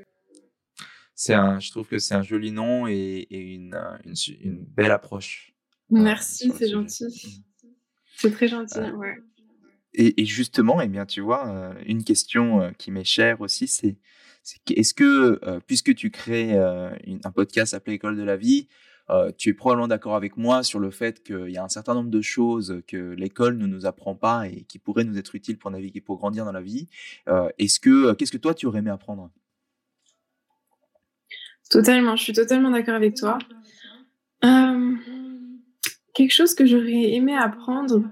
C'est 1.14 1.34
un, 1.34 1.60
je 1.60 1.70
trouve 1.70 1.86
que 1.86 1.98
c'est 1.98 2.14
un 2.14 2.22
joli 2.22 2.50
nom 2.50 2.86
et, 2.86 3.26
et 3.30 3.40
une, 3.54 3.74
une, 4.04 4.14
une, 4.42 4.64
belle 4.64 4.90
approche. 4.90 5.49
Merci, 5.90 6.52
c'est 6.56 6.68
gentil. 6.68 7.42
C'est 8.16 8.30
très 8.30 8.48
gentil, 8.48 8.78
ouais. 8.78 9.16
et, 9.94 10.24
justement, 10.24 10.80
eh 10.80 10.88
bien, 10.88 11.06
tu 11.06 11.20
vois, 11.20 11.74
une 11.86 12.04
question 12.04 12.72
qui 12.78 12.90
m'est 12.90 13.04
chère 13.04 13.40
aussi, 13.40 13.66
c'est 13.66 13.98
est-ce 14.68 14.94
que, 14.94 15.60
puisque 15.66 15.94
tu 15.94 16.10
crées 16.10 16.56
un 16.56 17.30
podcast 17.34 17.74
appelé 17.74 17.96
École 17.96 18.16
de 18.16 18.22
la 18.22 18.36
vie, 18.36 18.68
tu 19.38 19.48
es 19.48 19.54
probablement 19.54 19.88
d'accord 19.88 20.14
avec 20.14 20.36
moi 20.36 20.62
sur 20.62 20.78
le 20.78 20.90
fait 20.90 21.22
qu'il 21.22 21.50
y 21.50 21.56
a 21.56 21.64
un 21.64 21.68
certain 21.68 21.94
nombre 21.94 22.10
de 22.10 22.20
choses 22.20 22.82
que 22.86 23.14
l'école 23.14 23.56
ne 23.56 23.66
nous 23.66 23.86
apprend 23.86 24.14
pas 24.14 24.46
et 24.48 24.62
qui 24.64 24.78
pourraient 24.78 25.04
nous 25.04 25.18
être 25.18 25.34
utiles 25.34 25.58
pour 25.58 25.70
naviguer, 25.70 26.00
pour 26.00 26.18
grandir 26.18 26.44
dans 26.44 26.52
la 26.52 26.62
vie. 26.62 26.88
Est-ce 27.58 27.80
que, 27.80 28.12
qu'est-ce 28.14 28.32
que 28.32 28.38
toi 28.38 28.54
tu 28.54 28.66
aurais 28.66 28.78
aimé 28.78 28.90
apprendre? 28.90 29.30
Totalement, 31.70 32.16
je 32.16 32.22
suis 32.24 32.32
totalement 32.32 32.70
d'accord 32.70 32.94
avec 32.94 33.14
toi. 33.14 33.38
Quelque 36.20 36.34
chose 36.34 36.54
que 36.54 36.66
j'aurais 36.66 37.14
aimé 37.14 37.34
apprendre. 37.34 38.02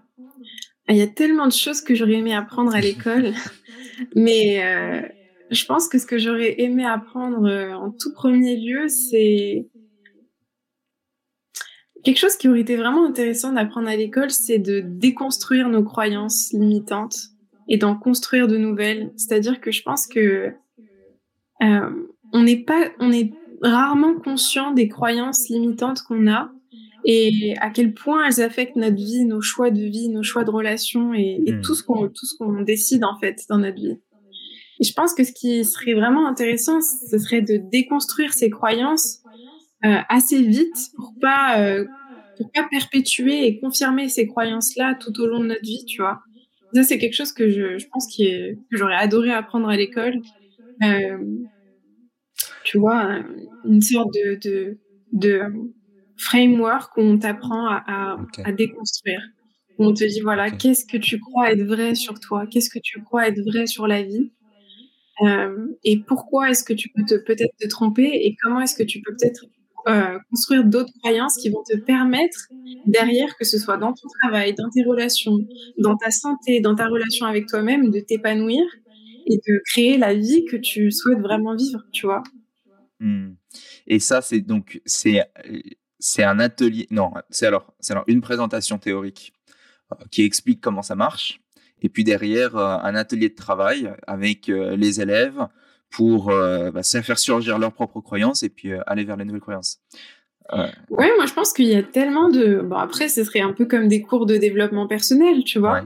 Il 0.88 0.96
y 0.96 1.02
a 1.02 1.06
tellement 1.06 1.46
de 1.46 1.52
choses 1.52 1.82
que 1.82 1.94
j'aurais 1.94 2.14
aimé 2.14 2.34
apprendre 2.34 2.74
à 2.74 2.80
l'école, 2.80 3.34
mais 4.16 4.62
je 5.50 5.64
pense 5.66 5.88
que 5.88 5.98
ce 5.98 6.06
que 6.06 6.18
j'aurais 6.18 6.60
aimé 6.60 6.84
apprendre 6.84 7.46
euh, 7.46 7.72
en 7.72 7.90
tout 7.90 8.12
premier 8.12 8.56
lieu, 8.56 8.88
c'est 8.88 9.66
quelque 12.04 12.18
chose 12.18 12.36
qui 12.36 12.48
aurait 12.48 12.60
été 12.60 12.76
vraiment 12.76 13.04
intéressant 13.06 13.52
d'apprendre 13.52 13.88
à 13.88 13.96
l'école, 13.96 14.30
c'est 14.30 14.58
de 14.58 14.80
déconstruire 14.80 15.68
nos 15.68 15.82
croyances 15.82 16.52
limitantes 16.52 17.18
et 17.68 17.76
d'en 17.76 17.94
construire 17.94 18.48
de 18.48 18.56
nouvelles. 18.56 19.12
C'est-à-dire 19.16 19.60
que 19.60 19.70
je 19.70 19.82
pense 19.82 20.06
que 20.06 20.54
euh, 21.62 21.90
on 22.32 22.42
n'est 22.42 22.64
pas, 22.64 22.88
on 23.00 23.12
est 23.12 23.32
rarement 23.62 24.14
conscient 24.14 24.72
des 24.72 24.88
croyances 24.88 25.48
limitantes 25.48 26.02
qu'on 26.02 26.30
a 26.30 26.50
et 27.10 27.54
à 27.58 27.70
quel 27.70 27.94
point 27.94 28.26
elles 28.26 28.42
affectent 28.42 28.76
notre 28.76 28.96
vie, 28.96 29.24
nos 29.24 29.40
choix 29.40 29.70
de 29.70 29.80
vie, 29.80 30.10
nos 30.10 30.22
choix 30.22 30.44
de 30.44 30.50
relations 30.50 31.14
et, 31.14 31.42
et 31.46 31.52
hmm. 31.52 31.62
tout 31.62 31.74
ce 31.74 31.82
qu'on 31.82 32.06
tout 32.06 32.26
ce 32.26 32.36
qu'on 32.36 32.60
décide 32.60 33.02
en 33.02 33.18
fait 33.18 33.44
dans 33.48 33.56
notre 33.56 33.76
vie. 33.76 33.96
Et 34.80 34.84
je 34.84 34.92
pense 34.92 35.14
que 35.14 35.24
ce 35.24 35.32
qui 35.32 35.64
serait 35.64 35.94
vraiment 35.94 36.28
intéressant, 36.28 36.80
ce 36.82 37.18
serait 37.18 37.40
de 37.40 37.56
déconstruire 37.72 38.34
ces 38.34 38.50
croyances 38.50 39.20
euh, 39.86 39.96
assez 40.10 40.42
vite 40.42 40.76
pour 40.96 41.14
pas 41.18 41.58
euh, 41.60 41.86
pour 42.36 42.52
pas 42.52 42.68
perpétuer 42.70 43.46
et 43.46 43.58
confirmer 43.58 44.10
ces 44.10 44.26
croyances-là 44.26 44.94
tout 45.00 45.18
au 45.18 45.26
long 45.26 45.40
de 45.40 45.46
notre 45.46 45.64
vie, 45.64 45.84
tu 45.86 46.02
vois. 46.02 46.20
Ça, 46.74 46.82
c'est 46.82 46.98
quelque 46.98 47.14
chose 47.14 47.32
que 47.32 47.48
je, 47.48 47.78
je 47.78 47.86
pense 47.90 48.06
qui 48.06 48.26
est, 48.26 48.58
que 48.70 48.76
j'aurais 48.76 48.96
adoré 48.96 49.32
apprendre 49.32 49.68
à 49.68 49.76
l'école. 49.76 50.20
Euh, 50.84 51.18
tu 52.64 52.78
vois, 52.78 53.22
une 53.64 53.80
sorte 53.80 54.12
de, 54.12 54.38
de, 54.40 54.78
de 55.12 55.40
framework 56.18 56.96
où 56.96 57.02
on 57.02 57.18
t'apprend 57.18 57.66
à, 57.66 57.84
à, 57.86 58.16
à, 58.44 58.52
déconstruire. 58.52 59.20
Où 59.78 59.86
on 59.86 59.94
te 59.94 60.04
dit, 60.04 60.20
voilà, 60.20 60.50
qu'est-ce 60.50 60.84
que 60.84 60.96
tu 60.96 61.20
crois 61.20 61.52
être 61.52 61.62
vrai 61.62 61.94
sur 61.94 62.18
toi? 62.18 62.46
Qu'est-ce 62.50 62.68
que 62.68 62.80
tu 62.82 63.00
crois 63.02 63.28
être 63.28 63.40
vrai 63.40 63.66
sur 63.66 63.86
la 63.86 64.02
vie? 64.02 64.32
Euh, 65.22 65.68
et 65.84 66.00
pourquoi 66.00 66.50
est-ce 66.50 66.64
que 66.64 66.72
tu 66.72 66.90
peux 66.90 67.04
peut-être 67.24 67.56
te 67.58 67.68
tromper? 67.68 68.10
Et 68.12 68.36
comment 68.42 68.60
est-ce 68.60 68.74
que 68.74 68.82
tu 68.82 69.00
peux 69.00 69.14
peut-être 69.16 69.44
euh, 69.88 70.18
construire 70.30 70.64
d'autres 70.64 70.92
croyances 71.00 71.36
qui 71.38 71.48
vont 71.50 71.62
te 71.62 71.76
permettre 71.76 72.48
derrière, 72.86 73.36
que 73.36 73.44
ce 73.44 73.58
soit 73.58 73.76
dans 73.78 73.92
ton 73.92 74.08
travail, 74.20 74.54
dans 74.54 74.68
tes 74.68 74.82
relations, 74.82 75.38
dans 75.78 75.96
ta 75.96 76.10
santé, 76.10 76.60
dans 76.60 76.74
ta 76.74 76.88
relation 76.88 77.26
avec 77.26 77.46
toi-même, 77.46 77.90
de 77.90 78.00
t'épanouir 78.00 78.62
et 79.26 79.36
de 79.36 79.62
créer 79.66 79.96
la 79.96 80.14
vie 80.14 80.44
que 80.44 80.56
tu 80.56 80.90
souhaites 80.90 81.20
vraiment 81.20 81.54
vivre, 81.54 81.80
tu 81.92 82.06
vois? 82.06 82.22
Hmm. 83.00 83.34
Et 83.86 84.00
ça, 84.00 84.20
c'est 84.20 84.40
donc 84.40 84.80
c'est 84.84 85.22
c'est 85.98 86.24
un 86.24 86.38
atelier. 86.38 86.86
Non, 86.90 87.12
c'est 87.30 87.46
alors 87.46 87.74
c'est 87.80 87.92
alors 87.92 88.04
une 88.06 88.20
présentation 88.20 88.78
théorique 88.78 89.32
euh, 89.92 90.04
qui 90.10 90.22
explique 90.22 90.60
comment 90.60 90.82
ça 90.82 90.94
marche 90.94 91.40
et 91.82 91.88
puis 91.88 92.04
derrière 92.04 92.56
euh, 92.56 92.78
un 92.82 92.94
atelier 92.94 93.28
de 93.28 93.34
travail 93.34 93.92
avec 94.06 94.48
euh, 94.48 94.76
les 94.76 95.00
élèves 95.00 95.46
pour 95.90 96.26
bah, 96.26 96.82
faire 96.82 97.18
surgir 97.18 97.58
leurs 97.58 97.72
propres 97.72 98.02
croyances 98.02 98.42
et 98.42 98.50
puis 98.50 98.72
aller 98.86 99.04
vers 99.04 99.16
les 99.16 99.24
nouvelles 99.24 99.40
croyances. 99.40 99.80
Ouais. 100.52 100.70
moi 101.16 101.24
je 101.26 101.32
pense 101.32 101.54
qu'il 101.54 101.64
y 101.64 101.74
a 101.74 101.82
tellement 101.82 102.28
de. 102.28 102.60
Bon, 102.60 102.76
après, 102.76 103.08
ce 103.08 103.24
serait 103.24 103.40
un 103.40 103.54
peu 103.54 103.64
comme 103.64 103.88
des 103.88 104.02
cours 104.02 104.26
de 104.26 104.36
développement 104.36 104.86
personnel, 104.86 105.44
tu 105.44 105.58
vois. 105.58 105.80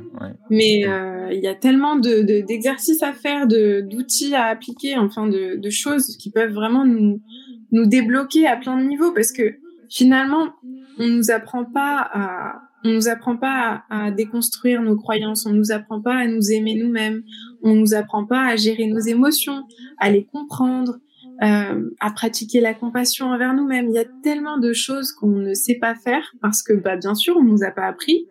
Mais 0.50 0.80
il 0.80 1.40
y 1.40 1.46
a 1.46 1.54
tellement 1.54 1.94
d'exercices 1.94 2.98
de, 2.98 3.06
à 3.06 3.12
faire, 3.12 3.46
d'outils 3.46 4.34
à 4.34 4.46
appliquer, 4.46 4.96
enfin 4.96 5.28
de, 5.28 5.54
de, 5.54 5.70
choses 5.70 6.16
qui 6.16 6.32
peuvent 6.32 6.52
vraiment 6.52 6.84
nous, 6.84 7.22
nous 7.70 7.86
débloquer 7.86 8.48
à 8.48 8.56
plein 8.56 8.76
de 8.76 8.82
niveaux 8.82 9.12
parce 9.12 9.30
que 9.30 9.61
finalement, 9.92 10.54
on 10.98 11.06
nous 11.06 11.30
apprend 11.30 11.64
pas 11.64 12.08
à, 12.12 12.62
on 12.84 12.90
nous 12.90 13.08
apprend 13.08 13.36
pas 13.36 13.84
à, 13.90 14.10
déconstruire 14.10 14.82
nos 14.82 14.96
croyances, 14.96 15.46
on 15.46 15.52
nous 15.52 15.70
apprend 15.70 16.00
pas 16.00 16.14
à 16.14 16.26
nous 16.26 16.50
aimer 16.50 16.74
nous-mêmes, 16.74 17.22
on 17.62 17.74
nous 17.74 17.94
apprend 17.94 18.26
pas 18.26 18.46
à 18.46 18.56
gérer 18.56 18.86
nos 18.86 19.00
émotions, 19.00 19.64
à 19.98 20.10
les 20.10 20.24
comprendre, 20.24 20.98
euh, 21.42 21.90
à 22.00 22.10
pratiquer 22.10 22.60
la 22.60 22.74
compassion 22.74 23.26
envers 23.26 23.54
nous-mêmes. 23.54 23.88
Il 23.88 23.94
y 23.94 23.98
a 23.98 24.06
tellement 24.22 24.58
de 24.58 24.72
choses 24.72 25.12
qu'on 25.12 25.36
ne 25.36 25.54
sait 25.54 25.78
pas 25.80 25.94
faire 25.94 26.32
parce 26.40 26.62
que, 26.62 26.72
bah, 26.72 26.96
bien 26.96 27.14
sûr, 27.14 27.36
on 27.36 27.42
nous 27.42 27.62
a 27.62 27.70
pas 27.70 27.86
appris. 27.86 28.26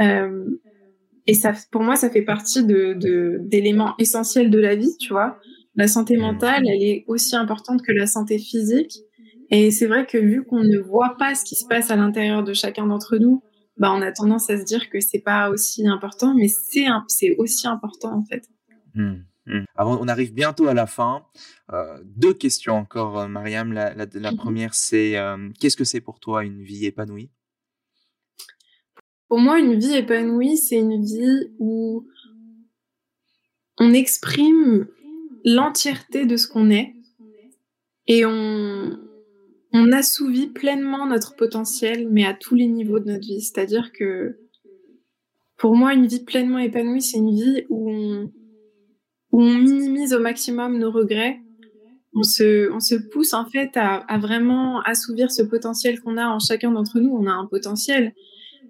Euh, 0.00 0.44
et 1.26 1.34
ça, 1.34 1.52
pour 1.70 1.82
moi, 1.82 1.96
ça 1.96 2.10
fait 2.10 2.22
partie 2.22 2.64
de 2.64 3.38
d'éléments 3.40 3.94
essentiels 3.98 4.50
de 4.50 4.58
la 4.58 4.76
vie, 4.76 4.96
tu 5.00 5.12
vois. 5.12 5.38
La 5.74 5.88
santé 5.88 6.16
mentale, 6.16 6.62
elle 6.66 6.82
est 6.82 7.04
aussi 7.08 7.36
importante 7.36 7.82
que 7.82 7.92
la 7.92 8.06
santé 8.06 8.38
physique. 8.38 8.92
Et 9.50 9.70
c'est 9.70 9.86
vrai 9.86 10.06
que 10.06 10.18
vu 10.18 10.44
qu'on 10.44 10.64
ne 10.64 10.78
voit 10.78 11.16
pas 11.18 11.34
ce 11.34 11.44
qui 11.44 11.54
se 11.54 11.66
passe 11.66 11.90
à 11.90 11.96
l'intérieur 11.96 12.42
de 12.42 12.52
chacun 12.52 12.86
d'entre 12.86 13.16
nous, 13.16 13.42
bah, 13.76 13.92
on 13.92 14.02
a 14.02 14.10
tendance 14.10 14.50
à 14.50 14.58
se 14.58 14.64
dire 14.64 14.88
que 14.88 15.00
c'est 15.00 15.20
pas 15.20 15.50
aussi 15.50 15.86
important, 15.86 16.34
mais 16.34 16.48
c'est 16.48 16.86
c'est 17.08 17.36
aussi 17.36 17.66
important 17.66 18.18
en 18.18 18.24
fait. 18.24 18.48
Mmh, 18.94 19.16
mmh. 19.46 19.64
Avant, 19.74 19.98
on 20.00 20.08
arrive 20.08 20.32
bientôt 20.32 20.66
à 20.66 20.74
la 20.74 20.86
fin. 20.86 21.26
Euh, 21.72 21.98
deux 22.04 22.32
questions 22.32 22.74
encore, 22.74 23.18
euh, 23.20 23.28
Mariam. 23.28 23.72
La, 23.72 23.94
la, 23.94 24.06
mmh 24.06 24.36
première, 24.36 24.74
c'est 24.74 25.16
euh, 25.16 25.50
qu'est-ce 25.60 25.76
que 25.76 25.84
c'est 25.84 26.00
pour 26.00 26.20
toi 26.20 26.44
une 26.44 26.62
vie 26.62 26.86
épanouie? 26.86 27.30
Pour 29.28 29.38
moi, 29.38 29.58
une 29.58 29.78
vie 29.78 29.94
épanouie, 29.94 30.56
c'est 30.56 30.78
une 30.78 31.04
vie 31.04 31.50
où 31.58 32.06
on 33.78 33.92
exprime 33.92 34.88
l'entièreté 35.44 36.24
de 36.24 36.36
ce 36.36 36.46
qu'on 36.48 36.70
est 36.70 36.94
et 38.06 38.24
on, 38.24 38.98
on 39.72 39.92
assouvit 39.92 40.48
pleinement 40.48 41.06
notre 41.06 41.36
potentiel, 41.36 42.08
mais 42.10 42.24
à 42.24 42.34
tous 42.34 42.54
les 42.54 42.66
niveaux 42.66 42.98
de 42.98 43.06
notre 43.06 43.26
vie. 43.26 43.40
C'est-à-dire 43.40 43.92
que 43.92 44.38
pour 45.56 45.74
moi, 45.74 45.94
une 45.94 46.06
vie 46.06 46.24
pleinement 46.24 46.58
épanouie, 46.58 47.02
c'est 47.02 47.18
une 47.18 47.34
vie 47.34 47.64
où 47.68 47.90
on, 47.90 48.30
minimise 49.32 50.14
au 50.14 50.20
maximum 50.20 50.78
nos 50.78 50.90
regrets. 50.90 51.40
On 52.14 52.22
se, 52.22 52.70
on 52.72 52.80
se 52.80 52.94
pousse 52.94 53.34
en 53.34 53.44
fait 53.46 53.70
à, 53.74 54.18
vraiment 54.18 54.80
assouvir 54.82 55.30
ce 55.30 55.42
potentiel 55.42 56.00
qu'on 56.00 56.16
a 56.16 56.26
en 56.26 56.38
chacun 56.38 56.70
d'entre 56.70 56.98
nous. 57.00 57.10
On 57.10 57.26
a 57.26 57.32
un 57.32 57.46
potentiel, 57.46 58.14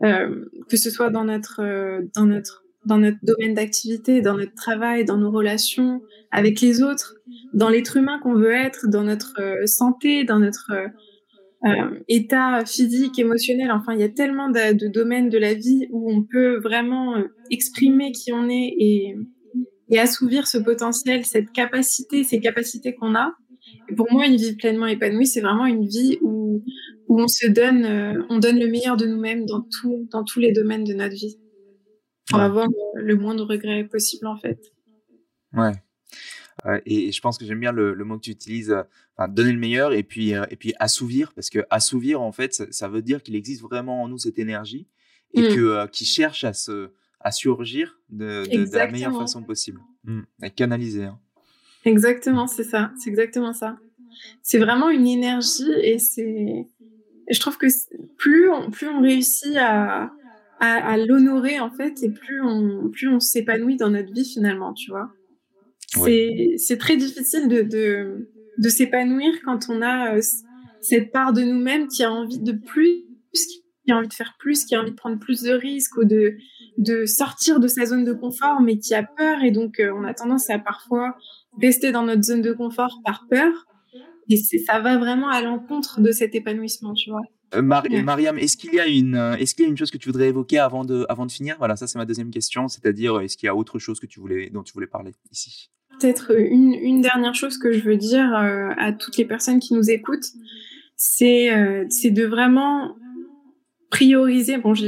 euh, 0.03 0.45
que 0.69 0.77
ce 0.77 0.91
soit 0.91 1.11
dans 1.11 1.25
notre, 1.25 1.61
euh, 1.61 2.03
dans 2.15 2.27
notre, 2.27 2.66
dans 2.87 2.99
notre 2.99 3.19
domaine 3.23 3.55
d'activité, 3.55 4.23
dans 4.23 4.37
notre 4.37 4.55
travail, 4.55 5.05
dans 5.05 5.19
nos 5.19 5.31
relations 5.31 6.01
avec 6.31 6.61
les 6.61 6.83
autres 6.83 7.15
dans 7.57 7.69
l'être 7.69 7.97
humain 7.97 8.19
qu'on 8.23 8.35
veut 8.35 8.53
être, 8.53 8.87
dans 8.89 9.03
notre 9.03 9.41
euh, 9.41 9.67
santé, 9.67 10.25
dans 10.25 10.39
notre 10.39 10.73
euh, 10.73 10.89
euh, 11.65 11.99
état 12.09 12.65
physique, 12.65 13.19
émotionnel. 13.19 13.71
Enfin, 13.73 13.95
il 13.95 14.01
y 14.01 14.05
a 14.05 14.09
tellement 14.09 14.51
de, 14.51 14.89
domaines 14.89 15.31
de 15.31 15.39
la 15.39 15.55
vie 15.55 15.89
où 15.91 16.13
on 16.13 16.23
peut 16.23 16.59
vraiment 16.59 17.15
exprimer 17.51 18.13
qui 18.13 18.33
on 18.33 18.49
est 18.49 18.75
et, 18.79 19.17
assouvir 19.99 20.47
ce 20.47 20.59
potentiel, 20.59 21.25
cette 21.25 21.51
capacité, 21.53 22.25
ces 22.25 22.41
capacités 22.41 22.95
qu'on 22.95 23.15
a. 23.15 23.33
Pour 23.97 24.13
moi, 24.13 24.27
une 24.27 24.37
vie 24.37 24.55
pleinement 24.55 24.87
épanouie, 24.87 25.27
c'est 25.27 25.41
vraiment 25.41 25.65
une 25.65 25.87
vie 25.87 26.19
où, 26.21 26.63
où 27.09 27.21
on 27.21 27.29
se 27.29 27.47
donne, 27.47 28.27
on 28.29 28.39
donne 28.39 28.59
le 28.59 28.69
meilleur 28.69 28.97
de 28.97 29.07
nous-mêmes 29.07 29.47
dans, 29.47 29.65
dans 30.11 30.25
tous 30.25 30.41
les 30.41 30.53
domaines 30.53 30.85
de 30.85 30.93
notre 30.93 31.15
vie 31.15 31.39
pour 32.29 32.41
avoir 32.41 32.67
le, 32.67 33.03
le 33.03 33.17
moins 33.17 33.35
de 33.35 33.43
regrets 33.43 33.85
possible, 33.85 34.27
en 34.27 34.37
fait. 34.37 34.73
Ouais, 35.53 35.73
et, 36.85 37.13
je 37.13 37.21
pense 37.21 37.39
que 37.39 37.45
j'aime 37.45 37.61
bien 37.61 37.73
le, 37.73 37.95
mot 38.05 38.17
que 38.17 38.25
tu 38.25 38.31
utilises, 38.31 38.71
euh, 38.71 38.83
enfin, 39.17 39.29
donner 39.29 39.53
le 39.53 39.59
meilleur 39.59 39.93
et 39.93 40.03
puis, 40.03 40.35
euh, 40.35 40.45
et 40.51 40.57
puis 40.57 40.75
assouvir, 40.79 41.33
parce 41.35 41.51
que 41.51 41.65
assouvir, 41.71 42.21
en 42.21 42.33
fait, 42.33 42.55
ça, 42.71 42.89
veut 42.89 43.03
dire 43.03 43.23
qu'il 43.23 43.37
existe 43.37 43.63
vraiment 43.63 44.03
en 44.03 44.09
nous 44.09 44.19
cette 44.19 44.39
énergie 44.39 44.87
et 45.35 45.43
mmh. 45.43 45.55
que, 45.55 45.61
euh, 45.61 45.87
qui 45.87 46.05
cherche 46.05 46.45
à, 46.45 46.53
se, 46.53 46.91
à 47.21 47.31
surgir 47.31 47.99
de, 48.09 48.45
la 48.75 48.91
meilleure 48.91 49.17
façon 49.17 49.43
possible, 49.43 49.81
mmh. 50.05 50.21
à 50.43 50.51
canaliser. 50.51 51.05
Hein. 51.05 51.19
Exactement, 51.85 52.47
c'est 52.47 52.65
ça, 52.65 52.93
c'est 52.99 53.11
exactement 53.11 53.53
ça. 53.53 53.79
C'est 54.43 54.59
vraiment 54.59 54.89
une 54.89 55.07
énergie 55.07 55.71
et 55.83 55.99
c'est. 55.99 56.67
Je 57.29 57.41
trouve 57.41 57.59
que 57.59 57.67
plus 58.17 58.49
on, 58.49 58.71
plus 58.71 58.89
on 58.89 59.03
réussit 59.03 59.57
à, 59.57 60.11
à, 60.61 60.97
l'honorer 60.97 61.61
en 61.61 61.71
fait, 61.71 62.03
et 62.03 62.11
plus 62.11 62.41
on, 62.43 62.89
plus 62.91 63.09
on 63.09 63.21
s'épanouit 63.21 63.77
dans 63.77 63.91
notre 63.91 64.13
vie 64.13 64.25
finalement, 64.25 64.73
tu 64.73 64.91
vois. 64.91 65.11
C'est 66.59 66.79
très 66.79 66.97
difficile 66.97 67.49
de, 67.49 67.63
de, 67.63 68.31
de 68.59 68.69
s'épanouir 68.69 69.33
quand 69.45 69.69
on 69.69 69.83
a 69.83 70.17
euh, 70.17 70.21
cette 70.81 71.13
part 71.13 71.33
de 71.33 71.43
nous-mêmes 71.43 71.89
qui 71.89 72.03
a 72.05 72.13
envie 72.13 72.41
de 72.41 72.53
plus, 72.53 73.05
qui 73.33 73.93
a 73.93 73.97
envie 73.97 74.09
de 74.09 74.15
faire 74.15 74.35
plus, 74.39 74.65
qui 74.65 74.75
a 74.75 74.81
envie 74.81 74.91
de 74.91 74.97
prendre 74.97 75.19
plus 75.19 75.43
de 75.43 75.53
risques 75.53 75.97
ou 75.97 76.05
de, 76.05 76.37
de 76.79 77.07
sortir 77.07 77.61
de 77.61 77.69
sa 77.69 77.87
zone 77.87 78.05
de 78.05 78.13
confort, 78.13 78.61
mais 78.61 78.79
qui 78.79 78.95
a 78.95 79.03
peur. 79.03 79.43
Et 79.43 79.51
donc, 79.51 79.81
euh, 79.81 79.93
on 79.95 80.05
a 80.05 80.15
tendance 80.15 80.51
à 80.51 80.59
parfois 80.59 81.17
rester 81.61 81.93
dans 81.93 82.03
notre 82.03 82.23
zone 82.23 82.43
de 82.43 82.53
confort 82.53 83.01
par 83.05 83.27
peur. 83.29 83.53
Et 84.29 84.37
ça 84.37 84.81
va 84.81 84.99
vraiment 84.99 85.29
à 85.29 85.41
l'encontre 85.41 86.01
de 86.01 86.11
cet 86.11 86.35
épanouissement, 86.35 86.95
tu 86.95 87.11
vois. 87.11 87.23
Euh, 87.55 87.63
Mariam, 87.63 88.39
est-ce 88.39 88.57
qu'il 88.57 88.75
y 88.75 88.81
a 88.81 88.87
une, 88.87 89.15
euh, 89.15 89.37
est-ce 89.37 89.55
qu'il 89.55 89.65
y 89.65 89.69
a 89.69 89.71
une 89.71 89.77
chose 89.77 89.91
que 89.91 89.99
tu 89.99 90.09
voudrais 90.09 90.29
évoquer 90.29 90.59
avant 90.59 90.85
de, 90.85 91.07
avant 91.09 91.27
de 91.27 91.33
finir? 91.33 91.57
Voilà, 91.59 91.77
ça 91.77 91.87
c'est 91.87 91.99
ma 91.99 92.05
deuxième 92.05 92.31
question, 92.31 92.69
c'est-à-dire 92.69 93.21
est-ce 93.21 93.37
qu'il 93.37 93.47
y 93.47 93.51
a 93.51 93.55
autre 93.55 93.79
chose 93.79 94.01
que 94.01 94.07
tu 94.07 94.21
voulais, 94.21 94.51
dont 94.51 94.63
tu 94.63 94.73
voulais 94.73 94.87
parler 94.87 95.13
ici? 95.31 95.71
Peut-être 96.01 96.39
une, 96.39 96.75
une, 96.75 97.01
dernière 97.01 97.35
chose 97.35 97.57
que 97.57 97.73
je 97.73 97.81
veux 97.81 97.97
dire 97.97 98.35
à 98.35 98.93
toutes 98.93 99.17
les 99.17 99.25
personnes 99.25 99.61
qui 99.61 99.73
nous 99.73 99.89
écoutent, 99.89 100.27
c'est, 100.97 101.49
c'est 101.89 102.11
de 102.11 102.25
vraiment 102.27 102.95
prioriser, 103.91 104.59
bon, 104.59 104.75
je, 104.75 104.85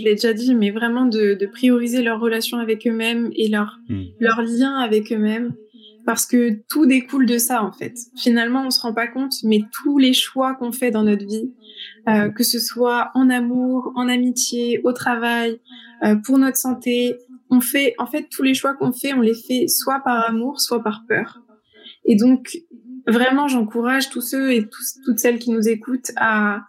l'ai 0.00 0.14
déjà 0.14 0.32
dit, 0.32 0.54
mais 0.54 0.70
vraiment 0.70 1.06
de, 1.06 1.34
de, 1.34 1.46
prioriser 1.46 2.02
leur 2.02 2.20
relation 2.20 2.58
avec 2.58 2.86
eux-mêmes 2.86 3.30
et 3.34 3.48
leur, 3.48 3.80
hmm. 3.88 4.02
leur 4.20 4.42
lien 4.42 4.76
avec 4.76 5.12
eux-mêmes. 5.12 5.54
Parce 6.04 6.26
que 6.26 6.60
tout 6.68 6.86
découle 6.86 7.26
de 7.26 7.38
ça, 7.38 7.62
en 7.62 7.72
fait. 7.72 7.94
Finalement, 8.16 8.66
on 8.66 8.70
se 8.70 8.80
rend 8.80 8.92
pas 8.92 9.06
compte, 9.06 9.34
mais 9.44 9.62
tous 9.72 9.98
les 9.98 10.12
choix 10.12 10.54
qu'on 10.54 10.72
fait 10.72 10.90
dans 10.90 11.04
notre 11.04 11.24
vie, 11.24 11.52
euh, 12.08 12.28
que 12.28 12.42
ce 12.42 12.58
soit 12.58 13.10
en 13.14 13.30
amour, 13.30 13.92
en 13.94 14.08
amitié, 14.08 14.80
au 14.84 14.92
travail, 14.92 15.60
euh, 16.04 16.16
pour 16.16 16.38
notre 16.38 16.56
santé, 16.56 17.16
on 17.50 17.60
fait, 17.60 17.94
en 17.98 18.06
fait, 18.06 18.28
tous 18.30 18.42
les 18.42 18.54
choix 18.54 18.74
qu'on 18.74 18.92
fait, 18.92 19.12
on 19.14 19.20
les 19.20 19.34
fait 19.34 19.68
soit 19.68 20.00
par 20.00 20.28
amour, 20.28 20.60
soit 20.60 20.82
par 20.82 21.04
peur. 21.06 21.42
Et 22.04 22.16
donc, 22.16 22.58
vraiment, 23.06 23.46
j'encourage 23.46 24.10
tous 24.10 24.22
ceux 24.22 24.52
et 24.52 24.68
toutes 25.04 25.18
celles 25.18 25.38
qui 25.38 25.50
nous 25.50 25.68
écoutent 25.68 26.10
à, 26.16 26.62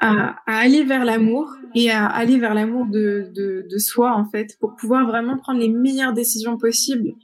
à, 0.00 0.36
aller 0.46 0.84
vers 0.84 1.04
l'amour 1.04 1.56
et 1.74 1.90
à 1.90 2.06
aller 2.06 2.38
vers 2.38 2.54
l'amour 2.54 2.86
de, 2.86 3.30
de, 3.34 3.66
de, 3.68 3.78
soi 3.78 4.14
en 4.14 4.24
fait 4.24 4.56
pour 4.60 4.76
pouvoir 4.76 5.06
vraiment 5.06 5.36
prendre 5.36 5.60
les 5.60 5.68
meilleures 5.68 6.12
décisions 6.12 6.56
possibles 6.56 7.14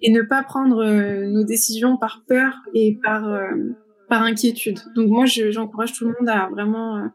et 0.00 0.10
ne 0.10 0.22
pas 0.22 0.42
prendre 0.42 0.82
euh, 0.82 1.26
nos 1.26 1.44
décisions 1.44 1.96
par 1.96 2.22
peur 2.26 2.54
et 2.74 2.98
par 3.02 3.28
euh, 3.28 3.50
par 4.08 4.22
inquiétude. 4.22 4.80
Donc 4.94 5.08
moi 5.08 5.26
j'encourage 5.26 5.92
tout 5.92 6.06
le 6.06 6.14
monde 6.18 6.28
à 6.28 6.48
vraiment 6.50 6.98
euh, 6.98 7.06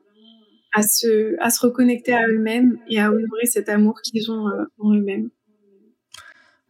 à 0.74 0.84
se 0.84 1.36
à 1.42 1.50
se 1.50 1.66
reconnecter 1.66 2.14
à 2.14 2.28
eux-mêmes 2.28 2.78
et 2.88 3.00
à 3.00 3.12
honorer 3.12 3.46
cet 3.46 3.70
amour 3.70 4.00
qu'ils 4.04 4.32
ont 4.32 4.46
en 4.80 4.94
eux-mêmes. 4.94 5.30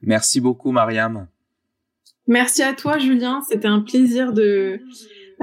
Merci 0.02 0.40
beaucoup 0.40 0.72
Mariam. 0.72 1.28
Merci 2.28 2.64
à 2.64 2.74
toi 2.74 2.98
Julien, 2.98 3.42
c'était 3.50 3.68
un 3.68 3.82
plaisir 3.82 4.32
de 4.32 4.80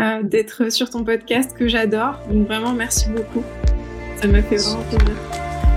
euh, 0.01 0.23
d'être 0.23 0.71
sur 0.73 0.91
ton 0.91 1.05
podcast 1.05 1.57
que 1.57 1.69
j'adore. 1.69 2.19
Donc 2.31 2.47
vraiment, 2.47 2.73
merci 2.73 3.09
beaucoup. 3.09 3.45
Ça 4.17 4.27
m'a 4.27 4.43
fait 4.43 4.57
vraiment 4.57 4.83
plaisir. 4.85 5.15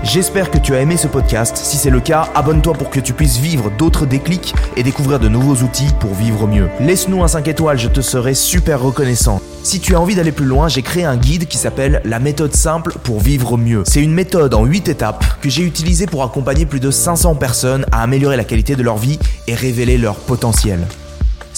J'espère 0.04 0.50
que 0.50 0.58
tu 0.58 0.74
as 0.74 0.80
aimé 0.80 0.96
ce 0.96 1.08
podcast. 1.08 1.56
Si 1.56 1.76
c'est 1.76 1.90
le 1.90 2.00
cas, 2.00 2.28
abonne-toi 2.34 2.72
pour 2.74 2.88
que 2.88 3.00
tu 3.00 3.12
puisses 3.12 3.38
vivre 3.38 3.70
d'autres 3.76 4.06
déclics 4.06 4.54
et 4.76 4.82
découvrir 4.82 5.18
de 5.18 5.28
nouveaux 5.28 5.56
outils 5.64 5.92
pour 6.00 6.14
vivre 6.14 6.46
mieux. 6.46 6.68
Laisse-nous 6.80 7.22
un 7.22 7.28
5 7.28 7.46
étoiles, 7.48 7.78
je 7.78 7.88
te 7.88 8.00
serai 8.00 8.34
super 8.34 8.80
reconnaissant. 8.80 9.40
Si 9.64 9.80
tu 9.80 9.96
as 9.96 10.00
envie 10.00 10.14
d'aller 10.14 10.32
plus 10.32 10.46
loin, 10.46 10.68
j'ai 10.68 10.82
créé 10.82 11.04
un 11.04 11.16
guide 11.16 11.46
qui 11.46 11.58
s'appelle 11.58 12.00
La 12.04 12.20
méthode 12.20 12.54
simple 12.54 12.94
pour 13.02 13.20
vivre 13.20 13.58
mieux. 13.58 13.82
C'est 13.86 14.02
une 14.02 14.14
méthode 14.14 14.54
en 14.54 14.64
8 14.64 14.88
étapes 14.88 15.24
que 15.42 15.50
j'ai 15.50 15.64
utilisée 15.64 16.06
pour 16.06 16.22
accompagner 16.22 16.64
plus 16.64 16.80
de 16.80 16.90
500 16.90 17.34
personnes 17.34 17.84
à 17.92 18.02
améliorer 18.02 18.36
la 18.36 18.44
qualité 18.44 18.76
de 18.76 18.82
leur 18.82 18.98
vie 18.98 19.18
et 19.46 19.54
révéler 19.54 19.98
leur 19.98 20.14
potentiel. 20.14 20.86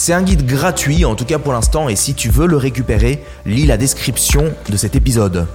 C'est 0.02 0.14
un 0.14 0.22
guide 0.22 0.46
gratuit, 0.46 1.04
en 1.04 1.14
tout 1.14 1.26
cas 1.26 1.38
pour 1.38 1.52
l'instant, 1.52 1.90
et 1.90 1.94
si 1.94 2.14
tu 2.14 2.30
veux 2.30 2.46
le 2.46 2.56
récupérer, 2.56 3.22
lis 3.44 3.66
la 3.66 3.76
description 3.76 4.54
de 4.70 4.76
cet 4.78 4.96
épisode. 4.96 5.46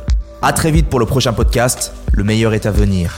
A 0.43 0.53
très 0.53 0.69
vite 0.69 0.87
pour 0.87 0.99
le 0.99 1.07
prochain 1.07 1.33
podcast, 1.33 1.93
le 2.13 2.23
meilleur 2.23 2.53
est 2.53 2.67
à 2.67 2.71
venir. 2.71 3.17